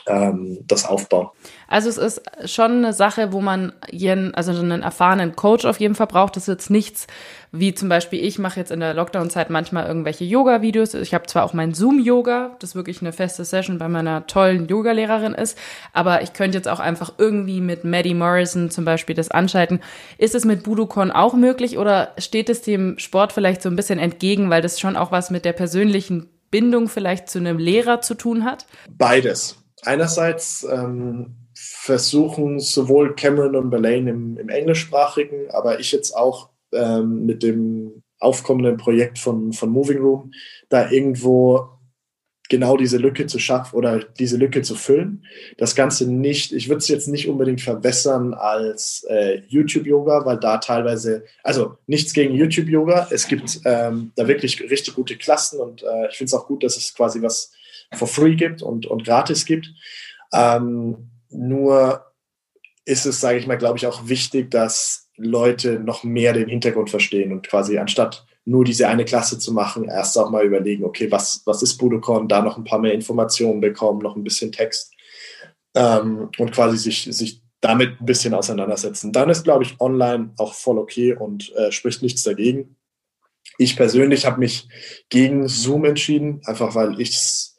ähm, 0.07 0.59
das 0.67 0.86
aufbauen. 0.86 1.30
Also 1.67 1.89
es 1.89 1.97
ist 1.97 2.22
schon 2.45 2.72
eine 2.72 2.93
Sache, 2.93 3.32
wo 3.32 3.41
man 3.41 3.74
jeden, 3.89 4.36
also 4.36 4.51
einen 4.51 4.82
erfahrenen 4.82 5.36
Coach 5.36 5.65
auf 5.65 5.80
jeden 5.80 5.95
Fall 5.95 6.07
braucht. 6.07 6.36
Das 6.36 6.43
ist 6.43 6.47
jetzt 6.47 6.69
nichts, 6.69 7.07
wie 7.51 7.74
zum 7.74 7.89
Beispiel 7.89 8.24
ich 8.24 8.39
mache 8.39 8.59
jetzt 8.59 8.72
in 8.72 8.80
der 8.80 8.93
Lockdown-Zeit 8.93 9.49
manchmal 9.49 9.88
irgendwelche 9.88 10.24
Yoga-Videos. 10.24 10.93
Ich 10.95 11.13
habe 11.13 11.28
zwar 11.28 11.43
auch 11.43 11.53
mein 11.53 11.74
Zoom-Yoga, 11.74 12.55
das 12.59 12.76
wirklich 12.76 13.01
eine 13.01 13.13
feste 13.13 13.45
Session 13.45 13.78
bei 13.78 13.88
meiner 13.88 14.28
tollen 14.28 14.67
Yoga-Lehrerin 14.67 15.34
ist, 15.34 15.57
aber 15.93 16.22
ich 16.22 16.34
könnte 16.34 16.57
jetzt 16.57 16.67
auch 16.67 16.80
einfach 16.80 17.13
irgendwie 17.17 17.61
mit 17.61 17.84
Maddie 17.84 18.13
Morrison 18.13 18.69
zum 18.69 18.86
Beispiel 18.86 19.15
das 19.15 19.32
anschalten. 19.32 19.82
Ist 20.17 20.36
es 20.36 20.45
mit 20.45 20.63
Budokon 20.63 21.11
auch 21.11 21.34
möglich 21.34 21.78
oder 21.78 22.13
steht 22.17 22.49
es 22.49 22.61
dem 22.61 22.97
Sport 22.99 23.34
vielleicht 23.34 23.61
so 23.61 23.69
ein 23.69 23.76
bisschen 23.76 23.99
entgegen, 23.99 24.49
weil 24.49 24.61
das 24.61 24.80
schon 24.80 24.95
auch 24.95 25.11
was 25.11 25.30
mit 25.30 25.45
der 25.45 25.53
persönlichen 25.53 26.30
Bindung 26.51 26.89
vielleicht 26.89 27.30
zu 27.30 27.39
einem 27.39 27.57
Lehrer 27.57 28.01
zu 28.01 28.13
tun 28.13 28.45
hat? 28.45 28.65
Beides. 28.89 29.61
Einerseits 29.84 30.65
ähm, 30.69 31.36
versuchen 31.53 32.59
sowohl 32.59 33.15
Cameron 33.15 33.55
und 33.55 33.69
Belaine 33.69 34.09
im, 34.09 34.38
im 34.38 34.49
englischsprachigen, 34.49 35.49
aber 35.51 35.79
ich 35.79 35.91
jetzt 35.91 36.15
auch 36.15 36.49
ähm, 36.71 37.25
mit 37.25 37.43
dem 37.43 38.03
aufkommenden 38.19 38.77
Projekt 38.77 39.19
von, 39.19 39.51
von 39.51 39.69
Moving 39.69 39.99
Room, 39.99 40.32
da 40.69 40.89
irgendwo 40.89 41.69
genau 42.49 42.75
diese 42.75 42.97
Lücke 42.97 43.27
zu 43.27 43.39
schaffen 43.39 43.75
oder 43.77 43.99
diese 43.99 44.36
Lücke 44.36 44.61
zu 44.61 44.75
füllen. 44.75 45.23
Das 45.57 45.73
Ganze 45.73 46.11
nicht, 46.11 46.51
ich 46.51 46.67
würde 46.67 46.79
es 46.79 46.89
jetzt 46.89 47.07
nicht 47.07 47.29
unbedingt 47.29 47.61
verbessern 47.61 48.34
als 48.34 49.05
äh, 49.09 49.41
YouTube-Yoga, 49.47 50.25
weil 50.25 50.38
da 50.38 50.57
teilweise, 50.57 51.23
also 51.43 51.77
nichts 51.88 52.11
gegen 52.13 52.36
YouTube-Yoga, 52.36 53.07
es 53.09 53.27
gibt 53.27 53.61
ähm, 53.63 54.11
da 54.17 54.27
wirklich 54.27 54.61
richtig 54.61 54.95
gute 54.95 55.15
Klassen 55.15 55.61
und 55.61 55.82
äh, 55.82 56.09
ich 56.09 56.17
finde 56.17 56.27
es 56.27 56.34
auch 56.34 56.45
gut, 56.45 56.63
dass 56.63 56.75
es 56.75 56.93
quasi 56.93 57.21
was 57.21 57.53
for 57.93 58.07
free 58.07 58.35
gibt 58.35 58.61
und, 58.61 58.85
und 58.85 59.03
gratis 59.03 59.45
gibt. 59.45 59.69
Ähm, 60.33 61.09
nur 61.29 62.05
ist 62.85 63.05
es, 63.05 63.21
sage 63.21 63.37
ich 63.37 63.47
mal, 63.47 63.57
glaube 63.57 63.77
ich, 63.77 63.87
auch 63.87 64.07
wichtig, 64.07 64.51
dass 64.51 65.09
Leute 65.17 65.79
noch 65.79 66.03
mehr 66.03 66.33
den 66.33 66.49
Hintergrund 66.49 66.89
verstehen 66.89 67.31
und 67.31 67.47
quasi 67.47 67.77
anstatt 67.77 68.25
nur 68.43 68.65
diese 68.65 68.87
eine 68.87 69.05
Klasse 69.05 69.37
zu 69.37 69.53
machen, 69.53 69.85
erst 69.85 70.17
auch 70.17 70.31
mal 70.31 70.45
überlegen, 70.45 70.83
okay, 70.83 71.11
was, 71.11 71.43
was 71.45 71.61
ist 71.61 71.77
Budokon, 71.77 72.27
da 72.27 72.41
noch 72.41 72.57
ein 72.57 72.63
paar 72.63 72.79
mehr 72.79 72.93
Informationen 72.93 73.61
bekommen, 73.61 74.01
noch 74.01 74.15
ein 74.15 74.23
bisschen 74.23 74.51
Text 74.51 74.93
ähm, 75.75 76.29
und 76.37 76.51
quasi 76.51 76.77
sich, 76.77 77.03
sich 77.15 77.43
damit 77.61 78.01
ein 78.01 78.05
bisschen 78.05 78.33
auseinandersetzen. 78.33 79.13
Dann 79.13 79.29
ist, 79.29 79.43
glaube 79.43 79.63
ich, 79.63 79.79
online 79.79 80.33
auch 80.37 80.55
voll 80.55 80.79
okay 80.79 81.13
und 81.13 81.53
äh, 81.55 81.71
spricht 81.71 82.01
nichts 82.01 82.23
dagegen. 82.23 82.75
Ich 83.57 83.75
persönlich 83.75 84.25
habe 84.25 84.39
mich 84.39 84.67
gegen 85.09 85.47
Zoom 85.47 85.85
entschieden, 85.85 86.41
einfach 86.45 86.73
weil 86.73 86.99
ich 86.99 87.09
es 87.11 87.50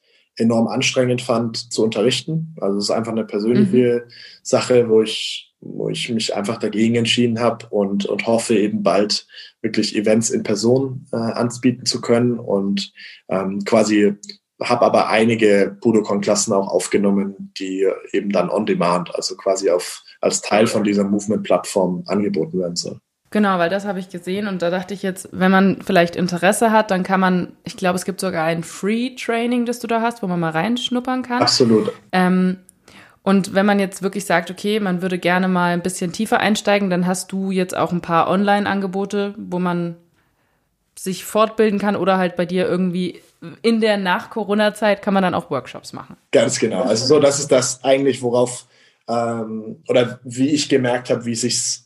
enorm 0.43 0.69
anstrengend 0.69 1.23
fand 1.23 1.73
zu 1.73 1.85
unterrichten. 1.85 2.55
Also 2.61 2.79
es 2.79 2.85
ist 2.85 2.91
einfach 2.91 3.13
eine 3.13 3.25
persönliche 3.25 4.05
mhm. 4.05 4.11
Sache, 4.43 4.89
wo 4.89 5.03
ich, 5.03 5.55
wo 5.61 5.89
ich 5.89 6.11
mich 6.11 6.35
einfach 6.35 6.59
dagegen 6.59 6.97
entschieden 6.97 7.41
habe 7.41 7.67
und, 7.71 8.07
und 8.07 8.27
hoffe 8.27 8.57
eben 8.57 8.83
bald 8.83 9.27
wirklich 9.63 9.97
Events 9.97 10.31
in 10.31 10.43
Person 10.43 11.07
äh, 11.13 11.17
anbieten 11.17 11.87
zu 11.87 12.01
können 12.01 12.39
und 12.39 12.93
ähm, 13.29 13.65
quasi 13.65 14.15
habe 14.63 14.85
aber 14.85 15.09
einige 15.09 15.77
Budokon-Klassen 15.81 16.53
auch 16.53 16.69
aufgenommen, 16.69 17.53
die 17.59 17.89
eben 18.13 18.31
dann 18.31 18.51
on 18.51 18.67
demand, 18.67 19.15
also 19.15 19.37
quasi 19.37 19.71
auf, 19.71 20.03
als 20.21 20.41
Teil 20.41 20.67
von 20.67 20.85
dieser 20.85 21.05
Movement-Plattform 21.05 22.05
angeboten 22.07 22.59
werden 22.59 22.77
soll. 22.77 23.01
Genau, 23.33 23.59
weil 23.59 23.71
das 23.71 23.87
habe 23.87 23.99
ich 23.99 24.11
gesehen 24.11 24.47
und 24.47 24.63
da 24.63 24.71
dachte 24.71 24.95
ich 24.95 25.03
jetzt, 25.03 25.29
wenn 25.33 25.51
man 25.51 25.79
vielleicht 25.85 26.17
Interesse 26.17 26.71
hat, 26.71 26.91
dann 26.91 27.03
kann 27.03 27.19
man, 27.19 27.55
ich 27.65 27.77
glaube, 27.77 27.97
es 27.97 28.05
gibt 28.05 28.21
sogar 28.21 28.45
ein 28.45 28.63
Free-Training, 28.63 29.65
das 29.65 29.81
du 29.81 29.87
da 29.87 30.03
hast, 30.03 30.23
wo 30.23 30.27
man 30.27 30.39
mal 30.39 30.51
reinschnuppern 30.51 31.23
kann. 31.23 31.43
Absolut. 31.43 31.91
Ähm, 32.13 32.59
und 33.23 33.55
wenn 33.55 33.65
man 33.65 33.79
jetzt 33.79 34.03
wirklich 34.03 34.27
sagt, 34.27 34.51
okay, 34.51 34.81
man 34.81 35.01
würde 35.01 35.19
gerne 35.19 35.49
mal 35.49 35.73
ein 35.73 35.83
bisschen 35.83 36.13
tiefer 36.13 36.41
einsteigen, 36.41 36.91
dann 36.91 37.07
hast 37.07 37.33
du 37.33 37.51
jetzt 37.51 37.77
auch 37.77 37.91
ein 37.91 38.03
paar 38.03 38.29
Online-Angebote, 38.29 39.35
wo 39.39 39.59
man 39.59 39.97
sich 40.95 41.25
fortbilden 41.25 41.79
kann 41.79 41.97
oder 41.97 42.19
halt 42.19 42.37
bei 42.37 42.45
dir 42.45 42.69
irgendwie 42.69 43.21
in 43.63 43.81
der 43.81 43.97
Nach-Corona-Zeit 43.97 45.03
kann 45.03 45.15
man 45.15 45.23
dann 45.23 45.35
auch 45.35 45.51
Workshops 45.51 45.93
machen. 45.93 46.17
Ganz 46.33 46.59
genau. 46.59 46.83
Also 46.83 47.07
so, 47.07 47.19
das 47.19 47.41
ist 47.41 47.51
das 47.51 47.83
eigentlich, 47.83 48.23
worauf 48.23 48.67
ähm, 49.09 49.83
oder 49.89 50.21
wie 50.23 50.51
ich 50.51 50.69
gemerkt 50.69 51.11
habe, 51.11 51.25
wie 51.25 51.35
sich's 51.35 51.82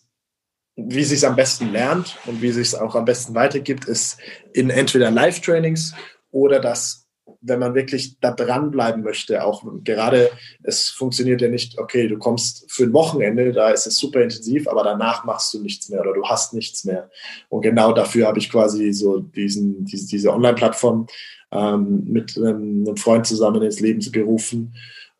wie 0.76 1.04
sich 1.04 1.26
am 1.26 1.36
besten 1.36 1.72
lernt 1.72 2.18
und 2.26 2.42
wie 2.42 2.52
sich 2.52 2.68
es 2.68 2.74
auch 2.74 2.94
am 2.94 3.06
besten 3.06 3.34
weitergibt, 3.34 3.86
ist 3.86 4.18
in 4.52 4.68
entweder 4.70 5.10
Live-Trainings 5.10 5.94
oder 6.30 6.60
das, 6.60 7.06
wenn 7.40 7.58
man 7.58 7.74
wirklich 7.74 8.20
da 8.20 8.30
dranbleiben 8.30 9.02
möchte, 9.02 9.42
auch 9.42 9.64
gerade, 9.82 10.30
es 10.62 10.90
funktioniert 10.90 11.40
ja 11.40 11.48
nicht, 11.48 11.78
okay, 11.78 12.08
du 12.08 12.18
kommst 12.18 12.70
für 12.70 12.84
ein 12.84 12.92
Wochenende, 12.92 13.52
da 13.52 13.70
ist 13.70 13.86
es 13.86 13.96
super 13.96 14.20
intensiv, 14.22 14.68
aber 14.68 14.84
danach 14.84 15.24
machst 15.24 15.54
du 15.54 15.62
nichts 15.62 15.88
mehr 15.88 16.02
oder 16.02 16.12
du 16.12 16.24
hast 16.24 16.52
nichts 16.52 16.84
mehr. 16.84 17.10
Und 17.48 17.62
genau 17.62 17.92
dafür 17.92 18.26
habe 18.26 18.38
ich 18.38 18.50
quasi 18.50 18.92
so 18.92 19.20
diesen, 19.20 19.86
diese, 19.86 20.06
diese 20.06 20.32
Online-Plattform 20.32 21.06
ähm, 21.52 22.04
mit 22.04 22.36
einem, 22.36 22.84
einem 22.86 22.96
Freund 22.98 23.26
zusammen 23.26 23.62
ins 23.62 23.80
Leben 23.80 24.00
gerufen 24.12 24.74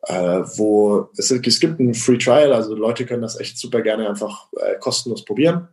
äh, 0.07 0.41
wo 0.55 1.09
es, 1.17 1.31
es, 1.31 1.59
gibt 1.59 1.79
ein 1.79 1.93
Free 1.93 2.17
Trial, 2.17 2.53
also 2.53 2.75
Leute 2.75 3.05
können 3.05 3.21
das 3.21 3.39
echt 3.39 3.57
super 3.57 3.81
gerne 3.81 4.07
einfach 4.07 4.47
äh, 4.57 4.75
kostenlos 4.79 5.25
probieren 5.25 5.67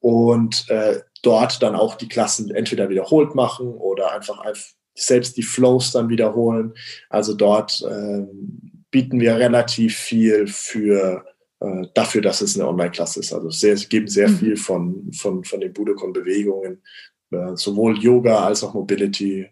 und 0.00 0.68
äh, 0.68 1.00
dort 1.22 1.62
dann 1.62 1.74
auch 1.74 1.94
die 1.94 2.08
Klassen 2.08 2.50
entweder 2.50 2.88
wiederholt 2.88 3.34
machen 3.34 3.68
oder 3.68 4.12
einfach, 4.12 4.44
selbst 4.94 5.36
die 5.36 5.42
Flows 5.42 5.92
dann 5.92 6.08
wiederholen. 6.08 6.74
Also 7.08 7.34
dort 7.34 7.82
ähm, 7.90 8.84
bieten 8.90 9.18
wir 9.18 9.36
relativ 9.36 9.96
viel 9.96 10.46
für 10.46 11.24
äh, 11.60 11.86
dafür, 11.94 12.20
dass 12.20 12.40
es 12.40 12.54
eine 12.54 12.68
Online-Klasse 12.68 13.20
ist. 13.20 13.32
Also 13.32 13.50
sehr, 13.50 13.74
geben 13.74 14.08
sehr 14.08 14.28
mhm. 14.28 14.36
viel 14.36 14.56
von, 14.56 15.12
von, 15.12 15.42
von 15.42 15.60
den 15.60 15.72
Budokon-Bewegungen, 15.72 16.82
äh, 17.30 17.56
sowohl 17.56 17.98
Yoga 17.98 18.44
als 18.44 18.62
auch 18.62 18.74
Mobility 18.74 19.48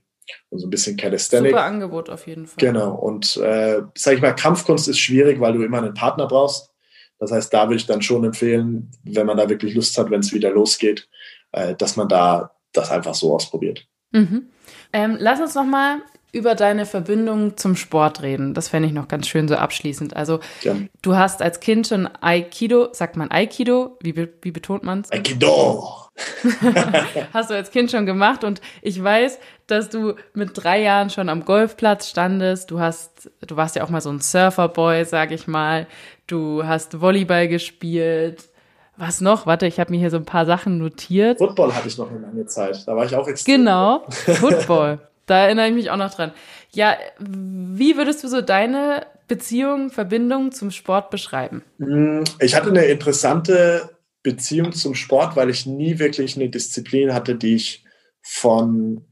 und 0.51 0.59
so 0.59 0.67
ein 0.67 0.71
bisschen 0.71 0.97
Calisthenics. 0.97 1.51
Super 1.51 1.65
Angebot 1.65 2.11
auf 2.11 2.27
jeden 2.27 2.47
Fall. 2.47 2.57
Genau. 2.59 2.95
Und 2.95 3.37
äh, 3.39 3.83
sag 3.95 4.15
ich 4.15 4.23
mal, 4.23 4.33
Kampfkunst 4.33 4.89
ist 4.89 4.99
schwierig, 4.99 5.41
weil 5.41 5.53
du 5.53 5.63
immer 5.63 5.79
einen 5.79 5.95
Partner 5.95 6.27
brauchst. 6.27 6.71
Das 7.19 7.31
heißt, 7.31 7.55
da 7.55 7.69
würde 7.69 7.77
ich 7.77 7.87
dann 7.87 8.03
schon 8.03 8.25
empfehlen, 8.25 8.91
wenn 9.05 9.27
man 9.27 9.37
da 9.37 9.49
wirklich 9.49 9.75
Lust 9.75 9.97
hat, 9.97 10.11
wenn 10.11 10.21
es 10.21 10.33
wieder 10.33 10.51
losgeht, 10.51 11.09
äh, 11.53 11.75
dass 11.75 11.97
man 11.97 12.09
da 12.09 12.57
das 12.73 12.91
einfach 12.91 13.15
so 13.15 13.35
ausprobiert. 13.35 13.87
Mhm. 14.11 14.49
Ähm, 14.93 15.17
lass 15.19 15.41
uns 15.41 15.55
noch 15.55 15.65
mal 15.65 16.03
über 16.33 16.55
deine 16.55 16.87
Verbindung 16.87 17.59
zum 17.59 17.77
Sport 17.77 18.23
reden. 18.23 18.55
Das 18.55 18.69
fände 18.69 18.89
ich 18.89 18.95
noch 18.95 19.07
ganz 19.07 19.29
schön 19.29 19.49
so 19.49 19.55
abschließend. 19.55 20.17
Also 20.17 20.41
ja. 20.63 20.75
du 21.03 21.15
hast 21.15 21.43
als 21.43 21.61
Kind 21.61 21.87
schon 21.87 22.09
Aikido, 22.21 22.89
sagt 22.93 23.17
man 23.17 23.31
Aikido? 23.31 23.99
Wie, 24.03 24.29
wie 24.41 24.51
betont 24.51 24.83
man 24.83 25.03
es? 25.03 25.13
Aikido! 25.13 25.99
hast 27.33 27.51
du 27.51 27.55
als 27.55 27.71
Kind 27.71 27.91
schon 27.91 28.07
gemacht 28.07 28.45
und 28.45 28.61
ich 28.83 29.03
weiß, 29.03 29.39
dass 29.67 29.89
du 29.89 30.15
mit 30.35 30.51
drei 30.55 30.83
Jahren 30.83 31.11
schon 31.11 31.29
am 31.29 31.45
Golfplatz 31.45 32.09
standest. 32.09 32.71
Du 32.71 32.81
hast, 32.81 33.31
du 33.47 33.57
warst 33.57 33.77
ja 33.77 33.85
auch 33.85 33.89
mal 33.89 34.01
so 34.01 34.11
ein 34.11 34.21
Surferboy, 34.21 35.05
sag 35.05 35.33
ich 35.33 35.47
mal. 35.47 35.87
Du 36.27 36.65
hast 36.65 37.01
Volleyball 37.01 37.49
gespielt. 37.49 38.49
Was 38.97 39.21
noch? 39.21 39.47
Warte, 39.47 39.67
ich 39.67 39.81
habe 39.81 39.91
mir 39.91 39.99
hier 39.99 40.11
so 40.11 40.19
ein 40.19 40.27
paar 40.27 40.47
Sachen 40.47 40.79
notiert. 40.79 41.39
Football 41.39 41.75
hatte 41.75 41.89
ich 41.89 41.97
noch 41.99 42.11
eine 42.11 42.21
lange 42.21 42.47
Zeit. 42.47 42.87
Da 42.87 42.95
war 42.95 43.05
ich 43.05 43.17
auch 43.17 43.27
jetzt. 43.27 43.45
Genau, 43.47 44.05
Football. 44.11 45.01
Da 45.33 45.47
erinnere 45.47 45.69
ich 45.69 45.75
mich 45.75 45.91
auch 45.91 45.97
noch 45.97 46.13
dran. 46.13 46.33
Ja, 46.73 46.95
wie 47.19 47.97
würdest 47.97 48.23
du 48.23 48.29
so 48.29 48.43
deine 48.43 49.07
Beziehung, 49.29 49.89
Verbindung 49.89 50.53
zum 50.53 50.71
Sport 50.71 51.09
beschreiben? 51.09 51.63
Mm, 51.79 52.25
ich 52.39 52.55
hatte 52.55 52.69
eine 52.69 52.85
interessante 52.85 53.97
Beziehung 54.23 54.73
zum 54.73 54.95
Sport, 54.95 55.35
weil 55.35 55.49
ich 55.49 55.65
nie 55.65 55.99
wirklich 55.99 56.37
eine 56.37 56.51
Disziplin 56.51 57.15
hatte, 57.15 57.35
die 57.35 57.55
ich 57.55 57.83
von 58.21 59.07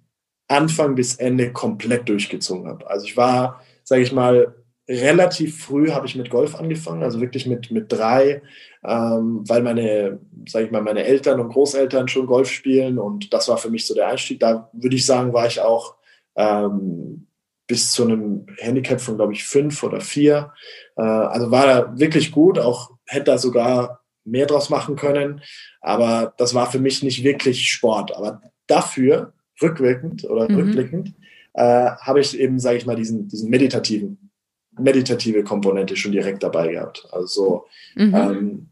Anfang 0.47 0.95
bis 0.95 1.15
Ende 1.15 1.55
komplett 1.55 2.07
durchgezogen 2.11 2.69
habe. 2.69 2.91
Also 2.91 3.07
ich 3.07 3.17
war, 3.17 3.65
sage 3.83 4.03
ich 4.03 4.13
mal, 4.13 4.55
relativ 4.87 5.65
früh 5.65 5.91
habe 5.91 6.07
ich 6.07 6.17
mit 6.17 6.29
Golf 6.29 6.55
angefangen, 6.55 7.03
also 7.03 7.19
wirklich 7.23 7.47
mit, 7.47 7.71
mit 7.71 7.91
drei, 7.91 8.43
ähm, 8.85 9.43
weil 9.49 9.63
meine, 9.63 10.21
sage 10.47 10.67
ich 10.67 10.71
mal, 10.71 10.83
meine 10.83 11.05
Eltern 11.05 11.41
und 11.41 11.49
Großeltern 11.49 12.09
schon 12.09 12.27
Golf 12.27 12.51
spielen 12.51 12.99
und 12.99 13.33
das 13.33 13.49
war 13.49 13.57
für 13.57 13.71
mich 13.71 13.87
so 13.87 13.95
der 13.95 14.09
Einstieg. 14.09 14.41
Da 14.41 14.69
würde 14.75 14.97
ich 14.97 15.07
sagen, 15.07 15.33
war 15.33 15.47
ich 15.47 15.63
auch 15.63 15.95
ähm, 16.37 17.27
bis 17.67 17.93
zu 17.93 18.05
einem 18.05 18.47
Handicap 18.59 19.01
von, 19.01 19.17
glaube 19.17 19.33
ich, 19.33 19.45
fünf 19.45 19.83
oder 19.83 20.01
vier. 20.01 20.53
Äh, 20.97 21.03
also 21.03 21.51
war 21.51 21.67
da 21.67 21.99
wirklich 21.99 22.33
gut, 22.33 22.59
auch 22.59 22.91
hätte 23.07 23.27
da 23.27 23.39
sogar 23.39 24.01
mehr 24.25 24.47
draus 24.47 24.71
machen 24.71 24.97
können. 24.97 25.43
Aber 25.81 26.35
das 26.37 26.55
war 26.55 26.71
für 26.71 26.81
mich 26.81 27.03
nicht 27.03 27.23
wirklich 27.23 27.69
Sport. 27.69 28.17
Aber 28.17 28.43
dafür, 28.67 29.33
rückwirkend 29.63 30.25
oder 30.25 30.49
mhm. 30.49 30.57
rückblickend, 30.57 31.15
äh, 31.55 31.91
habe 31.91 32.21
ich 32.21 32.39
eben, 32.39 32.59
sage 32.59 32.79
ich 32.79 32.87
mal, 32.87 32.97
diesen, 32.97 33.29
diesen 33.29 33.51
meditativen, 33.51 34.31
meditative 34.79 35.45
Komponente 35.45 35.97
schon 35.97 36.13
direkt 36.13 36.43
dabei 36.43 36.69
gehabt. 36.69 37.07
Also 37.13 37.67
mhm. 37.95 38.15
ähm, 38.15 38.70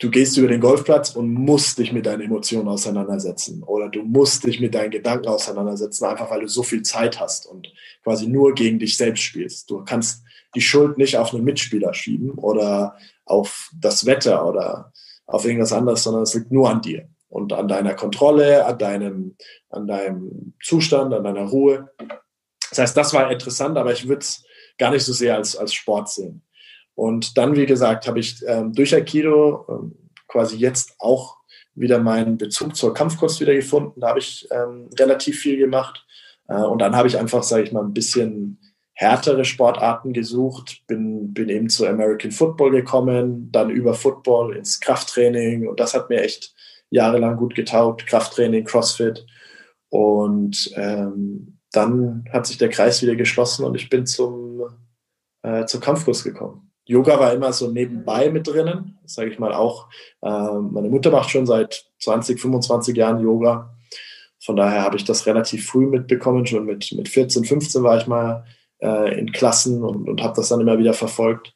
du 0.00 0.10
gehst 0.10 0.36
über 0.38 0.48
den 0.48 0.60
Golfplatz 0.60 1.10
und 1.10 1.32
musst 1.32 1.78
dich 1.78 1.92
mit 1.92 2.06
deinen 2.06 2.22
Emotionen 2.22 2.68
auseinandersetzen 2.68 3.62
oder 3.62 3.88
du 3.88 4.02
musst 4.02 4.44
dich 4.44 4.58
mit 4.58 4.74
deinen 4.74 4.90
Gedanken 4.90 5.28
auseinandersetzen, 5.28 6.06
einfach 6.06 6.30
weil 6.30 6.40
du 6.40 6.48
so 6.48 6.62
viel 6.62 6.82
Zeit 6.82 7.20
hast 7.20 7.46
und 7.46 7.72
quasi 8.02 8.26
nur 8.26 8.54
gegen 8.54 8.78
dich 8.78 8.96
selbst 8.96 9.22
spielst. 9.22 9.70
Du 9.70 9.84
kannst 9.84 10.24
die 10.54 10.62
Schuld 10.62 10.98
nicht 10.98 11.16
auf 11.16 11.32
einen 11.32 11.44
Mitspieler 11.44 11.94
schieben 11.94 12.30
oder 12.30 12.96
auf 13.26 13.70
das 13.78 14.06
Wetter 14.06 14.48
oder 14.48 14.92
auf 15.26 15.44
irgendwas 15.44 15.72
anderes, 15.72 16.02
sondern 16.02 16.22
es 16.22 16.34
liegt 16.34 16.50
nur 16.50 16.68
an 16.68 16.80
dir 16.80 17.06
und 17.28 17.52
an 17.52 17.68
deiner 17.68 17.94
Kontrolle, 17.94 18.64
an 18.64 18.78
deinem, 18.78 19.36
an 19.68 19.86
deinem 19.86 20.54
Zustand, 20.62 21.12
an 21.12 21.24
deiner 21.24 21.44
Ruhe. 21.44 21.90
Das 22.70 22.78
heißt, 22.78 22.96
das 22.96 23.12
war 23.12 23.30
interessant, 23.30 23.76
aber 23.76 23.92
ich 23.92 24.08
würde 24.08 24.22
es 24.22 24.42
gar 24.78 24.90
nicht 24.90 25.04
so 25.04 25.12
sehr 25.12 25.36
als, 25.36 25.56
als 25.56 25.74
Sport 25.74 26.08
sehen. 26.08 26.42
Und 26.94 27.38
dann, 27.38 27.56
wie 27.56 27.66
gesagt, 27.66 28.06
habe 28.06 28.20
ich 28.20 28.42
ähm, 28.46 28.72
durch 28.72 28.94
Aikido 28.94 29.66
ähm, 29.68 29.94
quasi 30.28 30.56
jetzt 30.56 30.94
auch 30.98 31.38
wieder 31.74 31.98
meinen 31.98 32.36
Bezug 32.36 32.76
zur 32.76 32.94
Kampfkunst 32.94 33.40
wieder 33.40 33.54
gefunden. 33.54 34.00
Da 34.00 34.08
habe 34.08 34.18
ich 34.18 34.48
ähm, 34.50 34.90
relativ 34.98 35.38
viel 35.38 35.56
gemacht. 35.56 36.04
Äh, 36.48 36.62
und 36.62 36.80
dann 36.80 36.94
habe 36.94 37.08
ich 37.08 37.18
einfach, 37.18 37.42
sage 37.42 37.64
ich 37.64 37.72
mal, 37.72 37.84
ein 37.84 37.94
bisschen 37.94 38.58
härtere 39.00 39.46
Sportarten 39.46 40.12
gesucht, 40.12 40.82
bin, 40.86 41.32
bin 41.32 41.48
eben 41.48 41.70
zu 41.70 41.86
American 41.86 42.32
Football 42.32 42.70
gekommen, 42.70 43.50
dann 43.50 43.70
über 43.70 43.94
Football 43.94 44.54
ins 44.54 44.78
Krafttraining 44.78 45.66
und 45.66 45.80
das 45.80 45.94
hat 45.94 46.10
mir 46.10 46.20
echt 46.20 46.54
jahrelang 46.90 47.38
gut 47.38 47.54
getaugt, 47.54 48.06
Krafttraining, 48.06 48.64
CrossFit 48.64 49.24
und 49.88 50.70
ähm, 50.74 51.58
dann 51.72 52.26
hat 52.30 52.46
sich 52.46 52.58
der 52.58 52.68
Kreis 52.68 53.00
wieder 53.00 53.16
geschlossen 53.16 53.64
und 53.64 53.74
ich 53.74 53.88
bin 53.88 54.04
zum, 54.04 54.64
äh, 55.42 55.64
zum 55.64 55.80
Kampfkurs 55.80 56.22
gekommen. 56.22 56.69
Yoga 56.90 57.20
war 57.20 57.32
immer 57.32 57.52
so 57.52 57.70
nebenbei 57.70 58.30
mit 58.30 58.48
drinnen, 58.48 58.98
sage 59.04 59.30
ich 59.30 59.38
mal 59.38 59.52
auch. 59.52 59.88
Äh, 60.22 60.28
meine 60.28 60.88
Mutter 60.88 61.12
macht 61.12 61.30
schon 61.30 61.46
seit 61.46 61.84
20, 62.00 62.40
25 62.40 62.96
Jahren 62.96 63.22
Yoga. 63.22 63.76
Von 64.40 64.56
daher 64.56 64.82
habe 64.82 64.96
ich 64.96 65.04
das 65.04 65.24
relativ 65.26 65.68
früh 65.68 65.86
mitbekommen. 65.86 66.46
Schon 66.46 66.64
mit, 66.64 66.90
mit 66.90 67.08
14, 67.08 67.44
15 67.44 67.84
war 67.84 67.96
ich 67.96 68.08
mal 68.08 68.44
äh, 68.82 69.16
in 69.16 69.30
Klassen 69.30 69.84
und, 69.84 70.08
und 70.08 70.20
habe 70.20 70.34
das 70.34 70.48
dann 70.48 70.60
immer 70.60 70.78
wieder 70.78 70.92
verfolgt. 70.92 71.54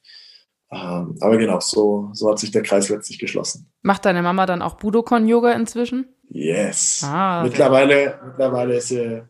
Ähm, 0.71 1.17
aber 1.21 1.37
genau, 1.37 1.59
so, 1.59 2.11
so 2.13 2.31
hat 2.31 2.39
sich 2.39 2.53
der 2.53 2.63
Kreis 2.63 2.89
letztlich 2.89 3.19
geschlossen. 3.19 3.69
Macht 3.83 4.05
deine 4.05 4.23
Mama 4.23 4.47
dann 4.47 4.63
auch 4.63 4.75
Budokon-Yoga 4.75 5.51
inzwischen? 5.53 6.07
Yes. 6.29 7.03
Ah, 7.05 7.43
mittlerweile, 7.43 8.21
mittlerweile 8.25 8.77
ist 8.77 8.89
sie 8.89 9.23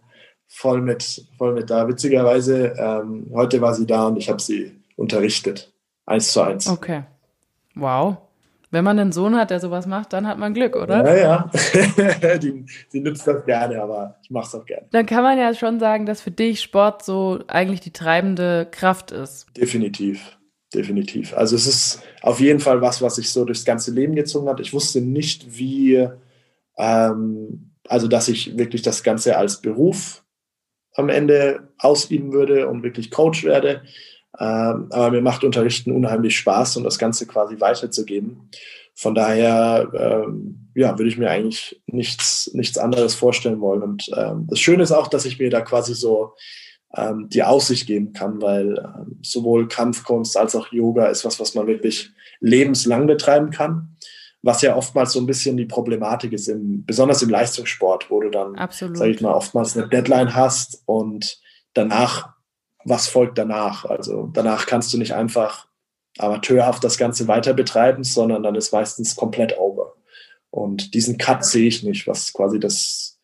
voll 0.49 0.83
mit, 0.83 1.25
voll 1.39 1.55
mit 1.55 1.71
da. 1.71 1.89
Witzigerweise, 1.89 2.75
ähm, 2.77 3.31
heute 3.33 3.63
war 3.63 3.73
sie 3.73 3.87
da 3.87 4.09
und 4.09 4.19
ich 4.19 4.29
habe 4.29 4.43
sie 4.43 4.73
unterrichtet. 4.97 5.74
Eins 6.07 6.33
zu 6.33 6.43
eins. 6.43 6.69
Okay. 6.69 7.05
Wow. 7.75 8.19
Wenn 8.71 8.85
man 8.85 8.99
einen 8.99 9.13
Sohn 9.13 9.37
hat, 9.37 9.51
der 9.51 9.61
sowas 9.61 9.87
macht, 9.87 10.13
dann 10.13 10.27
hat 10.27 10.37
man 10.39 10.53
Glück, 10.53 10.75
oder? 10.75 11.17
Ja, 11.17 11.49
ja. 11.97 12.39
die, 12.39 12.67
die 12.93 13.01
nützt 13.01 13.25
das 13.27 13.45
gerne, 13.45 13.81
aber 13.81 14.17
ich 14.23 14.31
mache 14.31 14.49
es 14.49 14.55
auch 14.55 14.67
gerne. 14.67 14.89
Dann 14.91 15.07
kann 15.07 15.23
man 15.23 15.39
ja 15.39 15.55
schon 15.55 15.79
sagen, 15.79 16.07
dass 16.07 16.21
für 16.21 16.33
dich 16.33 16.61
Sport 16.61 17.05
so 17.05 17.39
eigentlich 17.47 17.81
die 17.81 17.93
treibende 17.93 18.67
Kraft 18.69 19.13
ist. 19.13 19.47
Definitiv. 19.57 20.37
Definitiv. 20.75 21.35
Also 21.37 21.55
es 21.55 21.69
ist 21.69 22.03
auf 22.21 22.41
jeden 22.41 22.59
Fall 22.59 22.81
was, 22.81 23.01
was 23.01 23.15
sich 23.15 23.31
so 23.31 23.45
durchs 23.45 23.65
ganze 23.65 23.93
Leben 23.93 24.17
gezogen 24.17 24.49
hat. 24.49 24.59
Ich 24.59 24.73
wusste 24.73 25.01
nicht, 25.01 25.57
wie, 25.57 26.09
ähm, 26.77 27.71
also 27.87 28.09
dass 28.09 28.27
ich 28.27 28.59
wirklich 28.59 28.83
das 28.83 29.05
Ganze 29.05 29.37
als 29.37 29.61
Beruf 29.61 30.25
am 30.95 31.09
Ende 31.11 31.69
ausüben 31.79 32.33
würde 32.33 32.69
und 32.69 32.83
wirklich 32.83 33.13
Coach 33.13 33.45
werde. 33.45 33.83
Ähm, 34.39 34.89
aber 34.91 35.11
mir 35.11 35.23
macht 35.23 35.45
Unterrichten 35.45 35.93
unheimlich 35.93 36.37
Spaß 36.37 36.77
und 36.77 36.85
das 36.85 36.99
Ganze 36.99 37.27
quasi 37.27 37.61
weiterzugeben. 37.61 38.51
Von 38.95 39.15
daher, 39.15 39.91
ähm, 39.95 40.71
ja, 40.75 40.97
würde 40.99 41.09
ich 41.09 41.19
mir 41.19 41.31
eigentlich 41.31 41.83
nichts, 41.87 42.51
nichts 42.55 42.79
anderes 42.79 43.15
vorstellen 43.15 43.61
wollen. 43.61 43.83
Und 43.83 44.11
ähm, 44.17 44.47
das 44.49 44.61
Schöne 44.61 44.83
ist 44.83 44.93
auch, 44.93 45.09
dass 45.09 45.25
ich 45.25 45.39
mir 45.39 45.51
da 45.51 45.61
quasi 45.61 45.95
so 45.95 46.35
die 47.33 47.43
Aussicht 47.43 47.89
geben 47.89 48.13
kann, 48.13 48.41
weil 48.41 48.81
sowohl 49.21 49.67
Kampfkunst 49.67 50.37
als 50.37 50.55
auch 50.55 50.71
Yoga 50.71 51.07
ist 51.07 51.25
was, 51.25 51.41
was 51.41 51.57
man 51.57 51.67
wirklich 51.67 52.11
lebenslang 52.39 53.09
betreiben 53.09 53.51
kann. 53.51 53.97
Was 54.43 54.63
ja 54.63 54.77
oftmals 54.77 55.13
so 55.13 55.19
ein 55.19 55.27
bisschen 55.27 55.57
die 55.57 55.65
Problematik 55.67 56.33
ist, 56.33 56.47
im, 56.47 56.85
besonders 56.87 57.21
im 57.21 57.31
Leistungssport, 57.31 58.13
wo 58.13 58.21
du 58.21 58.31
dann, 58.31 58.55
sage 58.95 59.11
ich 59.11 59.21
mal, 59.21 59.33
oftmals 59.33 59.77
eine 59.77 59.89
Deadline 59.89 60.37
hast 60.37 60.85
und 60.87 61.41
danach 61.73 62.34
was 62.85 63.09
folgt 63.09 63.39
danach. 63.39 63.85
Also 63.85 64.31
danach 64.33 64.67
kannst 64.67 64.93
du 64.93 64.99
nicht 64.99 65.15
einfach 65.15 65.67
amateurhaft 66.19 66.85
das 66.85 66.99
Ganze 66.99 67.27
weiter 67.29 67.55
betreiben, 67.55 68.05
sondern 68.05 68.43
dann 68.43 68.55
ist 68.55 68.73
meistens 68.73 69.17
komplett 69.17 69.59
over. 69.59 69.95
Und 70.51 70.95
diesen 70.95 71.19
Cut 71.19 71.45
sehe 71.45 71.67
ich 71.67 71.83
nicht, 71.83 72.07
was 72.07 72.33
quasi 72.33 72.61
das 72.61 73.19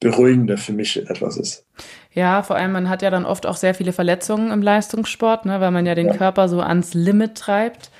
Beruhigende 0.00 0.56
für 0.56 0.72
mich 0.72 1.08
etwas 1.08 1.36
ist. 1.36 1.66
Ja, 2.12 2.42
vor 2.42 2.56
allem 2.56 2.72
man 2.72 2.88
hat 2.88 3.02
ja 3.02 3.10
dann 3.10 3.24
oft 3.24 3.46
auch 3.46 3.56
sehr 3.56 3.74
viele 3.74 3.92
Verletzungen 3.92 4.50
im 4.50 4.60
Leistungssport, 4.60 5.46
ne, 5.46 5.60
weil 5.60 5.70
man 5.70 5.86
ja 5.86 5.94
den 5.94 6.08
ja. 6.08 6.16
Körper 6.16 6.48
so 6.48 6.60
ans 6.60 6.94
Limit 6.94 7.36
treibt. 7.36 7.90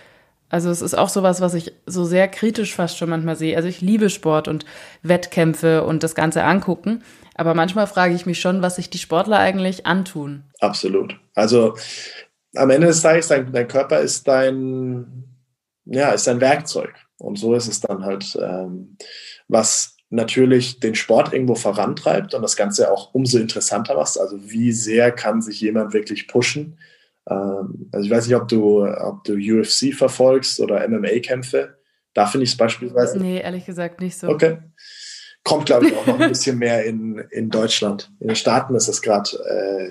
Also 0.48 0.70
es 0.70 0.82
ist 0.82 0.94
auch 0.94 1.08
sowas, 1.08 1.40
was 1.40 1.54
ich 1.54 1.72
so 1.86 2.04
sehr 2.04 2.28
kritisch 2.28 2.74
fast 2.74 2.98
schon 2.98 3.10
manchmal 3.10 3.36
sehe. 3.36 3.56
Also 3.56 3.68
ich 3.68 3.80
liebe 3.80 4.10
Sport 4.10 4.48
und 4.48 4.64
Wettkämpfe 5.02 5.84
und 5.84 6.02
das 6.02 6.14
Ganze 6.14 6.44
angucken. 6.44 7.02
Aber 7.34 7.54
manchmal 7.54 7.86
frage 7.86 8.14
ich 8.14 8.26
mich 8.26 8.40
schon, 8.40 8.62
was 8.62 8.76
sich 8.76 8.90
die 8.90 8.98
Sportler 8.98 9.38
eigentlich 9.38 9.86
antun. 9.86 10.44
Absolut. 10.60 11.18
Also 11.34 11.76
am 12.54 12.70
Ende 12.70 12.86
des 12.86 13.02
Tages, 13.02 13.28
dein, 13.28 13.52
dein 13.52 13.68
Körper 13.68 14.00
ist 14.00 14.28
dein, 14.28 15.24
ja, 15.84 16.10
ist 16.10 16.26
dein 16.26 16.40
Werkzeug. 16.40 16.94
Und 17.18 17.38
so 17.38 17.54
ist 17.54 17.68
es 17.68 17.80
dann 17.80 18.04
halt, 18.04 18.38
ähm, 18.40 18.96
was 19.48 19.96
natürlich 20.10 20.78
den 20.78 20.94
Sport 20.94 21.32
irgendwo 21.32 21.56
vorantreibt 21.56 22.34
und 22.34 22.42
das 22.42 22.56
Ganze 22.56 22.92
auch 22.92 23.14
umso 23.14 23.38
interessanter 23.38 23.96
macht. 23.96 24.18
Also 24.18 24.38
wie 24.48 24.70
sehr 24.70 25.10
kann 25.10 25.42
sich 25.42 25.60
jemand 25.60 25.92
wirklich 25.92 26.28
pushen? 26.28 26.78
Ähm, 27.28 27.88
also 27.92 28.06
ich 28.06 28.10
weiß 28.12 28.26
nicht, 28.28 28.36
ob 28.36 28.46
du, 28.46 28.84
ob 28.84 29.24
du 29.24 29.34
UFC 29.34 29.92
verfolgst 29.92 30.60
oder 30.60 30.86
MMA-Kämpfe. 30.88 31.78
Da 32.12 32.26
finde 32.26 32.44
ich 32.44 32.50
es 32.50 32.56
beispielsweise. 32.56 33.18
Nee, 33.18 33.40
ehrlich 33.40 33.66
gesagt 33.66 34.00
nicht 34.00 34.16
so. 34.16 34.28
Okay 34.28 34.58
kommt, 35.44 35.66
glaube 35.66 35.86
ich, 35.86 35.96
auch 35.96 36.06
noch 36.06 36.18
ein 36.18 36.30
bisschen 36.30 36.58
mehr 36.58 36.84
in, 36.84 37.18
in 37.30 37.50
Deutschland. 37.50 38.10
In 38.20 38.28
den 38.28 38.36
Staaten 38.36 38.74
ist 38.74 38.88
es 38.88 39.02
gerade 39.02 39.30
äh, 39.46 39.90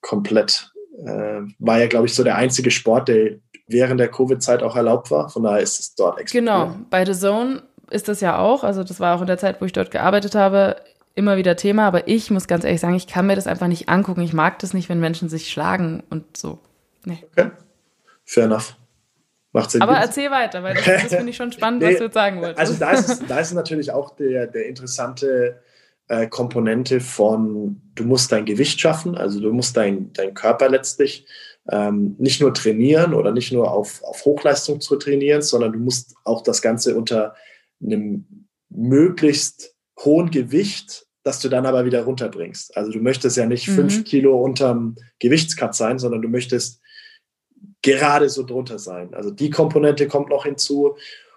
komplett, 0.00 0.72
äh, 1.04 1.42
war 1.58 1.78
ja, 1.78 1.86
glaube 1.88 2.06
ich, 2.06 2.14
so 2.14 2.24
der 2.24 2.36
einzige 2.36 2.70
Sport, 2.70 3.08
der 3.08 3.38
während 3.68 3.98
der 3.98 4.08
Covid-Zeit 4.08 4.62
auch 4.62 4.76
erlaubt 4.76 5.10
war. 5.10 5.28
Von 5.28 5.42
daher 5.42 5.60
ist 5.60 5.80
es 5.80 5.94
dort 5.94 6.20
explodiert. 6.20 6.46
Genau, 6.46 6.76
bei 6.88 7.04
The 7.04 7.14
Zone 7.14 7.62
ist 7.90 8.08
das 8.08 8.20
ja 8.20 8.38
auch, 8.38 8.64
also 8.64 8.84
das 8.84 9.00
war 9.00 9.16
auch 9.16 9.20
in 9.20 9.26
der 9.26 9.38
Zeit, 9.38 9.60
wo 9.60 9.64
ich 9.64 9.72
dort 9.72 9.90
gearbeitet 9.90 10.34
habe, 10.34 10.76
immer 11.16 11.36
wieder 11.36 11.56
Thema, 11.56 11.86
aber 11.86 12.08
ich 12.08 12.30
muss 12.30 12.46
ganz 12.46 12.64
ehrlich 12.64 12.80
sagen, 12.80 12.94
ich 12.94 13.06
kann 13.06 13.26
mir 13.26 13.36
das 13.36 13.46
einfach 13.46 13.68
nicht 13.68 13.88
angucken. 13.88 14.20
Ich 14.20 14.34
mag 14.34 14.58
das 14.58 14.74
nicht, 14.74 14.88
wenn 14.88 15.00
Menschen 15.00 15.28
sich 15.28 15.50
schlagen 15.50 16.02
und 16.10 16.36
so. 16.36 16.58
Nee. 17.04 17.24
Okay. 17.32 17.50
Fair 18.24 18.44
enough. 18.44 18.76
Macht 19.56 19.70
Sinn. 19.70 19.80
Aber 19.80 19.94
erzähl 19.94 20.30
weiter, 20.30 20.62
weil 20.62 20.74
das, 20.74 20.84
das 20.84 21.14
finde 21.14 21.30
ich 21.30 21.36
schon 21.36 21.50
spannend, 21.50 21.80
nee, 21.80 21.88
was 21.88 21.96
du 21.96 22.04
jetzt 22.04 22.12
sagen 22.12 22.42
wolltest. 22.42 22.58
Also 22.58 22.74
da 22.74 22.90
ist, 22.90 23.22
da 23.26 23.38
ist 23.40 23.54
natürlich 23.54 23.90
auch 23.90 24.14
der, 24.14 24.46
der 24.46 24.66
interessante 24.66 25.62
äh, 26.08 26.26
Komponente 26.26 27.00
von, 27.00 27.80
du 27.94 28.04
musst 28.04 28.30
dein 28.32 28.44
Gewicht 28.44 28.78
schaffen, 28.78 29.16
also 29.16 29.40
du 29.40 29.54
musst 29.54 29.74
dein, 29.74 30.12
dein 30.12 30.34
Körper 30.34 30.68
letztlich 30.68 31.26
ähm, 31.70 32.16
nicht 32.18 32.38
nur 32.42 32.52
trainieren 32.52 33.14
oder 33.14 33.32
nicht 33.32 33.50
nur 33.50 33.70
auf, 33.70 34.04
auf 34.04 34.26
Hochleistung 34.26 34.82
zu 34.82 34.96
trainieren, 34.96 35.40
sondern 35.40 35.72
du 35.72 35.78
musst 35.78 36.14
auch 36.24 36.42
das 36.42 36.60
Ganze 36.60 36.94
unter 36.94 37.34
einem 37.82 38.46
möglichst 38.68 39.74
hohen 40.04 40.30
Gewicht, 40.30 41.06
das 41.22 41.40
du 41.40 41.48
dann 41.48 41.64
aber 41.64 41.86
wieder 41.86 42.02
runterbringst. 42.02 42.76
Also 42.76 42.92
du 42.92 42.98
möchtest 42.98 43.38
ja 43.38 43.46
nicht 43.46 43.68
mhm. 43.68 43.74
fünf 43.74 44.04
Kilo 44.04 44.38
unterm 44.38 44.96
Gewichtscut 45.18 45.74
sein, 45.74 45.98
sondern 45.98 46.20
du 46.20 46.28
möchtest 46.28 46.82
gerade 47.82 48.28
so 48.28 48.42
drunter 48.42 48.78
sein. 48.78 49.14
Also 49.14 49.30
die 49.30 49.50
Komponente 49.50 50.08
kommt 50.08 50.30
noch 50.30 50.44
hinzu. 50.44 50.96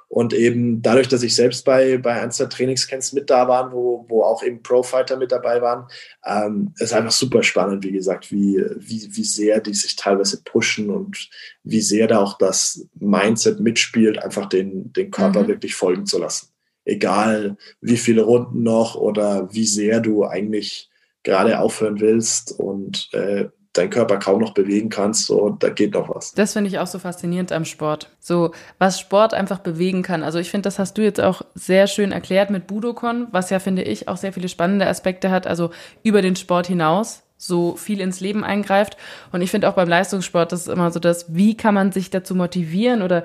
Und 0.09 0.33
eben 0.33 0.81
dadurch, 0.81 1.07
dass 1.07 1.21
ich 1.21 1.35
selbst 1.35 1.63
bei, 1.65 1.99
bei 1.99 2.19
ein, 2.19 2.31
zwei 2.31 2.45
Trainingscamps 2.45 3.13
mit 3.13 3.29
da 3.29 3.47
war, 3.47 3.71
wo, 3.71 4.05
wo 4.09 4.23
auch 4.23 4.41
eben 4.41 4.63
Pro-Fighter 4.63 5.17
mit 5.17 5.31
dabei 5.31 5.61
waren, 5.61 5.85
ähm, 6.25 6.73
ist 6.79 6.93
einfach 6.93 7.11
super 7.11 7.43
spannend, 7.43 7.83
wie 7.83 7.91
gesagt, 7.91 8.31
wie, 8.31 8.59
wie, 8.75 9.07
wie 9.15 9.23
sehr 9.23 9.59
die 9.59 9.75
sich 9.75 9.95
teilweise 9.95 10.41
pushen 10.43 10.89
und 10.89 11.29
wie 11.63 11.81
sehr 11.81 12.07
da 12.07 12.21
auch 12.21 12.39
das 12.39 12.87
Mindset 12.95 13.59
mitspielt, 13.59 14.17
einfach 14.17 14.49
den, 14.49 14.91
den 14.93 15.11
Körper 15.11 15.43
mhm. 15.43 15.47
wirklich 15.47 15.75
folgen 15.75 16.07
zu 16.07 16.17
lassen. 16.17 16.49
Egal 16.85 17.55
wie 17.79 17.97
viele 17.97 18.23
Runden 18.23 18.63
noch 18.63 18.95
oder 18.95 19.53
wie 19.53 19.67
sehr 19.67 19.99
du 19.99 20.25
eigentlich 20.25 20.89
gerade 21.21 21.59
aufhören 21.59 21.99
willst 21.99 22.51
und 22.59 23.09
äh, 23.13 23.49
deinen 23.73 23.89
Körper 23.91 24.17
kaum 24.17 24.41
noch 24.41 24.53
bewegen 24.53 24.89
kannst, 24.89 25.27
so, 25.27 25.49
da 25.51 25.69
geht 25.69 25.93
noch 25.93 26.13
was. 26.13 26.33
Das 26.33 26.53
finde 26.53 26.69
ich 26.69 26.79
auch 26.79 26.87
so 26.87 26.97
faszinierend 26.97 27.51
am 27.51 27.65
Sport. 27.65 28.09
So, 28.19 28.51
was 28.79 28.99
Sport 28.99 29.33
einfach 29.33 29.59
bewegen 29.59 30.01
kann. 30.01 30.23
Also 30.23 30.39
ich 30.39 30.49
finde, 30.49 30.63
das 30.63 30.79
hast 30.79 30.97
du 30.97 31.03
jetzt 31.03 31.21
auch 31.21 31.43
sehr 31.53 31.87
schön 31.87 32.11
erklärt 32.11 32.49
mit 32.49 32.65
Budokon, 32.65 33.27
was 33.31 33.49
ja, 33.51 33.59
finde 33.59 33.83
ich, 33.83 34.07
auch 34.07 34.17
sehr 34.17 34.33
viele 34.33 34.49
spannende 34.49 34.87
Aspekte 34.87 35.29
hat, 35.29 35.45
also 35.45 35.69
über 36.03 36.21
den 36.21 36.35
Sport 36.35 36.67
hinaus 36.67 37.23
so 37.41 37.77
viel 37.77 38.01
ins 38.01 38.19
Leben 38.19 38.43
eingreift. 38.43 38.97
Und 39.31 39.41
ich 39.41 39.49
finde 39.49 39.69
auch 39.69 39.73
beim 39.73 39.87
Leistungssport, 39.87 40.51
das 40.51 40.61
ist 40.61 40.67
immer 40.67 40.91
so 40.91 40.99
das, 40.99 41.33
wie 41.33 41.55
kann 41.55 41.73
man 41.73 41.93
sich 41.93 42.09
dazu 42.09 42.35
motivieren 42.35 43.01
oder 43.01 43.23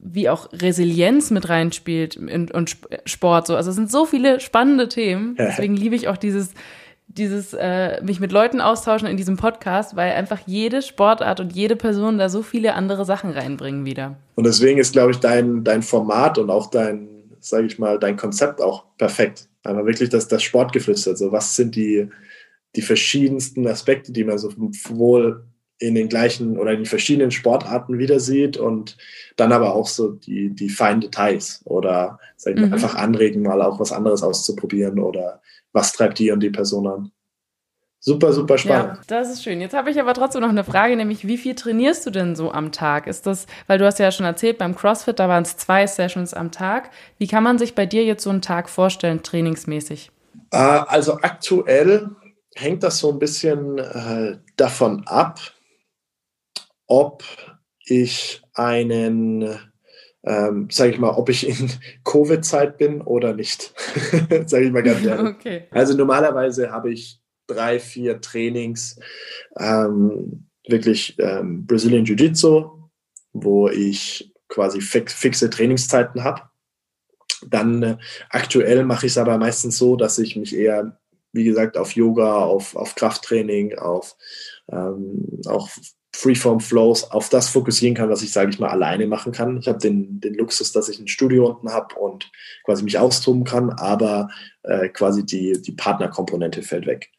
wie 0.00 0.28
auch 0.28 0.48
Resilienz 0.52 1.30
mit 1.30 1.48
reinspielt 1.48 2.16
und 2.16 2.76
Sport 3.04 3.46
so. 3.46 3.56
Also 3.56 3.70
es 3.70 3.76
sind 3.76 3.90
so 3.90 4.06
viele 4.06 4.40
spannende 4.40 4.88
Themen. 4.88 5.34
Deswegen 5.38 5.76
liebe 5.76 5.94
ich 5.94 6.08
auch 6.08 6.16
dieses 6.16 6.52
dieses 7.08 7.54
äh, 7.54 8.02
mich 8.02 8.20
mit 8.20 8.32
Leuten 8.32 8.60
austauschen 8.60 9.08
in 9.08 9.16
diesem 9.16 9.36
Podcast, 9.36 9.96
weil 9.96 10.12
einfach 10.12 10.40
jede 10.46 10.82
Sportart 10.82 11.40
und 11.40 11.54
jede 11.54 11.74
Person 11.74 12.18
da 12.18 12.28
so 12.28 12.42
viele 12.42 12.74
andere 12.74 13.04
Sachen 13.04 13.30
reinbringen 13.30 13.84
wieder. 13.84 14.16
Und 14.34 14.44
deswegen 14.44 14.78
ist, 14.78 14.92
glaube 14.92 15.10
ich, 15.10 15.18
dein, 15.18 15.64
dein 15.64 15.82
Format 15.82 16.38
und 16.38 16.50
auch 16.50 16.70
dein, 16.70 17.08
sage 17.40 17.66
ich 17.66 17.78
mal, 17.78 17.98
dein 17.98 18.16
Konzept 18.16 18.60
auch 18.60 18.84
perfekt. 18.98 19.48
Einmal 19.64 19.86
wirklich 19.86 20.10
das, 20.10 20.28
das 20.28 20.42
Sportgeflüster. 20.42 21.10
Also 21.10 21.32
was 21.32 21.56
sind 21.56 21.74
die, 21.74 22.08
die 22.76 22.82
verschiedensten 22.82 23.66
Aspekte, 23.66 24.12
die 24.12 24.24
man 24.24 24.38
sowohl 24.38 25.44
in 25.78 25.94
den 25.94 26.08
gleichen 26.08 26.58
oder 26.58 26.72
in 26.72 26.80
den 26.80 26.86
verschiedenen 26.86 27.30
Sportarten 27.30 27.98
wieder 27.98 28.18
sieht 28.20 28.56
und 28.56 28.96
dann 29.36 29.52
aber 29.52 29.74
auch 29.74 29.86
so 29.86 30.10
die, 30.10 30.50
die 30.50 30.70
feinen 30.70 31.00
Details 31.00 31.62
oder 31.64 32.18
mal, 32.44 32.54
mhm. 32.54 32.72
einfach 32.72 32.94
anregen, 32.96 33.42
mal 33.42 33.62
auch 33.62 33.78
was 33.78 33.92
anderes 33.92 34.22
auszuprobieren 34.22 34.98
oder 34.98 35.40
was 35.72 35.92
treibt 35.92 36.18
die 36.18 36.30
und 36.30 36.40
die 36.40 36.50
Person 36.50 36.86
an. 36.86 37.12
Super, 38.00 38.32
super 38.32 38.58
spannend. 38.58 38.96
Ja, 38.96 39.00
das 39.08 39.30
ist 39.30 39.42
schön. 39.42 39.60
Jetzt 39.60 39.74
habe 39.74 39.90
ich 39.90 40.00
aber 40.00 40.14
trotzdem 40.14 40.40
noch 40.40 40.48
eine 40.48 40.62
Frage, 40.62 40.96
nämlich 40.96 41.26
wie 41.26 41.36
viel 41.36 41.56
trainierst 41.56 42.06
du 42.06 42.10
denn 42.10 42.36
so 42.36 42.52
am 42.52 42.70
Tag? 42.70 43.08
Ist 43.08 43.26
das, 43.26 43.46
weil 43.66 43.78
du 43.78 43.86
hast 43.86 43.98
ja 43.98 44.12
schon 44.12 44.24
erzählt, 44.24 44.58
beim 44.58 44.76
CrossFit, 44.76 45.18
da 45.18 45.28
waren 45.28 45.42
es 45.42 45.56
zwei 45.56 45.86
Sessions 45.86 46.32
am 46.32 46.52
Tag. 46.52 46.90
Wie 47.18 47.26
kann 47.26 47.42
man 47.42 47.58
sich 47.58 47.74
bei 47.74 47.86
dir 47.86 48.04
jetzt 48.04 48.22
so 48.22 48.30
einen 48.30 48.40
Tag 48.40 48.68
vorstellen, 48.68 49.24
trainingsmäßig? 49.24 50.12
Äh, 50.52 50.56
also 50.56 51.18
aktuell 51.22 52.10
hängt 52.54 52.84
das 52.84 52.98
so 52.98 53.10
ein 53.10 53.18
bisschen 53.18 53.78
äh, 53.78 54.38
davon 54.56 55.02
ab, 55.06 55.40
ob 56.88 57.22
ich 57.84 58.42
einen, 58.54 59.58
ähm, 60.24 60.68
sage 60.70 60.90
ich 60.90 60.98
mal, 60.98 61.10
ob 61.10 61.28
ich 61.28 61.48
in 61.48 61.70
Covid-Zeit 62.04 62.78
bin 62.78 63.00
oder 63.00 63.34
nicht. 63.34 63.72
sage 64.46 64.64
ich 64.64 64.72
mal 64.72 64.82
ganz 64.82 65.04
ehrlich. 65.04 65.36
Okay. 65.36 65.64
Also 65.70 65.96
normalerweise 65.96 66.72
habe 66.72 66.92
ich 66.92 67.20
drei, 67.46 67.78
vier 67.78 68.20
Trainings, 68.20 68.98
ähm, 69.58 70.48
wirklich 70.66 71.16
ähm, 71.18 71.66
Brazilian 71.66 72.04
Jiu-Jitsu, 72.04 72.90
wo 73.32 73.68
ich 73.68 74.34
quasi 74.48 74.80
fix, 74.80 75.14
fixe 75.14 75.48
Trainingszeiten 75.48 76.24
habe. 76.24 76.42
Dann 77.46 77.82
äh, 77.82 77.96
aktuell 78.30 78.84
mache 78.84 79.06
ich 79.06 79.12
es 79.12 79.18
aber 79.18 79.38
meistens 79.38 79.78
so, 79.78 79.96
dass 79.96 80.18
ich 80.18 80.36
mich 80.36 80.54
eher, 80.54 80.98
wie 81.32 81.44
gesagt, 81.44 81.76
auf 81.76 81.92
Yoga, 81.92 82.44
auf, 82.44 82.76
auf 82.76 82.94
Krafttraining, 82.94 83.78
auf 83.78 84.16
ähm, 84.70 85.40
auch 85.46 85.68
Freeform 86.18 86.58
Flows 86.58 87.12
auf 87.12 87.28
das 87.28 87.48
fokussieren 87.48 87.94
kann, 87.94 88.10
was 88.10 88.22
ich, 88.22 88.32
sage 88.32 88.50
ich 88.50 88.58
mal, 88.58 88.70
alleine 88.70 89.06
machen 89.06 89.30
kann. 89.30 89.56
Ich 89.58 89.68
habe 89.68 89.78
den, 89.78 90.20
den 90.20 90.34
Luxus, 90.34 90.72
dass 90.72 90.88
ich 90.88 90.98
ein 90.98 91.06
Studio 91.06 91.46
unten 91.46 91.72
habe 91.72 91.94
und 91.94 92.28
quasi 92.64 92.82
mich 92.82 92.98
austoben 92.98 93.44
kann, 93.44 93.70
aber 93.70 94.28
äh, 94.64 94.88
quasi 94.88 95.24
die, 95.24 95.62
die 95.62 95.70
Partnerkomponente 95.70 96.62
fällt 96.62 96.86
weg. 96.86 97.12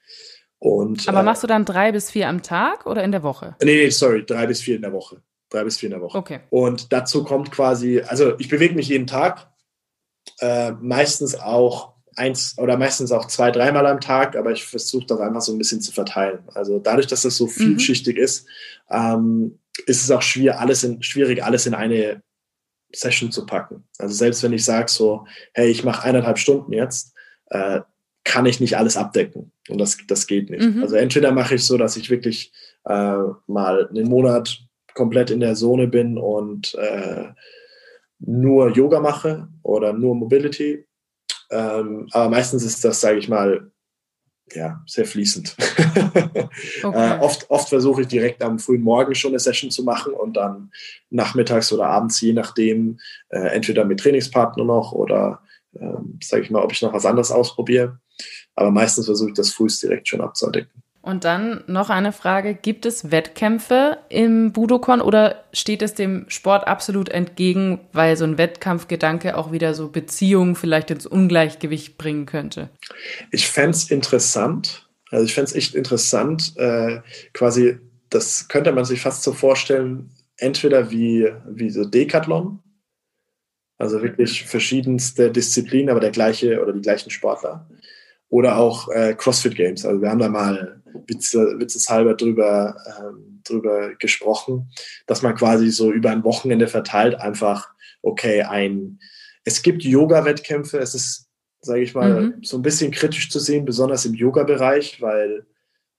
Und, 0.58 1.08
aber 1.08 1.22
äh, 1.22 1.24
machst 1.24 1.44
du 1.44 1.48
dann 1.48 1.64
drei 1.64 1.94
bis 1.94 2.12
vier 2.12 2.28
am 2.28 2.42
Tag 2.42 2.86
oder 2.86 3.02
in 3.02 3.14
der 3.14 3.24
Woche? 3.24 3.56
Nee, 3.64 3.84
nee, 3.86 3.90
sorry, 3.90 4.26
drei 4.26 4.46
bis 4.48 4.60
vier 4.62 4.76
in 4.76 4.82
der 4.82 4.92
Woche. 4.92 5.22
Drei 5.50 5.64
bis 5.64 5.78
vier 5.78 5.88
in 5.88 5.94
der 5.94 6.02
Woche. 6.02 6.18
Okay. 6.18 6.42
Und 6.50 6.92
dazu 6.92 7.24
kommt 7.24 7.52
quasi, 7.52 8.02
also 8.02 8.38
ich 8.38 8.50
bewege 8.50 8.76
mich 8.76 8.90
jeden 8.90 9.08
Tag, 9.08 9.50
äh, 10.40 10.74
meistens 10.74 11.40
auch 11.40 11.94
eins 12.20 12.58
oder 12.58 12.78
meistens 12.78 13.12
auch 13.12 13.26
zwei, 13.26 13.50
dreimal 13.50 13.88
am 13.88 14.02
Tag, 14.02 14.36
aber 14.36 14.52
ich 14.52 14.66
versuche 14.66 15.06
das 15.08 15.20
einfach 15.20 15.42
so 15.42 15.54
ein 15.54 15.58
bisschen 15.58 15.82
zu 15.82 15.92
verteilen. 15.92 16.40
Also 16.54 16.80
dadurch, 16.80 17.08
dass 17.08 17.24
das 17.24 17.38
so 17.38 17.46
mhm. 17.46 17.52
vielschichtig 17.52 18.18
mhm. 18.18 18.24
ist, 18.24 18.48
ähm, 18.90 19.60
ist 19.86 20.04
es 20.04 20.12
auch 20.12 20.22
schwierig 20.22 20.56
alles, 20.56 20.84
in, 20.84 21.02
schwierig, 21.02 21.44
alles 21.44 21.66
in 21.66 21.74
eine 21.74 22.22
Session 22.94 23.32
zu 23.32 23.46
packen. 23.46 23.84
Also 23.98 24.14
selbst 24.14 24.44
wenn 24.44 24.54
ich 24.54 24.66
sage 24.66 24.90
so, 24.90 25.26
hey, 25.54 25.70
ich 25.70 25.84
mache 25.84 26.04
eineinhalb 26.04 26.38
Stunden 26.38 26.74
jetzt, 26.74 27.14
äh, 27.48 27.82
kann 28.26 28.46
ich 28.46 28.60
nicht 28.60 28.78
alles 28.78 28.98
abdecken. 28.98 29.52
Und 29.70 29.80
das, 29.80 29.98
das 30.08 30.28
geht 30.28 30.50
nicht. 30.50 30.76
Mhm. 30.76 30.84
Also 30.84 30.96
entweder 30.96 31.32
mache 31.32 31.56
ich 31.56 31.66
so, 31.66 31.78
dass 31.78 31.96
ich 31.96 32.10
wirklich 32.10 32.52
äh, 32.86 33.18
mal 33.48 33.88
einen 33.88 34.08
Monat 34.08 34.60
komplett 34.94 35.32
in 35.32 35.40
der 35.40 35.56
Zone 35.56 35.88
bin 35.88 36.18
und 36.18 36.76
äh, 36.76 37.30
nur 38.20 38.72
Yoga 38.72 39.00
mache 39.00 39.48
oder 39.64 39.94
nur 39.94 40.16
Mobility 40.16 40.86
ähm, 41.50 42.08
aber 42.12 42.30
meistens 42.30 42.64
ist 42.64 42.84
das, 42.84 43.02
sage 43.02 43.20
ich 43.20 43.30
mal, 43.30 43.72
ja, 44.54 44.82
sehr 44.88 45.06
fließend. 45.06 45.56
Okay. 46.82 47.18
äh, 47.18 47.20
oft, 47.20 47.50
oft 47.50 47.70
versuche 47.70 48.02
ich 48.02 48.08
direkt 48.08 48.42
am 48.44 48.60
frühen 48.60 48.82
Morgen 48.82 49.14
schon 49.16 49.32
eine 49.32 49.40
Session 49.40 49.70
zu 49.70 49.84
machen 49.84 50.14
und 50.14 50.34
dann 50.38 50.72
nachmittags 51.10 51.72
oder 51.72 51.88
abends, 51.88 52.20
je 52.22 52.34
nachdem, 52.34 53.00
äh, 53.30 53.40
entweder 53.40 53.86
mit 53.86 54.00
Trainingspartner 54.00 54.64
noch 54.64 54.92
oder 54.92 55.42
äh, 55.74 55.98
sage 56.22 56.44
ich 56.44 56.50
mal, 56.50 56.64
ob 56.64 56.72
ich 56.72 56.82
noch 56.82 56.94
was 56.94 57.06
anderes 57.06 57.32
ausprobiere. 57.32 58.00
Aber 58.56 58.72
meistens 58.72 59.06
versuche 59.06 59.30
ich 59.30 59.36
das 59.36 59.52
frühst 59.52 59.84
direkt 59.84 60.08
schon 60.08 60.22
abzudecken. 60.22 60.84
Und 61.02 61.24
dann 61.24 61.64
noch 61.68 61.90
eine 61.90 62.12
Frage, 62.12 62.54
gibt 62.54 62.86
es 62.86 63.10
Wettkämpfe 63.10 64.00
im 64.10 64.52
Budokon 64.52 65.00
oder 65.00 65.46
steht 65.54 65.82
es 65.82 65.94
dem 65.94 66.26
Sport 66.28 66.68
absolut 66.68 67.08
entgegen, 67.08 67.80
weil 67.94 68.18
so 68.18 68.26
ein 68.26 68.38
Wettkampfgedanke 68.38 69.38
auch 69.38 69.54
wieder 69.54 69.74
so 69.74 69.88
Beziehungen 69.88 70.56
vielleicht 70.56 70.92
ins 70.92 71.06
Ungleichgewicht 71.06 71.98
bringen 71.98 72.26
könnte? 72.26 72.70
Ich 73.32 73.48
fände 73.48 73.72
es 73.72 73.90
interessant, 73.90 74.90
also 75.10 75.24
ich 75.24 75.34
fände 75.34 75.50
es 75.50 75.56
echt 75.56 75.74
interessant, 75.74 76.54
äh, 76.58 77.00
quasi, 77.32 77.80
das 78.10 78.50
könnte 78.50 78.74
man 78.74 78.84
sich 78.84 79.00
fast 79.00 79.24
so 79.24 79.32
vorstellen, 79.32 80.12
entweder 80.36 80.92
wie, 80.92 81.32
wie 81.48 81.70
so 81.70 81.86
Decathlon, 81.86 82.60
also 83.78 84.02
wirklich 84.02 84.44
verschiedenste 84.44 85.32
Disziplinen, 85.32 85.90
aber 85.90 86.02
der 86.02 86.12
gleiche 86.12 86.62
oder 86.62 86.74
die 86.74 86.82
gleichen 86.82 87.10
Sportler 87.10 87.70
oder 88.30 88.58
auch 88.58 88.90
äh, 88.90 89.16
CrossFit 89.16 89.56
Games. 89.56 89.86
Also 89.86 90.02
wir 90.02 90.10
haben 90.10 90.20
da 90.20 90.30
mal 90.30 90.82
Witze, 91.08 91.60
witzeshalber 91.60 92.14
drüber, 92.16 92.76
ähm, 93.00 93.42
drüber 93.44 93.96
gesprochen, 93.96 94.72
dass 95.08 95.22
man 95.22 95.36
quasi 95.36 95.72
so 95.72 95.92
über 95.92 96.12
ein 96.12 96.24
Wochenende 96.24 96.68
verteilt 96.68 97.16
einfach, 97.16 97.70
okay, 98.02 98.44
ein, 98.44 99.00
es 99.44 99.62
gibt 99.62 99.84
Yoga-Wettkämpfe, 99.84 100.78
es 100.78 100.94
ist, 100.96 101.28
sage 101.62 101.82
ich 101.82 101.96
mal, 101.96 102.22
mhm. 102.22 102.44
so 102.44 102.58
ein 102.58 102.62
bisschen 102.62 102.92
kritisch 102.92 103.30
zu 103.30 103.40
sehen, 103.40 103.66
besonders 103.66 104.06
im 104.06 104.14
Yoga-Bereich, 104.14 105.02
weil 105.02 105.46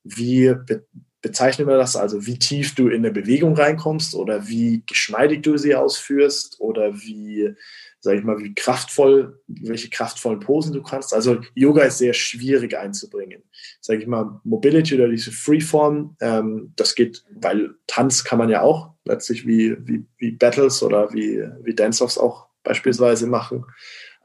wie 0.05 0.55
be 0.66 0.85
bezeichnen 1.22 1.68
wir 1.68 1.76
das, 1.76 1.97
also 1.97 2.26
wie 2.26 2.39
tief 2.39 2.74
du 2.74 2.89
in 2.89 3.05
eine 3.05 3.11
Bewegung 3.11 3.55
reinkommst 3.55 4.14
oder 4.14 4.49
wie 4.49 4.83
geschmeidig 4.87 5.43
du 5.43 5.59
sie 5.59 5.74
ausführst 5.74 6.59
oder 6.61 6.95
wie 6.95 7.55
sage 8.01 8.18
ich 8.18 8.24
mal, 8.24 8.38
wie 8.38 8.55
kraftvoll, 8.55 9.40
welche 9.46 9.90
kraftvollen 9.90 10.40
Posen 10.40 10.72
du 10.72 10.82
kannst. 10.82 11.12
Also 11.12 11.40
Yoga 11.55 11.82
ist 11.82 11.98
sehr 11.98 12.14
schwierig 12.14 12.76
einzubringen. 12.76 13.42
Sage 13.80 14.01
ich 14.01 14.07
mal, 14.07 14.40
Mobility 14.44 14.94
oder 14.94 15.09
diese 15.09 15.30
Freeform, 15.30 16.16
ähm, 16.20 16.72
das 16.76 16.94
geht, 16.94 17.24
weil 17.30 17.74
Tanz 17.86 18.24
kann 18.24 18.38
man 18.38 18.48
ja 18.48 18.62
auch 18.62 18.94
letztlich 19.05 19.46
wie, 19.46 19.76
wie, 19.86 20.05
wie 20.18 20.32
Battles 20.32 20.82
oder 20.82 21.12
wie, 21.12 21.44
wie 21.62 21.74
Dance-Offs 21.74 22.16
auch 22.16 22.48
beispielsweise 22.62 23.26
machen. 23.26 23.66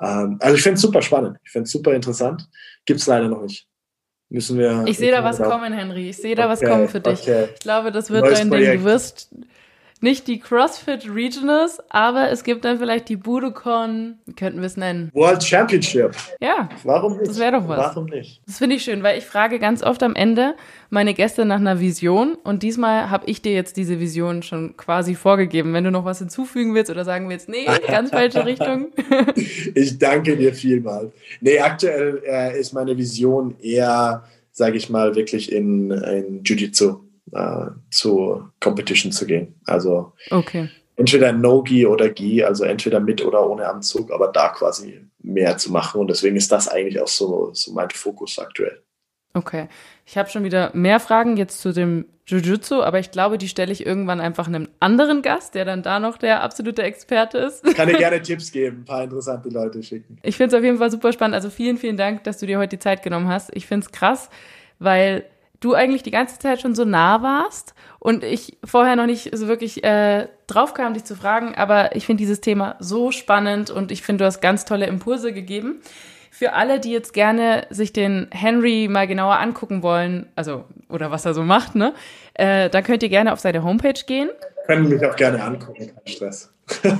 Ähm, 0.01 0.37
also 0.39 0.55
ich 0.55 0.63
finde 0.63 0.75
es 0.75 0.81
super 0.81 1.01
spannend, 1.01 1.37
ich 1.43 1.51
finde 1.51 1.65
es 1.65 1.71
super 1.71 1.93
interessant. 1.93 2.47
Gibt 2.85 3.01
es 3.01 3.07
leider 3.07 3.27
noch 3.27 3.41
nicht. 3.41 3.67
Müssen 4.29 4.57
wir. 4.57 4.85
Ich 4.87 4.97
sehe 4.97 5.11
da 5.11 5.23
was 5.23 5.37
kommen, 5.37 5.71
Henry. 5.71 6.09
Ich 6.09 6.17
sehe 6.17 6.35
da 6.35 6.43
okay, 6.43 6.51
was 6.51 6.61
kommen 6.61 6.89
für 6.89 6.99
dich. 6.99 7.21
Okay. 7.21 7.49
Ich 7.53 7.59
glaube, 7.59 7.91
das 7.91 8.09
wird 8.09 8.23
Neues 8.23 8.39
dein 8.39 8.49
Projekt. 8.49 8.73
Ding. 8.73 8.79
Du 8.79 8.85
wirst 8.85 9.35
nicht 10.01 10.27
die 10.27 10.39
CrossFit 10.39 11.09
Regionals, 11.09 11.79
aber 11.89 12.29
es 12.29 12.43
gibt 12.43 12.65
dann 12.65 12.79
vielleicht 12.79 13.07
die 13.07 13.15
Budokon, 13.15 14.19
wie 14.25 14.33
könnten 14.33 14.59
wir 14.59 14.67
es 14.67 14.75
nennen? 14.75 15.09
World 15.13 15.41
Championship. 15.41 16.15
Ja. 16.41 16.69
Warum 16.83 17.17
nicht? 17.17 17.29
Das 17.29 17.39
wäre 17.39 17.53
doch 17.53 17.67
was. 17.67 17.95
Warum 17.95 18.05
nicht? 18.05 18.41
Das 18.45 18.57
finde 18.57 18.75
ich 18.75 18.83
schön, 18.83 19.03
weil 19.03 19.17
ich 19.17 19.25
frage 19.25 19.57
ganz 19.57 19.83
oft 19.83 20.03
am 20.03 20.15
Ende 20.15 20.55
meine 20.89 21.13
Gäste 21.13 21.45
nach 21.45 21.59
einer 21.59 21.79
Vision 21.79 22.35
und 22.43 22.61
diesmal 22.61 23.09
habe 23.09 23.25
ich 23.27 23.41
dir 23.41 23.53
jetzt 23.53 23.77
diese 23.77 23.99
Vision 23.99 24.43
schon 24.43 24.75
quasi 24.75 25.15
vorgegeben. 25.15 25.73
Wenn 25.73 25.85
du 25.85 25.91
noch 25.91 26.05
was 26.05 26.19
hinzufügen 26.19 26.75
willst 26.75 26.91
oder 26.91 27.05
sagen 27.05 27.29
willst, 27.29 27.47
nee, 27.47 27.65
ganz 27.87 28.09
falsche 28.09 28.45
Richtung. 28.45 28.89
ich 29.75 29.97
danke 29.97 30.35
dir 30.35 30.53
vielmals. 30.53 31.13
Nee, 31.39 31.59
aktuell 31.59 32.21
äh, 32.27 32.59
ist 32.59 32.73
meine 32.73 32.97
Vision 32.97 33.55
eher, 33.61 34.23
sage 34.51 34.75
ich 34.75 34.89
mal, 34.89 35.15
wirklich 35.15 35.51
in, 35.51 35.89
in 35.91 36.43
Jiu-Jitsu 36.43 37.04
äh, 37.31 37.67
zu 37.89 38.47
Competition 38.59 39.11
zu 39.11 39.25
gehen. 39.25 39.55
Also 39.65 40.13
okay. 40.31 40.69
entweder 40.95 41.31
No-Gi 41.31 41.85
oder 41.85 42.09
Gi, 42.09 42.43
also 42.43 42.63
entweder 42.63 42.99
mit 42.99 43.23
oder 43.23 43.49
ohne 43.49 43.67
Anzug, 43.67 44.11
aber 44.11 44.27
da 44.27 44.49
quasi 44.49 45.05
mehr 45.19 45.57
zu 45.57 45.71
machen. 45.71 46.01
Und 46.01 46.09
deswegen 46.09 46.35
ist 46.35 46.51
das 46.51 46.67
eigentlich 46.67 47.01
auch 47.01 47.07
so, 47.07 47.49
so 47.53 47.73
mein 47.73 47.89
Fokus 47.89 48.39
aktuell. 48.39 48.81
Okay. 49.33 49.67
Ich 50.05 50.17
habe 50.17 50.29
schon 50.29 50.45
wieder 50.45 50.71
mehr 50.73 50.99
Fragen 50.99 51.35
jetzt 51.35 51.59
zu 51.59 51.73
dem 51.73 52.05
Jiu-Jitsu, 52.27 52.81
aber 52.81 52.99
ich 52.99 53.11
glaube, 53.11 53.37
die 53.37 53.49
stelle 53.49 53.71
ich 53.71 53.85
irgendwann 53.85 54.21
einfach 54.21 54.47
einem 54.47 54.69
anderen 54.79 55.21
Gast, 55.21 55.53
der 55.53 55.65
dann 55.65 55.83
da 55.83 55.99
noch 55.99 56.17
der 56.17 56.41
absolute 56.41 56.81
Experte 56.83 57.37
ist. 57.39 57.63
Kann 57.75 57.89
dir 57.89 57.97
gerne 57.97 58.21
Tipps 58.23 58.51
geben, 58.51 58.79
ein 58.79 58.85
paar 58.85 59.03
interessante 59.03 59.49
Leute 59.49 59.83
schicken. 59.83 60.17
Ich 60.23 60.37
finde 60.37 60.55
es 60.55 60.59
auf 60.59 60.63
jeden 60.63 60.77
Fall 60.77 60.89
super 60.89 61.11
spannend. 61.11 61.35
Also 61.35 61.49
vielen, 61.49 61.77
vielen 61.77 61.97
Dank, 61.97 62.23
dass 62.23 62.39
du 62.39 62.47
dir 62.47 62.57
heute 62.57 62.77
die 62.77 62.79
Zeit 62.79 63.03
genommen 63.03 63.27
hast. 63.27 63.51
Ich 63.53 63.67
finde 63.67 63.85
es 63.85 63.91
krass, 63.91 64.29
weil 64.79 65.25
du 65.59 65.73
eigentlich 65.73 66.03
die 66.03 66.11
ganze 66.11 66.39
Zeit 66.39 66.61
schon 66.61 66.75
so 66.75 66.85
nah 66.85 67.21
warst 67.21 67.75
und 67.99 68.23
ich 68.23 68.57
vorher 68.63 68.95
noch 68.95 69.05
nicht 69.05 69.35
so 69.35 69.47
wirklich 69.47 69.83
äh, 69.83 70.29
drauf 70.47 70.73
kam, 70.73 70.93
dich 70.93 71.03
zu 71.03 71.15
fragen, 71.15 71.53
aber 71.55 71.93
ich 71.95 72.05
finde 72.05 72.21
dieses 72.21 72.39
Thema 72.41 72.75
so 72.79 73.11
spannend 73.11 73.71
und 73.71 73.91
ich 73.91 74.03
finde, 74.03 74.23
du 74.23 74.25
hast 74.25 74.41
ganz 74.41 74.65
tolle 74.65 74.85
Impulse 74.85 75.33
gegeben. 75.33 75.81
Für 76.31 76.53
alle, 76.53 76.79
die 76.81 76.91
jetzt 76.91 77.13
gerne 77.13 77.65
sich 77.69 77.93
den 77.93 78.27
Henry 78.31 78.89
mal 78.89 79.07
genauer 79.07 79.39
angucken 79.39 79.83
wollen, 79.83 80.27
also 80.35 80.65
oder 80.89 81.09
was 81.09 81.25
er 81.25 81.33
so 81.33 81.43
macht, 81.43 81.75
ne? 81.75 81.93
Äh, 82.33 82.69
da 82.69 82.81
könnt 82.81 83.03
ihr 83.03 83.09
gerne 83.09 83.31
auf 83.31 83.39
seine 83.39 83.63
Homepage 83.63 84.03
gehen. 84.05 84.29
Können 84.65 84.89
mich 84.89 85.05
auch 85.05 85.15
gerne 85.15 85.41
angucken, 85.41 85.93
kein 85.95 86.05
Stress. 86.05 86.51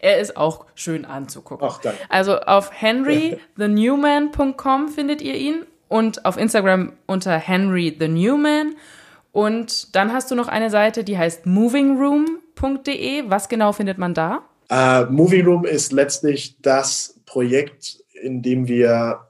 er 0.00 0.18
ist 0.18 0.36
auch 0.36 0.66
schön 0.74 1.06
anzugucken. 1.06 1.68
Ach, 1.70 1.80
danke. 1.80 1.98
Also 2.10 2.40
auf 2.40 2.72
henrythenewman.com 2.72 4.88
findet 4.88 5.22
ihr 5.22 5.36
ihn 5.36 5.64
und 5.88 6.24
auf 6.24 6.36
Instagram 6.36 6.92
unter 7.06 7.36
Henry 7.38 7.96
the 7.98 8.08
Newman. 8.08 8.76
Und 9.32 9.94
dann 9.94 10.12
hast 10.12 10.30
du 10.30 10.34
noch 10.34 10.48
eine 10.48 10.70
Seite, 10.70 11.04
die 11.04 11.18
heißt 11.18 11.46
movingroom.de. 11.46 13.24
Was 13.28 13.48
genau 13.48 13.72
findet 13.72 13.98
man 13.98 14.14
da? 14.14 14.42
Uh, 14.72 15.04
Moving 15.10 15.44
Room 15.44 15.64
ist 15.64 15.92
letztlich 15.92 16.60
das 16.60 17.20
Projekt, 17.26 18.02
in 18.22 18.42
dem 18.42 18.66
wir 18.66 19.20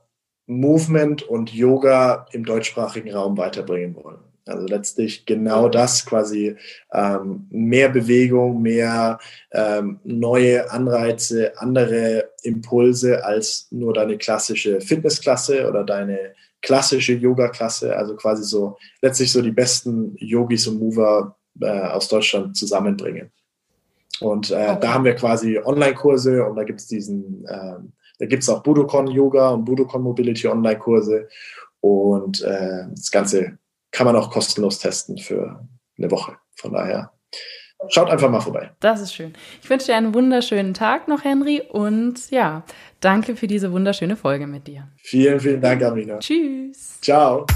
Movement 0.47 1.23
und 1.23 1.53
Yoga 1.53 2.27
im 2.33 2.45
deutschsprachigen 2.45 3.13
Raum 3.13 3.37
weiterbringen 3.37 3.97
wollen. 3.97 4.21
Also 4.47 4.65
letztlich 4.67 5.27
genau 5.27 5.69
das 5.69 6.07
quasi 6.07 6.57
ähm, 6.93 7.47
mehr 7.51 7.89
Bewegung, 7.89 8.63
mehr 8.63 9.19
ähm, 9.51 9.99
neue 10.05 10.71
Anreize, 10.71 11.59
andere 11.61 12.31
Impulse 12.45 13.25
als 13.25 13.67
nur 13.73 13.93
deine 13.93 14.19
klassische 14.19 14.81
Fitnessklasse 14.81 15.69
oder 15.69 15.83
deine 15.83 16.35
klassische 16.67 17.13
Yoga-Klasse. 17.13 17.97
Also 17.97 18.17
quasi 18.17 18.43
so 18.43 18.77
letztlich 19.01 19.31
so 19.31 19.41
die 19.41 19.53
besten 19.53 20.17
Yogis 20.19 20.67
und 20.67 20.81
Mover 20.81 21.37
äh, 21.61 21.67
aus 21.67 22.09
Deutschland 22.09 22.57
zusammenbringen. 22.57 23.31
Und 24.21 24.51
äh, 24.51 24.55
okay. 24.55 24.79
da 24.81 24.95
haben 24.95 25.05
wir 25.05 25.15
quasi 25.15 25.61
Online-Kurse 25.65 26.45
und 26.45 26.57
da 26.57 26.65
gibt 26.65 26.81
es 26.81 26.89
diesen, 26.89 27.47
äh, 27.47 27.77
da 28.19 28.27
gibt 28.27 28.43
es 28.43 28.49
auch 28.49 28.65
Budokon 28.65 29.07
Yoga 29.07 29.51
und 29.51 29.65
Budokon 29.65 30.03
Mobility 30.03 30.49
Online-Kurse. 30.49 31.29
Und 31.81 32.43
äh, 32.43 32.87
das 32.91 33.13
Ganze 33.13 33.59
kann 33.93 34.07
man 34.07 34.17
auch 34.17 34.31
kostenlos 34.31 34.81
testen 34.81 35.19
für 35.19 35.69
eine 35.97 36.11
Woche. 36.11 36.37
Von 36.57 36.73
daher 36.73 37.13
schaut 37.89 38.11
einfach 38.11 38.31
mal 38.31 38.41
vorbei. 38.41 38.73
Das 38.81 39.01
ist 39.01 39.15
schön. 39.15 39.35
Ich 39.63 39.71
wünsche 39.71 39.87
dir 39.87 39.97
einen 39.97 40.15
wunderschönen 40.15 40.75
Tag 40.75 41.07
noch, 41.07 41.23
Henry. 41.23 41.61
Und 41.61 42.31
ja, 42.31 42.65
danke 43.07 43.37
für 43.37 43.47
diese 43.47 43.71
wunderschöne 43.71 44.17
Folge 44.17 44.47
mit 44.49 44.67
dir. 44.67 44.89
Vielen, 44.97 45.39
vielen 45.39 45.61
Dank, 45.61 45.83
Amina. 45.83 46.19
Tschüss. 46.19 46.99
Ciao. 47.01 47.47